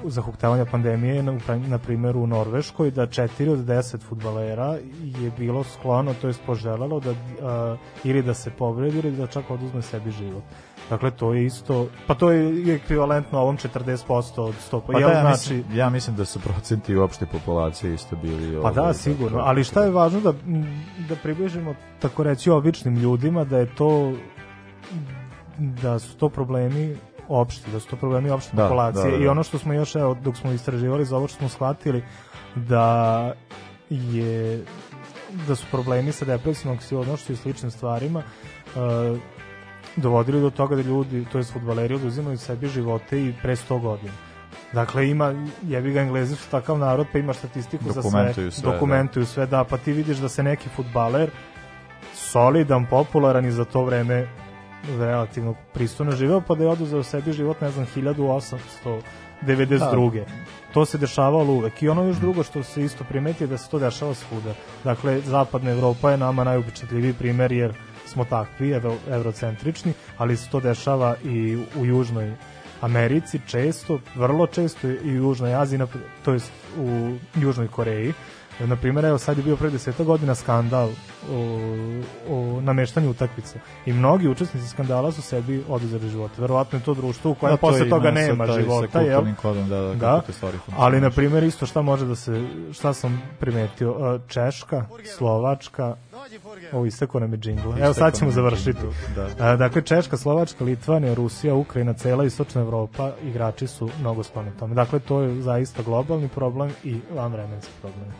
zahuktavanja 0.03 0.65
pandemije 0.65 1.23
na, 1.23 1.37
na 1.67 1.77
primjer 1.77 2.17
u 2.17 2.27
Norveškoj 2.27 2.91
da 2.91 3.07
4 3.07 3.49
od 3.49 3.59
10 3.59 4.01
futbalera 4.01 4.77
je 5.03 5.31
bilo 5.37 5.63
sklono, 5.63 6.13
to 6.21 6.27
jest 6.27 6.41
poželelo 6.45 6.99
da 6.99 7.13
a, 7.41 7.75
ili 8.03 8.23
da 8.23 8.33
se 8.33 8.51
povredi 8.51 8.97
ili 8.97 9.11
da 9.11 9.27
čak 9.27 9.51
oduzme 9.51 9.81
sebi 9.81 10.11
život. 10.11 10.43
Dakle, 10.89 11.11
to 11.11 11.33
je 11.33 11.45
isto, 11.45 11.87
pa 12.07 12.15
to 12.15 12.31
je 12.31 12.75
ekvivalentno 12.75 13.39
ovom 13.39 13.57
40% 13.57 14.41
od 14.41 14.55
100%. 14.71 14.81
Pa 14.87 14.93
da, 14.93 14.99
ja, 14.99 15.21
znači, 15.21 15.53
mislim, 15.53 15.77
ja 15.77 15.89
mislim 15.89 16.15
da 16.15 16.25
su 16.25 16.39
procenti 16.39 16.95
uopšte 16.95 17.25
populacije 17.25 17.93
isto 17.93 18.15
bili... 18.15 18.61
Pa 18.61 18.71
da, 18.71 18.81
ovaj, 18.81 18.93
sigurno. 18.93 19.39
Ali 19.39 19.63
šta 19.63 19.83
je 19.83 19.91
važno 19.91 20.19
da, 20.19 20.33
da 21.09 21.15
približimo, 21.23 21.75
tako 21.99 22.23
reći, 22.23 22.49
običnim 22.49 22.95
ljudima, 22.95 23.43
da 23.43 23.57
je 23.57 23.75
to 23.75 24.13
da 25.59 25.99
su 25.99 26.17
to 26.17 26.29
problemi 26.29 26.95
opšti, 27.29 27.71
da 27.71 27.79
su 27.79 27.87
to 27.87 27.95
problemi 27.95 28.29
opšte 28.29 28.55
Da, 28.55 28.63
populacije 28.63 29.03
da, 29.03 29.11
da, 29.11 29.17
da. 29.17 29.23
i 29.23 29.27
ono 29.27 29.43
što 29.43 29.57
smo 29.57 29.73
još, 29.73 29.95
evo, 29.95 30.13
dok 30.13 30.35
smo 30.35 30.51
istraživali 30.51 31.05
za 31.05 31.17
ovo 31.17 31.27
što 31.27 31.37
smo 31.37 31.49
shvatili 31.49 32.03
da 32.55 33.33
je 33.89 34.63
da 35.47 35.55
su 35.55 35.65
problemi 35.71 36.11
sa 36.11 36.25
depresijom, 36.25 36.73
anksioznošću 36.73 37.33
i 37.33 37.35
sličnim 37.35 37.71
stvarima 37.71 38.19
uh, 38.19 39.19
dovodili 39.95 40.41
do 40.41 40.49
toga 40.49 40.75
da 40.75 40.81
ljudi, 40.81 41.25
to 41.31 41.37
je 41.37 41.43
futbaleri, 41.43 41.95
oduzimaju 41.95 42.37
sebi 42.37 42.67
živote 42.67 43.19
i 43.19 43.33
pre 43.41 43.55
100 43.55 43.81
godina. 43.81 44.13
Dakle, 44.73 45.09
ima, 45.09 45.33
jebi 45.63 45.91
ga 45.91 46.01
Englezi 46.01 46.35
su 46.35 46.49
takav 46.51 46.77
narod, 46.77 47.07
pa 47.11 47.19
ima 47.19 47.33
statistiku 47.33 47.83
za 47.83 47.93
sve, 47.93 48.01
Dokumentuju 48.01 48.51
sve, 48.51 48.71
dokumentuju 48.71 49.25
sve, 49.25 49.45
da, 49.45 49.63
pa 49.63 49.77
ti 49.77 49.91
vidiš 49.91 50.17
da 50.17 50.29
se 50.29 50.43
neki 50.43 50.69
futbaler 50.69 51.29
solidan, 52.13 52.85
popularan 52.85 53.45
i 53.45 53.51
za 53.51 53.65
to 53.65 53.83
vreme 53.83 54.27
relativno 54.99 55.55
pristojno 55.73 56.11
živeo, 56.11 56.41
pa 56.41 56.55
da 56.55 56.63
je 56.63 56.69
oduzeo 56.69 57.03
sebi 57.03 57.33
život, 57.33 57.61
ne 57.61 57.71
znam, 57.71 57.85
1892. 57.95 60.23
To 60.73 60.85
se 60.85 60.97
dešavalo 60.97 61.53
uvek. 61.53 61.83
I 61.83 61.89
ono 61.89 62.03
još 62.03 62.17
drugo 62.17 62.43
što 62.43 62.63
se 62.63 62.83
isto 62.83 63.03
primeti 63.03 63.43
je 63.43 63.47
da 63.47 63.57
se 63.57 63.69
to 63.69 63.79
dešava 63.79 64.13
svuda. 64.13 64.53
Dakle, 64.83 65.21
zapadna 65.21 65.71
Evropa 65.71 66.11
je 66.11 66.17
nama 66.17 66.43
najupečatljiviji 66.43 67.13
primer 67.13 67.51
jer 67.51 67.73
smo 68.05 68.25
takvi, 68.25 68.71
evro, 68.71 68.95
evrocentrični, 69.09 69.93
ali 70.17 70.37
se 70.37 70.49
to 70.49 70.59
dešava 70.59 71.15
i 71.23 71.57
u 71.75 71.85
Južnoj 71.85 72.33
Americi 72.81 73.39
često, 73.47 73.99
vrlo 74.15 74.47
često 74.47 74.87
i 74.87 75.19
u 75.19 75.23
Južnoj 75.23 75.55
Aziji, 75.55 75.79
to 76.25 76.33
jest 76.33 76.51
u 76.77 77.11
Južnoj 77.35 77.67
Koreji. 77.67 78.13
Na 78.59 78.75
primjer, 78.75 79.05
evo 79.05 79.17
sad 79.17 79.37
je 79.37 79.43
bio 79.43 79.55
pre 79.55 79.69
deseta 79.69 80.03
godina 80.03 80.35
skandal 80.35 80.89
o, 81.31 81.35
o 82.29 82.61
nameštanju 82.61 83.09
utakmice 83.09 83.59
i 83.85 83.93
mnogi 83.93 84.27
učesnici 84.27 84.67
skandala 84.67 85.11
su 85.11 85.21
sebi 85.21 85.63
oduzeli 85.69 86.09
živote. 86.09 86.41
Verovatno 86.41 86.79
je 86.79 86.83
to 86.83 86.93
društvo 86.93 87.31
u 87.31 87.35
kojem 87.35 87.53
Da, 87.53 87.57
to 87.57 87.61
posle 87.61 87.89
toga 87.89 88.11
nema 88.11 88.47
taj- 88.47 88.61
života, 88.61 89.01
jel? 89.01 89.23
kodom, 89.41 89.69
da, 89.69 89.81
da, 89.81 89.93
Da, 89.93 90.21
ali 90.77 91.01
na 91.01 91.09
primjer 91.09 91.43
isto 91.43 91.65
šta 91.65 91.81
može 91.81 92.05
da 92.05 92.15
se, 92.15 92.47
šta 92.73 92.93
sam 92.93 93.21
primetio, 93.39 93.91
uh, 93.91 94.21
Češka, 94.27 94.85
Slovačka, 95.17 95.95
ovo 96.71 96.85
isteko 96.85 97.19
nam 97.19 97.31
je 97.33 97.37
džingla. 97.37 97.75
Evo 97.79 97.93
sad 97.93 98.17
ćemo 98.17 98.31
završiti. 98.31 98.71
džingl, 98.71 98.93
da. 99.37 99.45
A, 99.45 99.55
dakle, 99.55 99.81
Češka, 99.81 100.17
Slovačka, 100.17 100.63
Litvanija, 100.63 101.13
Rusija, 101.13 101.55
Ukrajina, 101.55 101.93
cela 101.93 102.25
istočna 102.25 102.61
Evropa, 102.61 103.11
igrači 103.23 103.67
su 103.67 103.89
mnogo 103.99 104.23
skloni 104.23 104.51
tome. 104.59 104.75
Dakle, 104.75 104.99
to 104.99 105.21
je 105.21 105.41
zaista 105.41 105.83
globalni 105.83 106.27
problem 106.27 106.71
i 106.83 106.99
vanvremenski 107.15 107.71
problem. 107.81 108.13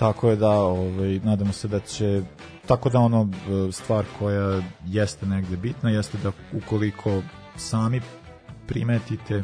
Tako 0.00 0.30
je 0.30 0.36
da, 0.36 0.50
ovaj, 0.50 1.20
nadamo 1.24 1.52
se 1.52 1.68
da 1.68 1.80
će 1.80 2.22
tako 2.66 2.90
da 2.90 2.98
ono 2.98 3.28
e, 3.28 3.72
stvar 3.72 4.04
koja 4.18 4.62
jeste 4.86 5.26
negde 5.26 5.56
bitna 5.56 5.90
jeste 5.90 6.18
da 6.22 6.32
ukoliko 6.52 7.22
sami 7.56 8.00
primetite 8.66 9.34
e, 9.34 9.42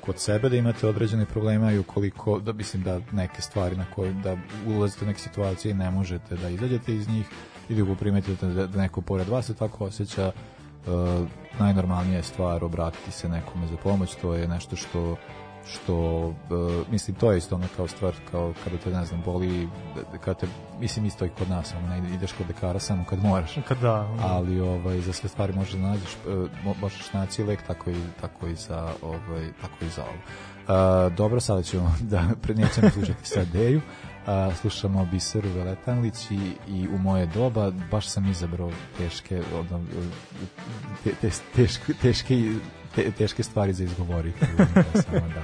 kod 0.00 0.18
sebe 0.18 0.48
da 0.48 0.56
imate 0.56 0.88
određene 0.88 1.26
probleme 1.26 1.74
i 1.74 1.78
ukoliko 1.78 2.38
da 2.38 2.52
mislim 2.52 2.82
da 2.82 3.00
neke 3.12 3.42
stvari 3.42 3.76
na 3.76 3.84
koje 3.94 4.12
da 4.12 4.36
ulazite 4.66 5.04
u 5.04 5.08
neke 5.08 5.20
situacije 5.20 5.72
i 5.72 5.74
ne 5.74 5.90
možete 5.90 6.36
da 6.36 6.48
izađete 6.48 6.94
iz 6.94 7.08
njih 7.08 7.26
ili 7.68 7.82
ako 7.82 7.94
primetite 7.94 8.46
da, 8.46 8.66
da 8.66 8.78
neko 8.78 9.00
pored 9.00 9.28
vas 9.28 9.46
se 9.46 9.54
tako 9.54 9.84
osjeća 9.84 10.32
e, 10.32 10.32
najnormalnija 11.58 12.16
je 12.16 12.22
stvar 12.22 12.64
obratiti 12.64 13.10
se 13.10 13.28
nekome 13.28 13.66
za 13.66 13.76
pomoć 13.76 14.14
to 14.14 14.34
je 14.34 14.48
nešto 14.48 14.76
što 14.76 15.16
što 15.66 16.26
e, 16.30 16.90
mislim 16.90 17.16
to 17.16 17.32
je 17.32 17.38
isto 17.38 17.54
ono 17.54 17.66
kao 17.76 17.88
stvar 17.88 18.14
kao 18.30 18.52
kada 18.64 18.76
te 18.76 18.90
ne 18.90 19.04
znam 19.04 19.22
boli 19.24 19.68
kada 20.24 20.34
te 20.38 20.46
mislim 20.80 21.06
isto 21.06 21.24
i 21.24 21.28
kod 21.28 21.50
nas 21.50 21.74
ono 21.74 21.88
ne 21.88 22.14
ideš 22.14 22.32
kod 22.32 22.46
lekara 22.48 22.78
samo 22.78 23.04
kad 23.10 23.22
moraš 23.22 23.54
Kada, 23.68 24.08
ali 24.20 24.60
ovaj 24.60 25.00
za 25.00 25.12
sve 25.12 25.28
stvari 25.28 25.52
možeš 25.52 25.72
da 25.72 25.80
nađeš 25.80 26.16
mo- 26.64 26.80
možeš 26.80 27.12
naći 27.12 27.42
lek 27.42 27.66
tako 27.66 27.90
i 27.90 27.96
tako 28.20 28.46
i 28.46 28.54
za 28.54 28.92
ovaj 29.02 29.52
tako 29.60 29.84
i 29.84 29.88
za 29.88 30.02
ovo. 30.02 30.18
E, 30.62 31.10
dobro, 31.10 31.40
sada 31.40 31.62
ćemo 31.62 31.94
da 32.00 32.24
pre 32.42 32.54
nećemo 32.62 32.90
slušati 32.90 33.28
sa 33.28 33.44
Deju. 33.44 33.80
A, 34.26 34.50
slušamo 34.60 35.04
Biseru 35.04 35.48
Veletanlić 35.54 36.30
i, 36.30 36.52
i 36.68 36.88
u 36.88 36.98
moje 36.98 37.26
doba 37.26 37.72
baš 37.90 38.08
sam 38.08 38.30
izabrao 38.30 38.70
teške 38.98 39.42
ono, 39.54 39.84
te, 41.04 41.10
te, 41.20 41.30
teške, 41.56 41.94
teške, 42.02 42.52
te, 42.94 43.10
teške 43.10 43.42
stvari 43.42 43.72
za 43.72 43.84
izgovoriti. 43.84 44.46
Samo 45.04 45.28
da 45.28 45.42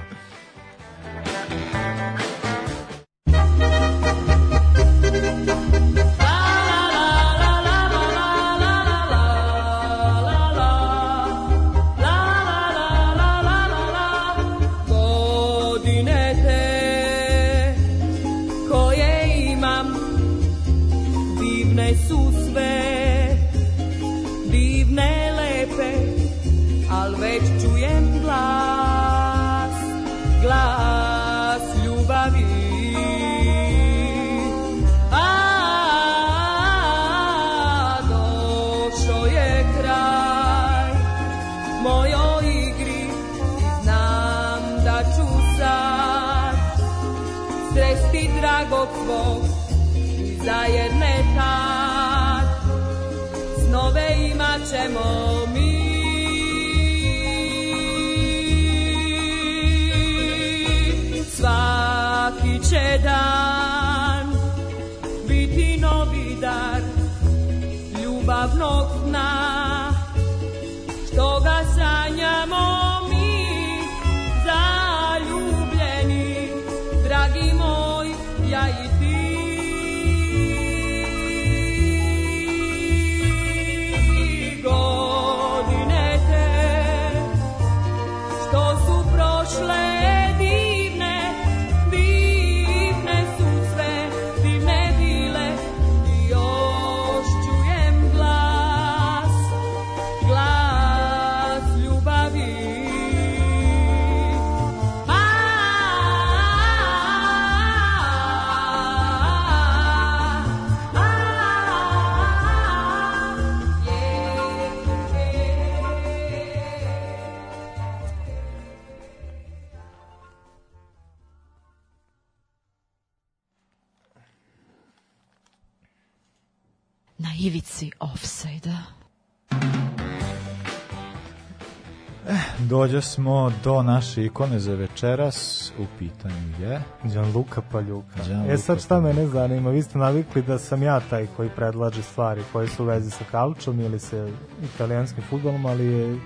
Dođe 132.69 133.01
smo 133.01 133.51
do 133.63 133.83
naše 133.83 134.25
ikone 134.25 134.59
za 134.59 134.73
večeras. 134.73 135.71
U 135.79 135.85
pitanju 135.99 136.53
je... 136.61 136.81
Gianluca 137.03 137.61
Paljuka. 137.71 138.23
Gianluca 138.25 138.53
E 138.53 138.57
sad 138.57 138.81
šta 138.81 139.01
mene 139.01 139.27
zanima, 139.27 139.69
vi 139.69 139.81
ste 139.81 139.97
navikli 139.97 140.41
da 140.41 140.57
sam 140.57 140.83
ja 140.83 140.99
taj 140.99 141.27
koji 141.37 141.49
predlaže 141.49 142.03
stvari 142.03 142.41
koje 142.53 142.67
su 142.67 142.83
u 142.83 142.85
vezi 142.85 143.11
sa 143.11 143.23
kaučom 143.31 143.79
ili 143.79 143.99
sa 143.99 144.27
italijanskim 144.75 145.23
futbolom, 145.29 145.65
ali 145.65 145.85
je 145.85 146.19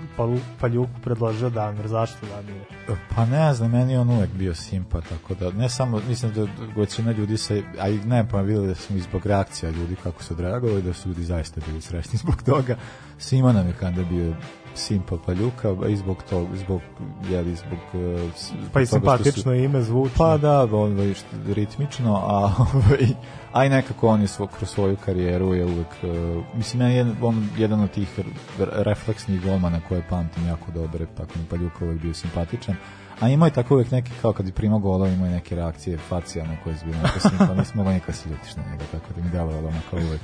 Paljuku 0.60 1.00
predložio 1.04 1.50
Damir. 1.50 1.88
Zašto 1.88 2.26
Damir? 2.26 2.62
Pa 3.16 3.26
ne 3.26 3.54
znam, 3.54 3.70
meni 3.70 3.92
je 3.92 4.00
on 4.00 4.10
uvek 4.10 4.30
bio 4.30 4.54
simpa, 4.54 5.00
tako 5.00 5.34
da, 5.34 5.50
ne 5.50 5.68
samo, 5.68 6.00
mislim 6.08 6.32
da 6.32 6.46
većina 6.76 7.12
ljudi 7.12 7.36
se, 7.36 7.62
a 7.80 7.88
i 7.88 7.98
ne, 7.98 8.28
pa 8.28 8.40
videli 8.40 8.66
da 8.66 8.74
smo 8.74 8.96
i 8.96 9.00
zbog 9.00 9.26
reakcija 9.26 9.70
ljudi 9.70 9.96
kako 10.02 10.22
su 10.22 10.34
odreagovali, 10.34 10.82
da 10.82 10.92
su 10.92 11.08
ljudi 11.08 11.24
zaista 11.24 11.60
bili 11.66 11.80
srećni 11.80 12.18
zbog 12.18 12.42
toga. 12.42 12.76
Svima 13.18 13.52
nam 13.52 13.66
je 13.66 13.74
kada 13.80 14.02
bio 14.02 14.34
simpa 14.74 15.16
Paljuka, 15.18 15.74
i 15.88 15.96
zbog 15.96 16.22
tog, 16.22 16.48
zbog, 16.54 16.80
jeli, 17.24 17.54
zbog... 17.56 17.78
uh, 17.94 18.34
s- 18.34 18.52
Pa 18.72 18.80
i 18.80 18.86
što 18.86 18.90
su- 18.90 19.00
simpatično 19.00 19.54
ime 19.54 19.82
zvuči. 19.82 20.14
Pa 20.18 20.36
da, 20.36 20.60
ovaj, 20.62 20.94
št- 20.96 21.24
ritmično, 21.46 22.16
a, 22.16 22.52
ovaj, 22.74 23.06
a 23.52 23.64
i 23.64 23.68
nekako 23.68 24.08
on 24.08 24.20
je 24.20 24.26
svo, 24.28 24.46
kroz 24.46 24.68
svoju 24.70 24.96
karijeru 24.96 25.54
je 25.54 25.64
uvek, 25.64 25.86
uh, 26.02 26.44
mislim, 26.54 26.82
ja 26.82 26.88
je 26.88 27.14
on 27.22 27.48
jedan 27.56 27.80
od 27.80 27.90
tih 27.90 28.08
refleksnih 28.58 29.42
golmana 29.42 29.80
koje 29.80 30.02
pamtim 30.02 30.46
jako 30.46 30.70
dobre, 30.72 31.06
tako 31.08 31.30
mi 31.36 31.44
Paljuka 31.46 31.84
uvek 31.84 32.00
bio 32.00 32.14
simpatičan. 32.14 32.76
A 33.20 33.28
imao 33.28 33.46
je 33.46 33.52
tako 33.52 33.74
uvek 33.74 33.90
neki, 33.90 34.10
kao 34.22 34.32
kad 34.32 34.46
je 34.46 34.52
primao 34.52 34.78
golova, 34.78 35.08
imao 35.08 35.26
je 35.26 35.32
neke 35.32 35.54
reakcije 35.56 35.98
facijalne 35.98 36.58
koje 36.64 36.76
su 36.78 36.84
bile 36.86 36.96
neka 36.98 37.20
simpa, 37.20 37.54
nisam 37.54 37.76
mogao 37.76 37.92
nikad 37.92 38.14
se 38.14 38.28
ljutiš 38.28 38.56
na 38.56 38.62
njega, 38.62 38.84
tako 38.92 39.06
da 39.16 39.22
mi 39.22 39.30
delovalo 39.30 39.68
ono 39.68 39.80
kao 39.90 40.00
uvek, 40.00 40.20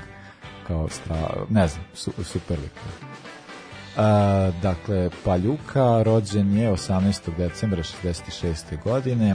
kao 0.66 0.88
stra, 0.88 1.16
ne 1.48 1.68
znam, 1.68 1.84
su, 1.94 2.12
super 2.24 2.58
lik. 2.58 2.72
A, 3.96 4.50
dakle, 4.62 5.10
Paljuka 5.24 6.02
rođen 6.02 6.56
je 6.56 6.72
18. 6.72 7.36
decembra 7.36 7.82
66. 7.82 8.82
godine. 8.84 9.34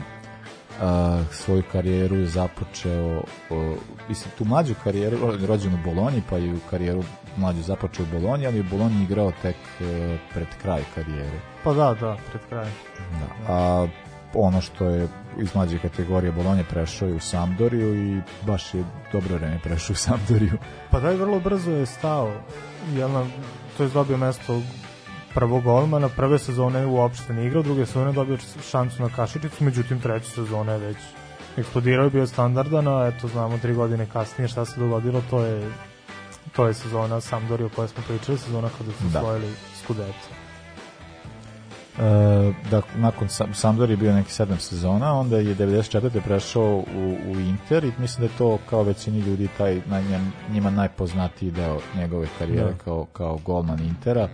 A, 0.82 1.20
svoju 1.32 1.64
karijeru 1.72 2.16
je 2.16 2.26
započeo 2.26 3.24
o, 3.50 3.76
mislim 4.10 4.32
tu 4.38 4.46
mlađu 4.46 4.74
karijeru 4.84 5.18
ro- 5.18 5.46
rođen 5.48 5.74
u 5.74 5.80
Bolonji 5.86 6.22
pa 6.30 6.38
je 6.38 6.54
u 6.54 6.60
karijeru 6.70 7.04
mlađu 7.38 7.62
započeo 7.62 8.06
u 8.06 8.20
Bolonji 8.20 8.48
ali 8.48 8.60
u 8.60 8.64
Bolonji 8.64 9.04
igrao 9.04 9.32
tek 9.42 9.56
e, 9.82 10.18
pred 10.34 10.48
kraj 10.62 10.82
karijere 10.96 11.40
Pa 11.64 11.74
da, 11.74 11.94
da, 11.94 12.18
pred 12.30 12.42
krajem. 12.50 12.74
da. 13.20 13.54
a 13.54 13.88
ono 14.36 14.62
što 14.62 14.90
je 14.90 15.08
iz 15.38 15.56
mlađe 15.56 15.80
kategorije 15.80 16.32
Bolonje 16.32 16.64
prešao 16.64 17.08
je 17.08 17.14
u 17.14 17.20
Sampdoriju 17.20 17.96
i 17.96 18.22
baš 18.46 18.74
je 18.74 18.84
dobro 19.12 19.36
vreme 19.36 19.60
prešao 19.64 19.94
u 19.94 19.98
Sampdoriju 19.98 20.58
Pa 20.92 21.00
da, 21.00 21.12
i 21.12 21.18
vrlo 21.18 21.40
brzo 21.40 21.72
je 21.72 21.86
stao. 21.86 22.34
Jel 22.94 23.12
na, 23.12 23.26
to 23.78 23.84
je 23.84 23.90
dobio 23.90 24.18
mesto 24.18 24.62
prvog 25.34 25.64
golmana, 25.64 26.10
prve 26.10 26.40
sezone 26.40 26.86
uopšte 26.86 27.34
ne 27.34 27.46
igrao, 27.46 27.64
druge 27.64 27.86
sezone 27.86 28.12
dobio 28.12 28.38
šansu 28.72 29.04
na 29.04 29.10
kašičicu, 29.10 29.64
međutim 29.64 30.00
treće 30.00 30.30
sezone 30.30 30.72
je 30.72 30.80
već 30.80 30.98
eksplodirao 31.58 32.10
bio 32.10 32.28
standardan, 32.28 32.88
a 32.88 33.08
eto 33.08 33.28
znamo 33.28 33.58
tri 33.58 33.74
godine 33.74 34.08
kasnije 34.14 34.48
šta 34.48 34.66
se 34.66 34.80
dogodilo, 34.80 35.22
to 35.30 35.40
je 35.40 35.72
to 36.56 36.68
je 36.68 36.74
sezona 36.74 37.22
Sampdoria 37.22 37.66
o 37.66 37.70
kojoj 37.70 37.88
smo 37.88 38.04
pričali, 38.08 38.38
sezona 38.38 38.70
kada 38.78 38.92
su 38.92 39.04
Da. 39.14 39.20
osvojili 39.20 39.54
Scudetto. 39.84 40.45
E, 42.00 42.02
da, 42.72 42.82
nakon 42.96 43.28
Sam- 43.30 43.54
Sampdoria 43.54 43.94
je 43.94 43.98
bio 43.98 44.14
neki 44.14 44.32
sedam 44.32 44.60
sezona, 44.60 45.14
onda 45.14 45.38
je 45.38 45.56
94. 45.56 46.22
prešao 46.22 46.76
u, 46.96 47.18
u 47.28 47.40
Inter 47.40 47.84
i 47.84 47.92
mislim 48.00 48.28
da 48.28 48.34
je 48.34 48.38
to 48.38 48.58
kao 48.70 48.84
većini 48.84 49.20
ljudi 49.20 49.48
taj 49.58 49.82
na 49.86 50.02
njem, 50.02 50.34
njima 50.52 50.70
najpoznatiji 50.70 51.52
deo 51.52 51.80
njegove 51.98 52.28
karijere 52.40 52.72
Da. 52.72 52.78
kao, 52.78 53.06
kao 53.14 53.40
golman 53.46 53.80
Intera. 53.80 54.22
E, 54.22 54.30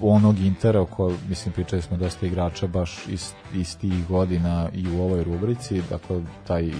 onog 0.00 0.38
Intera 0.38 0.80
o 0.80 0.86
kojoj, 0.86 1.16
mislim, 1.28 1.52
pričali 1.52 1.82
smo 1.82 1.96
dosta 1.96 2.26
igrača 2.26 2.66
baš 2.66 2.98
iz, 3.08 3.32
iz 3.54 3.78
tih 3.78 4.06
godina 4.08 4.68
i 4.72 4.88
u 4.88 5.02
ovoj 5.02 5.24
rubrici, 5.24 5.82
dakle, 5.90 6.20
taj 6.46 6.68
e, 6.68 6.72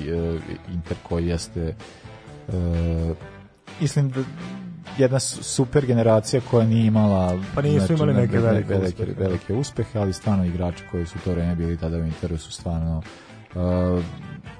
Inter 0.74 0.96
koji 1.08 1.26
jeste 1.26 1.74
e, 2.48 3.14
mislim 3.80 4.10
da 4.10 4.20
jedna 4.98 5.20
su- 5.20 5.42
super 5.44 5.86
generacija 5.86 6.42
koja 6.50 6.66
nije 6.66 6.86
imala 6.86 7.28
znači, 7.28 7.46
Pa 7.54 7.62
nisu 7.62 7.92
imali 7.92 8.14
ne- 8.14 8.20
neke 8.20 8.34
ne- 8.34 8.42
velike 8.42 8.68
velike, 8.68 9.02
uspehe. 9.02 9.20
velike 9.20 9.54
uspehe, 9.54 9.98
ali 9.98 10.12
stvarno 10.12 10.44
igrači 10.44 10.82
koji 10.90 11.06
su 11.06 11.18
to 11.24 11.30
vreme 11.30 11.54
bili 11.54 11.76
tada 11.76 11.96
u 11.96 12.04
Interu 12.04 12.38
su 12.38 12.52
stvarno 12.52 13.02
uh, 13.54 14.04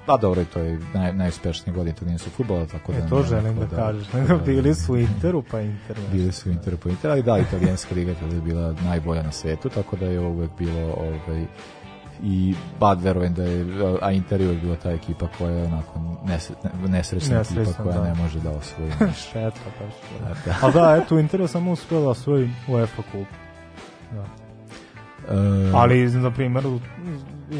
pa 0.05 0.17
dobro, 0.17 0.41
i 0.41 0.45
to 0.45 0.59
je 0.59 0.79
naj, 0.93 1.13
najuspešnije 1.13 1.75
godine 1.75 1.91
italijanskog 1.91 2.33
futbola, 2.33 2.65
tako 2.65 2.91
da... 2.91 2.97
E, 2.97 3.07
to 3.09 3.23
želim 3.23 3.57
ko 3.57 3.65
da 3.65 3.75
kažeš. 3.75 4.13
Nego 4.13 4.37
bili 4.37 4.75
su 4.75 4.93
u 4.93 4.97
Interu, 4.97 5.43
pa 5.51 5.61
Inter. 5.61 5.97
bili 6.11 6.31
su 6.31 6.49
u 6.49 6.51
Interu 6.51 6.77
po 6.77 6.89
Interu, 6.89 7.11
ali 7.11 7.23
da, 7.23 7.37
italijanska 7.39 7.95
liga 7.95 8.13
tada 8.13 8.35
je 8.35 8.41
bila 8.41 8.73
najbolja 8.73 9.23
na 9.23 9.31
svetu, 9.31 9.69
tako 9.69 9.95
da 9.95 10.05
je 10.05 10.19
uvek 10.19 10.51
bilo 10.59 10.93
ovaj, 10.93 11.45
i 12.23 12.55
bad 12.79 13.01
verujem 13.01 13.33
da 13.33 13.43
je 13.43 13.65
a 14.01 14.11
Inter 14.11 14.41
je 14.41 14.53
bila 14.53 14.75
ta 14.75 14.91
ekipa 14.91 15.27
koja 15.37 15.51
je 15.51 15.65
onako 15.65 15.99
nesretna, 16.25 16.69
nesrećna 16.87 17.39
ekipa 17.39 17.59
Nesrećna, 17.59 17.83
koja 17.83 17.97
da. 17.97 18.03
ne 18.03 18.13
može 18.13 18.39
da 18.39 18.49
osvoji 18.49 18.89
ništa. 19.07 19.29
Šteta, 19.29 19.59
baš. 19.79 20.73
Da. 20.73 21.01
Eto, 21.03 21.19
Inter 21.19 21.41
je 21.41 21.47
samo 21.47 21.71
uspio 21.71 22.01
da 22.01 22.09
osvoji 22.09 22.49
UEFA 22.67 23.01
kup. 23.11 23.27
Da. 24.11 24.25
E, 25.29 25.71
Ali, 25.73 26.09
na 26.09 26.31
primjer, 26.31 26.67
u, 26.67 26.75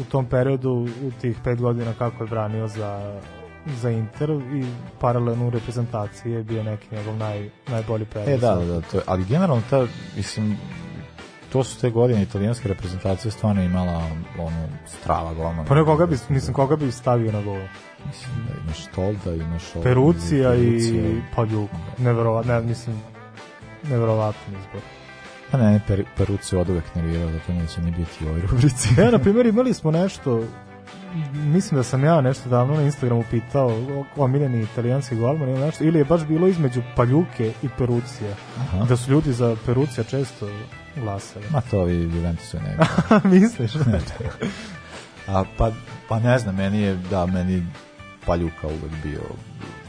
u 0.00 0.04
tom 0.10 0.26
periodu, 0.26 0.88
u 1.02 1.10
tih 1.20 1.36
pet 1.44 1.60
godina 1.60 1.92
kako 1.98 2.24
je 2.24 2.30
branio 2.30 2.68
za, 2.68 3.20
za 3.66 3.90
Inter 3.90 4.30
i 4.30 4.64
paralelno 5.00 5.46
u 5.46 5.50
reprezentaciji 5.50 6.32
je 6.32 6.42
bio 6.42 6.62
neki 6.62 6.94
njegov 6.94 7.16
naj, 7.16 7.50
najbolji 7.68 8.04
period. 8.04 8.28
E 8.28 8.38
da, 8.38 8.54
da, 8.54 8.64
da, 8.64 8.80
to 8.80 8.96
je, 8.96 9.02
ali 9.06 9.24
generalno 9.24 9.62
ta, 9.70 9.86
mislim, 10.16 10.56
to 11.52 11.64
su 11.64 11.80
te 11.80 11.90
godine 11.90 12.22
italijanske 12.22 12.68
reprezentacije 12.68 13.32
stvarno 13.32 13.62
imala 13.62 14.02
ono 14.38 14.68
strava 14.86 15.34
golmana. 15.34 15.64
Pa 15.64 15.74
ne, 15.74 15.84
koga 15.84 16.06
bi, 16.06 16.16
mislim, 16.28 16.54
koga 16.54 16.76
bi 16.76 16.92
stavio 16.92 17.32
na 17.32 17.42
gol? 17.42 17.60
Mislim 18.06 18.46
da 18.48 18.60
imaš 18.64 18.86
Tolda, 18.94 19.44
imaš 19.44 19.62
ovaj, 19.74 19.84
Perucija 19.84 20.54
i 20.54 20.64
Perucija. 20.64 21.02
Paljuk. 21.34 21.70
Neverovatno, 21.98 22.54
ne, 22.54 22.60
mislim, 22.60 23.02
neverovatan 23.82 24.54
izbor. 24.60 24.80
Pa 25.50 25.58
ne, 25.58 25.70
ne, 25.72 25.80
per, 25.86 26.04
Perucija 26.16 26.60
od 26.60 26.68
uvek 26.70 26.94
nervirao, 26.94 27.30
zato 27.30 27.52
neće 27.52 27.80
ni 27.80 27.90
biti 27.90 28.24
u 28.24 28.28
ovoj 28.28 28.40
rubrici. 28.40 28.88
E, 29.00 29.10
na 29.10 29.18
primjer, 29.18 29.46
imali 29.46 29.74
smo 29.74 29.90
nešto, 29.90 30.42
mislim 31.34 31.76
da 31.76 31.82
sam 31.82 32.04
ja 32.04 32.20
nešto 32.20 32.48
davno 32.48 32.74
na 32.74 32.82
Instagramu 32.82 33.24
pitao 33.30 33.68
o 33.68 34.04
omiljeni 34.16 34.62
italijanski 34.62 35.16
golman 35.16 35.48
ili 35.48 35.60
nešto, 35.60 35.84
ili 35.84 35.98
je 35.98 36.04
baš 36.04 36.24
bilo 36.24 36.46
između 36.46 36.82
Paljuke 36.96 37.52
i 37.62 37.68
Perucija. 37.78 38.34
Aha. 38.58 38.84
Da 38.84 38.96
su 38.96 39.10
ljudi 39.10 39.32
za 39.32 39.56
Perucija 39.66 40.04
često 40.04 40.48
glasali. 40.96 41.44
Ma 41.50 41.60
to 41.60 41.80
ovi 41.80 41.94
Juventusu 41.94 42.56
ne 42.64 42.76
Misliš? 43.30 43.72
A, 45.28 45.44
pa, 45.58 45.70
pa 46.08 46.18
ne 46.18 46.38
znam, 46.38 46.54
meni 46.56 46.80
je, 46.80 46.94
da, 47.10 47.26
meni 47.26 47.66
Paljuka 48.26 48.66
uvek 48.66 48.92
bio, 49.02 49.20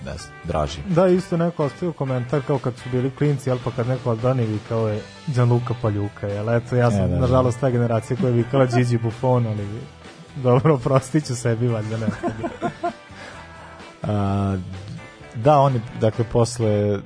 ne 0.05 0.17
znam, 0.17 0.33
draži. 0.43 0.77
da, 0.87 1.07
isto 1.07 1.37
neko 1.37 1.65
ostavio 1.65 1.93
komentar 1.93 2.41
kao 2.47 2.57
kad 2.59 2.73
su 2.77 2.89
bili 2.91 3.11
klinci, 3.11 3.49
jel 3.49 3.57
pa 3.63 3.71
kad 3.71 3.87
neko 3.87 4.11
odbrani 4.11 4.45
vikao 4.45 4.87
je 4.87 5.01
Gianluca 5.27 5.73
Paljuka, 5.81 6.27
jel? 6.27 6.49
Eto, 6.49 6.75
ja 6.75 6.91
sam, 6.91 6.99
E, 6.99 7.07
da, 7.07 7.15
da. 7.15 7.19
nažalost, 7.21 7.59
ta 7.59 7.69
generacija 7.69 8.17
koja 8.17 8.27
je 8.29 8.35
vikala 8.35 8.65
Gigi 8.65 8.97
Buffon, 8.97 9.47
ali 9.47 9.67
dobro, 10.35 10.77
prostit 10.77 11.27
ću 11.27 11.35
sebi, 11.35 11.67
valjda 11.67 11.97
ne. 11.97 12.07
A, 14.03 14.57
da, 15.43 15.59
on 15.59 15.73
je, 15.73 15.81
dakle, 16.01 16.25
posle, 16.31 16.69
e, 16.69 16.99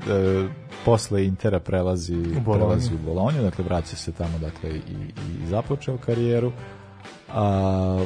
posle 0.85 1.25
Intera 1.25 1.59
prelazi 1.59 2.15
U 2.15 2.41
Bolonju. 2.41 2.65
prelazi 2.65 2.93
u 2.93 3.05
Bolonju, 3.05 3.41
dakle, 3.41 3.63
vraća 3.63 3.95
se 3.95 4.11
tamo, 4.11 4.39
dakle, 4.39 4.69
i, 4.69 4.79
i 5.43 5.47
započeo 5.47 5.97
karijeru. 5.97 6.51
A, 7.33 8.05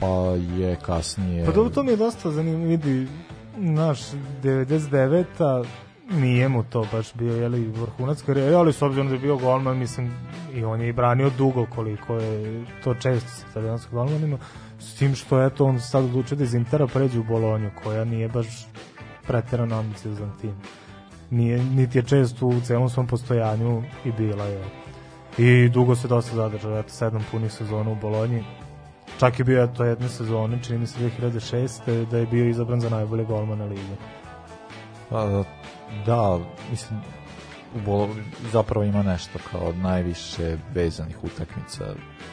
pa 0.00 0.16
je 0.58 0.76
kasnije... 0.76 1.46
Pa 1.46 1.52
dobro, 1.52 1.70
to 1.70 1.82
mi 1.82 1.90
je 1.90 1.96
dosta 1.96 2.30
zanimljivo, 2.30 2.68
vidi, 2.68 3.08
naš 3.56 4.00
99-a 4.42 5.62
nije 6.10 6.48
mu 6.48 6.64
to 6.64 6.86
baš 6.92 7.14
bio 7.14 7.36
jeli, 7.36 7.66
vrhunac 7.66 8.22
karijere, 8.22 8.54
ali 8.54 8.72
s 8.72 8.82
obzirom 8.82 9.08
da 9.08 9.14
je 9.14 9.20
bio 9.20 9.36
golman, 9.36 9.78
mislim, 9.78 10.12
i 10.54 10.64
on 10.64 10.80
je 10.80 10.88
i 10.88 10.92
branio 10.92 11.30
dugo 11.38 11.66
koliko 11.74 12.14
je 12.14 12.64
to 12.84 12.94
često 12.94 13.28
sa 13.28 13.46
italijanskim 13.50 13.92
golmanima, 13.92 14.38
s 14.78 14.94
tim 14.94 15.14
što 15.14 15.42
eto, 15.42 15.64
on 15.64 15.80
sad 15.80 16.04
odlučio 16.04 16.36
da 16.36 16.44
iz 16.44 16.54
Intera 16.54 16.86
pređe 16.86 17.18
u 17.18 17.24
Bolonju, 17.24 17.70
koja 17.84 18.04
nije 18.04 18.28
baš 18.28 18.46
preterano 19.30 19.78
ambiciozan 19.78 20.30
tim. 20.40 20.54
Nije, 21.30 21.64
niti 21.64 21.98
je 21.98 22.02
često 22.02 22.46
u 22.46 22.60
celom 22.60 22.88
svom 22.88 23.06
postojanju 23.06 23.82
i 24.04 24.12
bila 24.12 24.44
je. 24.44 24.64
I 25.38 25.68
dugo 25.68 25.96
se 25.96 26.08
dosta 26.08 26.36
zadržao, 26.36 26.78
eto, 26.78 26.88
sedam 26.88 27.24
punih 27.30 27.52
sezona 27.52 27.90
u 27.90 27.94
Bolonji, 27.94 28.44
Čak 29.20 29.38
je 29.38 29.44
bio 29.44 29.66
to 29.66 29.84
jedne 29.84 30.08
sezone, 30.08 30.58
čini 30.62 30.78
mi 30.78 30.86
se 30.86 30.98
2006. 31.00 32.04
da 32.04 32.18
je 32.18 32.26
bio 32.26 32.48
izabran 32.48 32.80
za 32.80 32.88
najbolje 32.88 33.24
golmana 33.24 33.64
lige. 33.64 33.82
A, 35.10 35.42
da, 36.06 36.38
mislim, 36.70 37.00
u 37.76 37.80
Bolo, 37.80 38.08
zapravo 38.52 38.84
ima 38.84 39.02
nešto 39.02 39.38
kao 39.50 39.60
od 39.60 39.76
najviše 39.76 40.56
vezanih 40.74 41.24
utakmica. 41.24 41.84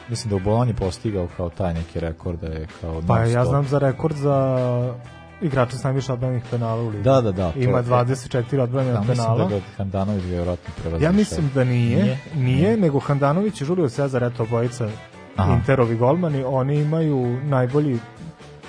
Mislim 0.08 0.30
da 0.30 0.36
u 0.36 0.40
Bolonji 0.40 0.74
postigao 0.74 1.28
kao 1.36 1.50
taj 1.50 1.74
neki 1.74 2.00
rekord 2.00 2.40
da 2.40 2.46
je 2.46 2.66
kao 2.80 3.02
Pa 3.06 3.18
ja 3.18 3.44
znam 3.44 3.66
za 3.66 3.78
rekord 3.78 4.16
za 4.16 4.94
igrača 5.40 5.76
s 5.76 5.84
najviše 5.84 6.12
odbranih 6.12 6.42
penala 6.50 6.82
u 6.82 6.88
ligi. 6.88 7.02
Da, 7.02 7.20
da, 7.20 7.32
da, 7.32 7.52
Ima 7.56 7.78
je- 7.78 7.84
24 7.84 8.60
odbranja 8.60 8.92
Da, 8.92 9.00
mislim 9.00 9.16
penala. 9.16 9.38
da 9.38 9.48
ga 9.48 9.60
Handanović 9.76 10.24
vjerojatno 10.24 10.74
prevazišao. 10.76 11.08
Ja 11.08 11.12
mislim 11.12 11.50
da 11.54 11.64
nije, 11.64 11.96
Nije? 11.96 12.18
nije, 12.36 12.76
nego 12.76 13.00
Handanović 13.00 13.60
i 13.60 13.64
Julio 13.64 13.88
Cezar, 13.88 14.22
eto 14.22 14.42
obojica 14.42 14.88
Aha. 15.36 15.52
Interovi 15.52 15.96
golmani, 15.96 16.44
oni 16.44 16.76
imaju 16.76 17.40
najbolji 17.42 17.98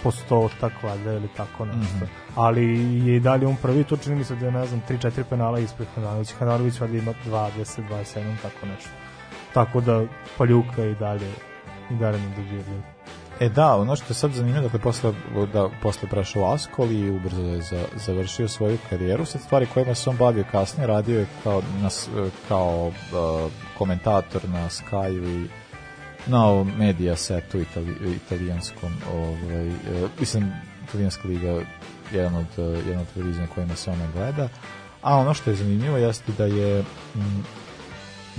postotak 0.04 0.84
valjda 0.84 1.14
ili 1.14 1.28
tako 1.38 1.66
nešto. 1.66 1.96
Mhm. 1.96 2.06
Ali 2.36 2.64
je 3.08 3.16
i 3.16 3.20
dalje 3.20 3.48
on 3.48 3.56
prvi, 3.56 3.84
to 3.84 3.98
čini 3.98 4.16
mi 4.16 4.24
se 4.24 4.36
da 4.36 4.46
je, 4.46 4.52
ne 4.52 4.66
znam, 4.66 4.82
3-4 4.82 5.24
penala 5.24 5.60
ispred 5.60 5.88
Handanovića. 5.96 6.34
Handanović 6.40 6.80
valjda 6.80 6.98
ima 6.98 7.14
20, 7.26 7.82
27, 7.82 8.14
tako 8.42 8.66
nešto. 8.66 8.90
Tako 9.54 9.82
da 9.82 10.04
Paljuka 10.38 10.86
i 10.86 10.96
dalje 10.96 11.32
i 11.92 11.96
dalje 11.96 12.20
ne 12.20 12.30
dobijaju. 12.30 12.82
E 13.40 13.50
da, 13.50 13.76
ono 13.76 13.96
što 13.96 14.06
je 14.10 14.16
sad 14.16 14.32
zanimljivo, 14.32 14.64
dakle, 14.64 14.80
posle, 14.80 15.14
da, 15.54 15.70
posle 15.82 16.10
prešao 16.10 16.54
Askol 16.54 16.92
i 16.92 17.10
ubrzo 17.10 17.42
je 17.42 17.62
za, 17.62 17.86
završio 17.96 18.48
svoju 18.48 18.78
karijeru, 18.90 19.26
sad 19.26 19.42
stvari 19.42 19.68
kojima 19.74 19.96
se 19.96 20.10
on 20.10 20.18
bavio 20.18 20.44
kasnije, 20.52 20.88
radio 20.88 21.20
je 21.20 21.28
kao, 21.44 21.62
na, 21.82 21.90
kao 22.48 22.88
uh, 22.88 23.52
komentator 23.78 24.50
na 24.50 24.70
Sky 24.70 25.44
i 25.44 25.48
na 26.28 26.46
ovom 26.46 26.72
medija 26.78 27.16
setu 27.16 27.60
itali, 27.60 27.96
italijanskom, 28.16 28.94
ovaj, 29.14 29.68
e, 29.68 29.74
mislim, 30.20 30.52
italijanska 30.88 31.28
liga 31.28 31.48
je 31.48 31.66
jedan 32.12 32.36
od, 32.36 32.48
e, 32.58 32.62
jedan 32.62 33.02
od 33.02 33.08
televizija 33.14 33.48
kojima 33.48 33.76
se 33.76 33.92
ona 33.92 34.08
gleda, 34.14 34.50
a 35.02 35.18
ono 35.18 35.34
što 35.34 35.50
je 35.50 35.56
zanimljivo 35.56 35.98
jeste 35.98 36.32
da 36.38 36.46
je 36.46 36.82
mm, 37.16 37.44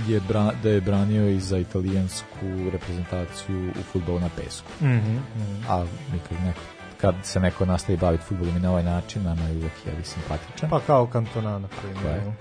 je 0.07 0.19
bra, 0.27 0.51
da 0.63 0.69
je 0.69 0.81
branio 0.81 1.29
i 1.29 1.39
za 1.39 1.57
italijansku 1.57 2.45
reprezentaciju 2.71 3.69
u 3.69 3.83
fudbalu 3.91 4.19
na 4.19 4.29
pesku. 4.35 4.71
Mhm, 4.81 5.15
mhm. 5.35 5.63
A 5.69 5.83
mi 6.13 6.19
kad, 6.29 6.37
neko, 6.45 6.59
kad 7.01 7.15
se 7.23 7.39
neko 7.39 7.65
nastavi 7.65 7.97
baviti 7.97 8.23
fudbalom 8.23 8.57
i 8.57 8.59
na 8.59 8.69
ovaj 8.69 8.83
način, 8.83 9.23
nama 9.23 9.41
je 9.43 9.51
uvijek 9.51 9.73
jeli 9.85 10.03
simpatičan. 10.03 10.69
Pa 10.69 10.79
kao 10.79 11.07
Kantona, 11.07 11.59
na 11.59 11.67
primjer. 11.67 12.15
je. 12.15 12.33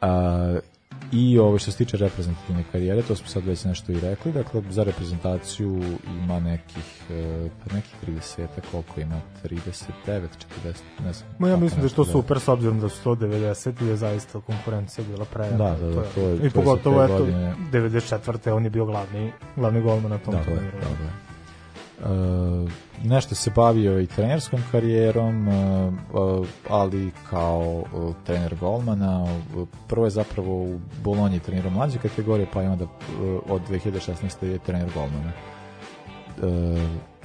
A, 0.00 0.58
I 1.12 1.38
ovo 1.38 1.58
što 1.58 1.70
se 1.70 1.78
tiče 1.78 1.96
reprezentativne 1.96 2.64
karijere, 2.72 3.02
to 3.02 3.16
smo 3.16 3.26
sad 3.28 3.44
već 3.44 3.64
nešto 3.64 3.92
i 3.92 4.00
rekli, 4.00 4.32
dakle 4.32 4.62
za 4.70 4.82
reprezentaciju 4.84 5.82
ima 6.18 6.40
nekih, 6.40 7.02
e, 7.10 7.48
pa 7.60 7.74
nekih 7.74 7.94
30, 8.08 8.46
koliko 8.70 9.00
ima, 9.00 9.20
39, 9.44 10.28
40, 10.64 10.74
ne 11.00 11.12
znam. 11.12 11.28
Ma 11.38 11.48
ja 11.48 11.56
mislim 11.56 11.80
da 11.80 11.86
je 11.86 11.92
to 11.92 12.04
super 12.04 12.40
s 12.40 12.48
obzirom 12.48 12.80
da 12.80 12.88
su 12.88 13.04
to 13.04 13.14
90 13.16 13.82
i 13.82 13.88
je 13.88 13.96
zaista 13.96 14.40
konkurencija 14.40 15.04
bila 15.06 15.24
prejaka. 15.24 15.56
Da, 15.56 15.76
da, 15.76 15.86
da, 15.86 16.02
to 16.04 16.20
je- 16.20 16.38
to 16.38 16.46
I 16.46 16.50
pogotovo 16.50 17.04
eto, 17.04 17.18
godine. 17.18 17.54
94. 17.72 18.50
on 18.50 18.64
je 18.64 18.70
bio 18.70 18.84
glavni, 18.84 19.32
glavni 19.56 19.80
golman 19.80 20.10
na 20.10 20.18
tom 20.18 20.34
Tako 20.34 20.50
je, 20.50 20.56
turniru. 20.56 20.78
tako 20.80 21.02
je. 21.02 21.08
E, 21.08 21.27
nešto 23.04 23.34
se 23.34 23.50
bavio 23.50 24.00
i 24.00 24.06
trenerskom 24.06 24.60
karijerom, 24.72 25.48
e, 25.48 25.52
e, 25.52 25.90
ali 26.68 27.10
kao 27.30 27.84
trener 28.26 28.56
golmana. 28.56 29.26
Prvo 29.88 30.06
je 30.06 30.10
zapravo 30.10 30.62
u 30.62 30.80
Bolonji 31.04 31.40
trenirao 31.40 31.70
mlađe 31.70 31.98
kategorije, 31.98 32.46
pa 32.52 32.62
je 32.62 32.70
onda 32.70 32.86
od 33.48 33.62
2016. 33.68 34.46
je 34.46 34.58
trener 34.58 34.88
golmana. 34.94 35.32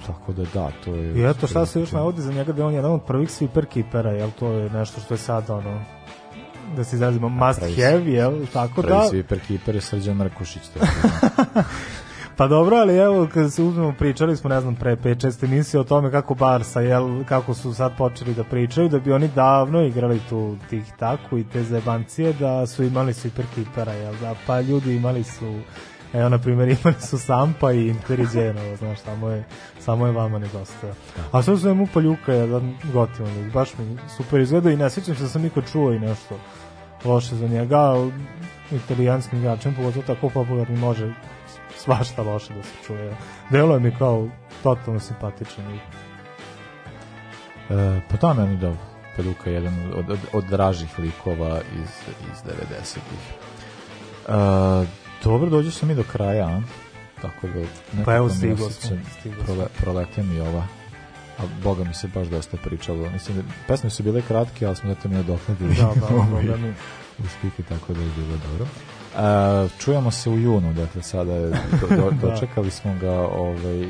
Tako 0.07 0.33
da 0.33 0.43
da, 0.53 0.71
to 0.85 0.95
je... 0.95 1.13
I 1.13 1.29
eto 1.29 1.47
šta 1.47 1.65
se 1.65 1.79
još 1.79 1.91
navodi 1.91 2.21
za 2.21 2.33
njega 2.33 2.51
da 2.51 2.61
je 2.61 2.65
on 2.65 2.73
jedan 2.73 2.91
od 2.91 3.03
prvih 3.03 3.29
sweeper 3.29 3.65
kipera, 3.65 4.11
jel 4.11 4.29
to 4.39 4.51
je 4.51 4.69
nešto 4.69 5.01
što 5.01 5.13
je 5.13 5.17
sad 5.17 5.49
ono 5.49 5.81
da 6.75 6.83
se 6.83 6.95
izrazimo 6.95 7.29
must 7.29 7.59
prvi- 7.59 7.75
have, 7.75 8.11
jel? 8.11 8.45
Tako 8.53 8.81
Prvi 8.81 8.93
da, 8.93 9.07
sviper 9.09 9.39
keeper 9.47 9.75
je 9.75 9.81
Srđan 9.81 10.17
Mrkušić. 10.17 10.61
To 10.67 10.79
je 10.79 10.85
pa 12.37 12.47
dobro, 12.47 12.77
ali 12.77 12.97
evo 12.97 13.27
kad 13.33 13.53
se 13.53 13.63
uzmemo, 13.63 13.93
pričali 13.99 14.37
smo, 14.37 14.49
ne 14.49 14.61
znam, 14.61 14.75
pre 14.75 14.95
5-6 14.95 15.45
emisije 15.45 15.79
o 15.81 15.83
tome 15.83 16.11
kako 16.11 16.33
Barsa, 16.35 16.81
jel, 16.81 17.23
kako 17.25 17.53
su 17.53 17.73
sad 17.73 17.97
počeli 17.97 18.33
da 18.33 18.43
pričaju, 18.43 18.89
da 18.89 18.99
bi 18.99 19.13
oni 19.13 19.27
davno 19.27 19.81
igrali 19.81 20.21
tu 20.29 20.55
tih 20.69 20.83
taku 20.99 21.37
i 21.37 21.43
te 21.43 21.63
zebancije, 21.63 22.33
da 22.33 22.67
su 22.67 22.83
imali 22.83 23.13
sweeper 23.13 23.43
kipera, 23.55 23.91
jel 23.93 24.13
da, 24.21 24.35
pa 24.47 24.61
ljudi 24.61 24.95
imali 24.95 25.23
su 25.23 25.59
Evo, 26.13 26.29
na 26.29 26.37
primjer, 26.37 26.69
imali 26.83 27.01
su 27.01 27.17
Sampa 27.17 27.71
i 27.71 27.87
Interiđenova, 27.87 28.75
znaš, 28.75 28.99
samo 28.99 29.29
je, 29.29 29.43
samo 29.79 30.05
je 30.05 30.11
vama 30.11 30.39
nedostaje. 30.39 30.93
A 31.31 31.41
sve 31.41 31.57
su 31.57 31.75
mu 31.75 31.87
Paljuka 31.93 32.33
jedan 32.33 32.77
gotivan 32.93 33.37
lik, 33.37 33.53
baš 33.53 33.77
mi 33.77 33.97
super 34.17 34.39
izgleda 34.39 34.71
i 34.71 34.77
ne 34.77 34.89
sjećam 34.89 35.15
se 35.15 35.23
da 35.23 35.29
sam 35.29 35.41
nikad 35.41 35.71
čuo 35.71 35.91
i 35.91 35.99
nešto 35.99 36.39
loše 37.05 37.35
za 37.35 37.47
njega, 37.47 37.93
italijanskim 38.71 39.39
igračem, 39.39 39.75
pogotovo 39.75 40.05
tako 40.07 40.29
popularni, 40.29 40.77
može 40.77 41.13
svašta 41.83 42.21
loše 42.21 42.53
da 42.53 42.63
se 42.63 42.73
čuje. 42.87 43.15
Delo 43.49 43.73
je 43.73 43.79
mi 43.79 43.95
kao 43.97 44.27
totalno 44.63 44.99
simpatičan 44.99 45.67
lik. 45.67 45.81
E, 47.69 48.01
pa 48.09 48.17
da, 48.17 48.33
meni 48.33 48.57
da 48.57 48.73
Peljuka 49.15 49.49
je 49.49 49.53
jedan 49.53 49.91
od, 49.95 50.09
od, 50.09 50.19
od 50.33 50.45
dražih 50.45 50.99
likova 50.99 51.61
iz, 51.61 51.89
iz 52.31 52.39
90-ih. 52.43 53.33
E, 54.27 54.87
dobro, 55.23 55.49
dođe 55.49 55.71
sam 55.71 55.91
i 55.91 55.95
do 55.95 56.03
kraja, 56.11 56.47
a? 56.47 56.61
tako 57.21 57.47
da 57.47 58.03
Pa 58.05 58.15
evo, 58.15 58.29
stigao 58.29 58.69
smo. 58.69 58.97
prole, 59.45 59.65
proletio 59.77 60.23
mi 60.23 60.39
ova 60.39 60.67
a 61.39 61.43
boga 61.63 61.83
mi 61.83 61.93
se 61.93 62.07
baš 62.07 62.27
dosta 62.27 62.57
pričalo 62.57 63.09
mislim 63.09 63.37
da 63.37 63.43
pesme 63.67 63.89
su 63.89 64.03
bile 64.03 64.21
kratke 64.21 64.65
ali 64.65 64.75
smo 64.75 64.89
zato 64.89 65.09
mi 65.09 65.17
odokladili 65.17 65.75
Da, 65.75 65.81
da, 65.81 66.15
ovaj, 66.31 66.43
da, 66.43 66.57
mi. 66.57 66.69
u 67.19 67.27
spike, 67.27 67.63
tako 67.63 67.93
da 67.93 68.01
je 68.01 68.09
bilo 68.17 68.37
dobro 68.51 68.65
a, 69.17 69.67
čujemo 69.79 70.11
se 70.11 70.29
u 70.29 70.37
junu 70.37 70.73
dakle 70.73 71.01
sada 71.01 71.33
je, 71.33 71.49
do, 71.49 71.95
do, 71.95 72.11
Da. 72.21 72.27
dočekali 72.27 72.71
smo 72.71 72.95
ga 73.01 73.11
ovaj, 73.11 73.81
e, 73.83 73.87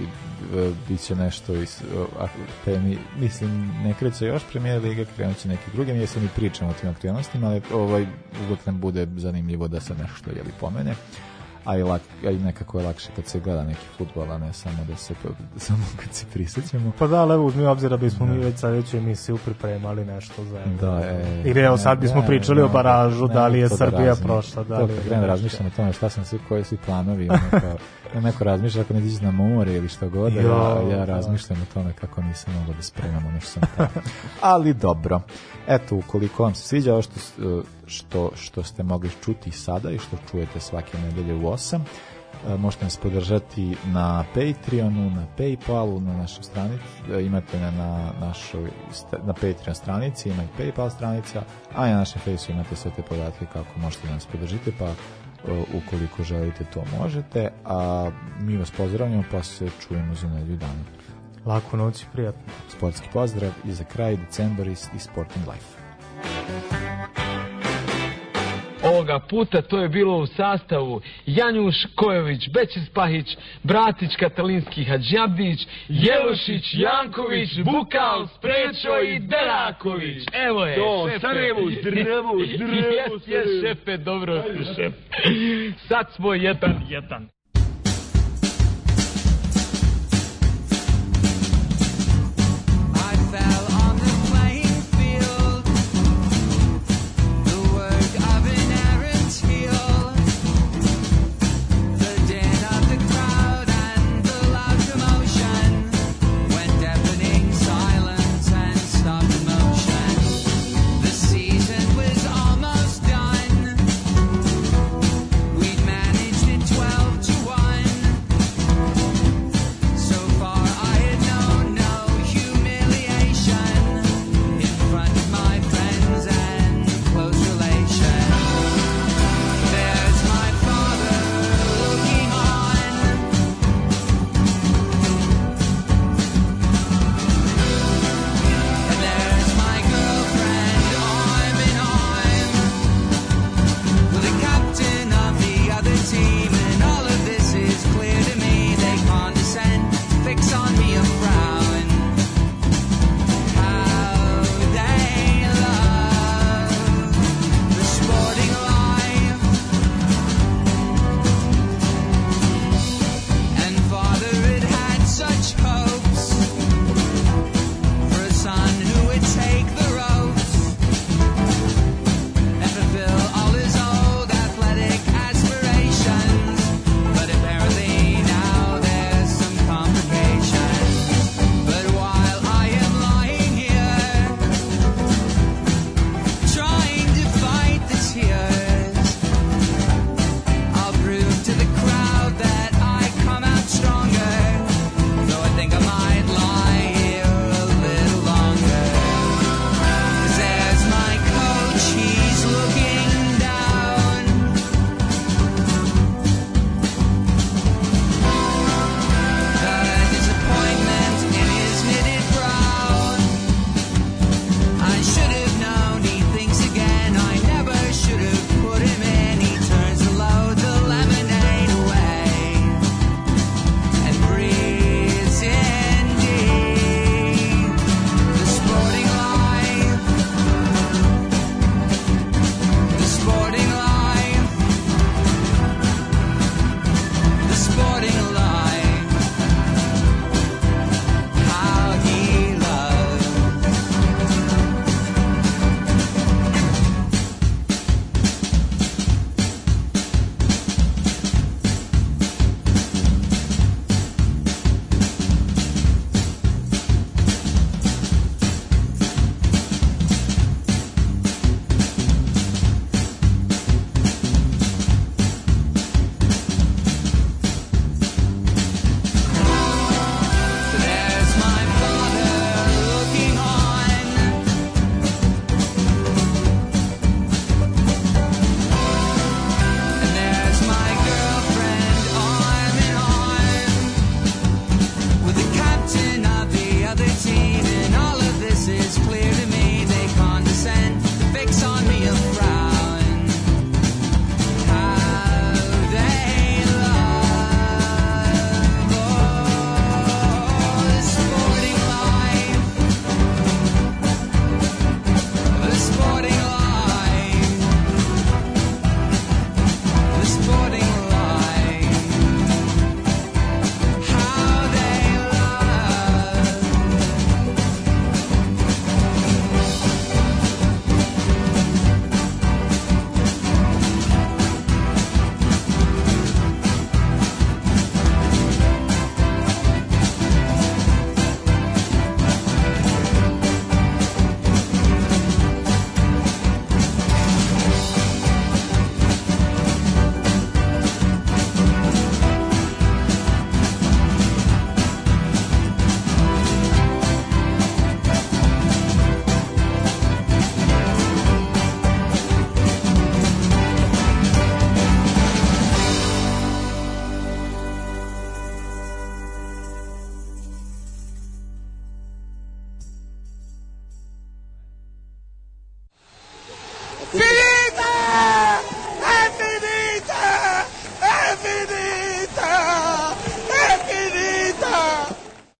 bit 0.89 1.01
će 1.01 1.15
nešto 1.15 1.53
iz, 1.53 1.81
a, 2.19 2.27
temi, 2.65 2.97
mislim 3.19 3.71
ne 3.83 3.93
kreće 3.99 4.25
još 4.25 4.43
premijer 4.51 4.81
liga 4.81 5.05
krenut 5.15 5.37
će 5.37 5.47
neki 5.47 5.71
drugi 5.73 5.93
mi 5.93 6.07
se 6.07 6.19
mi 6.19 6.27
pričamo 6.35 6.69
o 6.69 6.73
tim 6.73 6.89
aktualnostima 6.89 7.47
ali 7.47 7.61
ovaj, 7.73 8.05
uvek 8.49 8.65
nam 8.65 8.79
bude 8.79 9.07
zanimljivo 9.17 9.67
da 9.67 9.79
se 9.79 9.93
nešto 9.95 10.29
jeli 10.29 10.51
pomene 10.59 10.95
a 11.65 11.77
i, 11.77 11.83
lak, 11.83 12.01
a 12.25 12.29
i 12.29 12.37
nekako 12.37 12.79
je 12.79 12.85
lakše 12.85 13.09
kad 13.15 13.25
se 13.25 13.39
gleda 13.39 13.63
neki 13.63 13.85
futbol, 13.97 14.31
a 14.31 14.37
ne 14.37 14.53
samo 14.53 14.77
da 14.87 14.95
se 14.95 15.13
samo 15.57 15.83
kad 15.95 16.13
se 16.13 16.25
prisjećamo. 16.33 16.91
Pa 16.99 17.07
da, 17.07 17.21
ali 17.21 17.33
evo 17.33 17.45
uzmi 17.45 17.65
obzir 17.65 17.89
da 17.89 17.97
bismo 17.97 18.25
mi 18.25 18.37
već 18.37 18.57
sledeću 18.59 18.97
emisiju 18.97 19.37
pripremali 19.45 20.05
nešto 20.05 20.45
za 20.45 20.59
Da, 20.81 21.01
e, 21.05 21.41
Ili 21.45 21.61
evo 21.61 21.77
sad 21.77 21.99
bismo 21.99 22.21
ne, 22.21 22.27
pričali 22.27 22.61
o 22.61 22.67
ne, 22.67 22.73
baražu, 22.73 23.27
ne, 23.27 23.33
da 23.33 23.47
li 23.47 23.59
je 23.59 23.69
to 23.69 23.77
da 23.77 23.85
Srbija 23.85 24.13
razmi- 24.13 24.23
prošla, 24.23 24.63
da 24.63 24.77
to 24.77 24.85
li 24.85 24.93
je... 24.93 24.99
kad 25.09 25.19
da 25.19 25.25
razmišljam 25.25 25.67
o 25.67 25.75
tome 25.75 25.93
šta 25.93 26.09
sam 26.09 26.25
sve, 26.25 26.39
koji 26.49 26.63
su 26.63 26.77
planovi, 26.85 27.25
ja 27.25 28.21
neko 28.21 28.43
razmišlja 28.43 28.81
ako 28.81 28.93
ne 28.93 29.01
dići 29.01 29.23
na 29.23 29.31
more 29.31 29.73
ili 29.73 29.89
što 29.89 30.09
god, 30.09 30.31
a 30.33 30.35
ja, 30.35 30.41
Jo, 30.41 30.89
ja 30.91 30.97
da. 30.97 31.05
razmišljam 31.05 31.61
o 31.61 31.73
tome 31.73 31.93
kako 31.93 32.21
nisam 32.21 32.53
mogao 32.53 32.73
da 32.73 32.81
spremam 32.81 33.25
ono 33.25 33.39
što 33.39 33.49
sam 33.49 33.63
tamo. 33.77 33.89
Ali 34.41 34.73
dobro. 34.73 35.21
Eto, 35.67 35.95
ukoliko 35.95 36.43
vam 36.43 36.55
se 36.55 36.67
sviđa 36.67 36.93
ovo 36.93 37.01
što, 37.01 37.13
što, 37.85 38.31
što 38.35 38.63
ste 38.63 38.83
mogli 38.83 39.09
čuti 39.23 39.51
sada 39.51 39.91
i 39.91 39.97
što 39.97 40.17
čujete 40.31 40.59
svake 40.59 40.97
nedelje 40.97 41.33
u 41.33 41.41
8, 41.41 41.79
E, 42.47 42.57
možete 42.57 42.85
nas 42.85 42.97
podržati 42.97 43.75
na 43.85 44.25
Patreonu, 44.33 45.09
na 45.09 45.25
Paypalu, 45.37 45.99
na 45.99 46.13
našoj 46.13 46.43
stranici, 46.43 46.83
e, 47.11 47.25
imate 47.25 47.59
na, 47.59 47.71
na 47.71 48.11
našoj 48.19 48.69
na 49.25 49.33
Patreon 49.33 49.75
stranici, 49.75 50.29
ima 50.29 50.43
i 50.43 50.61
Paypal 50.61 50.89
stranica, 50.89 51.43
a 51.75 51.87
i 51.87 51.91
na 51.91 51.97
našem 51.97 52.21
Facebooku 52.21 52.51
imate 52.51 52.75
sve 52.75 52.91
te 52.95 53.01
podatke 53.01 53.45
kako 53.53 53.79
možete 53.79 54.07
da 54.07 54.13
nas 54.13 54.25
podržite, 54.25 54.71
pa 54.79 54.85
e, 54.85 54.93
ukoliko 55.73 56.23
želite 56.23 56.65
to 56.73 56.83
možete, 56.99 57.51
a 57.65 58.09
mi 58.39 58.57
vas 58.57 58.71
pozdravljamo 58.71 59.23
pa 59.31 59.43
se 59.43 59.69
čujemo 59.87 60.15
za 60.15 60.27
nedelju 60.27 60.57
dana. 60.57 60.83
Laku 61.45 61.77
noć 61.77 62.01
i 62.01 62.05
prijatno. 62.13 62.53
Sportski 62.77 63.07
pozdrav 63.13 63.51
i 63.65 63.73
za 63.73 63.83
kraj 63.83 64.17
decembar 64.17 64.67
i, 64.67 64.71
i 64.71 64.99
Sporting 64.99 65.47
Life. 65.47 65.72
Ovoga 69.03 69.19
puta 69.19 69.61
to 69.61 69.81
je 69.81 69.89
bilo 69.89 70.17
u 70.17 70.25
sastavu 70.25 71.01
Janjuš 71.25 71.75
Kojović, 71.95 72.49
Bećis 72.49 72.89
Pahić, 72.89 73.37
Bratić 73.63 74.15
Katalinski 74.15 74.83
Hadžabdić, 74.83 75.67
Jelušić, 75.89 76.73
Janković, 76.73 77.49
Bukal, 77.59 78.27
Sprečo 78.27 78.99
i 78.99 79.19
Deraković. 79.19 80.23
Evo 80.33 80.65
je, 80.65 80.75
To, 80.75 81.07
šefe. 81.09 81.19
Sarajevo, 81.19 81.59
zdravo, 81.81 82.33
zdravo, 82.55 82.87
Jes, 82.89 83.27
jes, 83.27 83.47
šefe, 83.61 83.97
dobro, 83.97 84.43
šef. 84.75 84.93
Sad 85.87 86.11
smo 86.15 86.33
jedan, 86.33 86.81
jedan. 86.89 87.32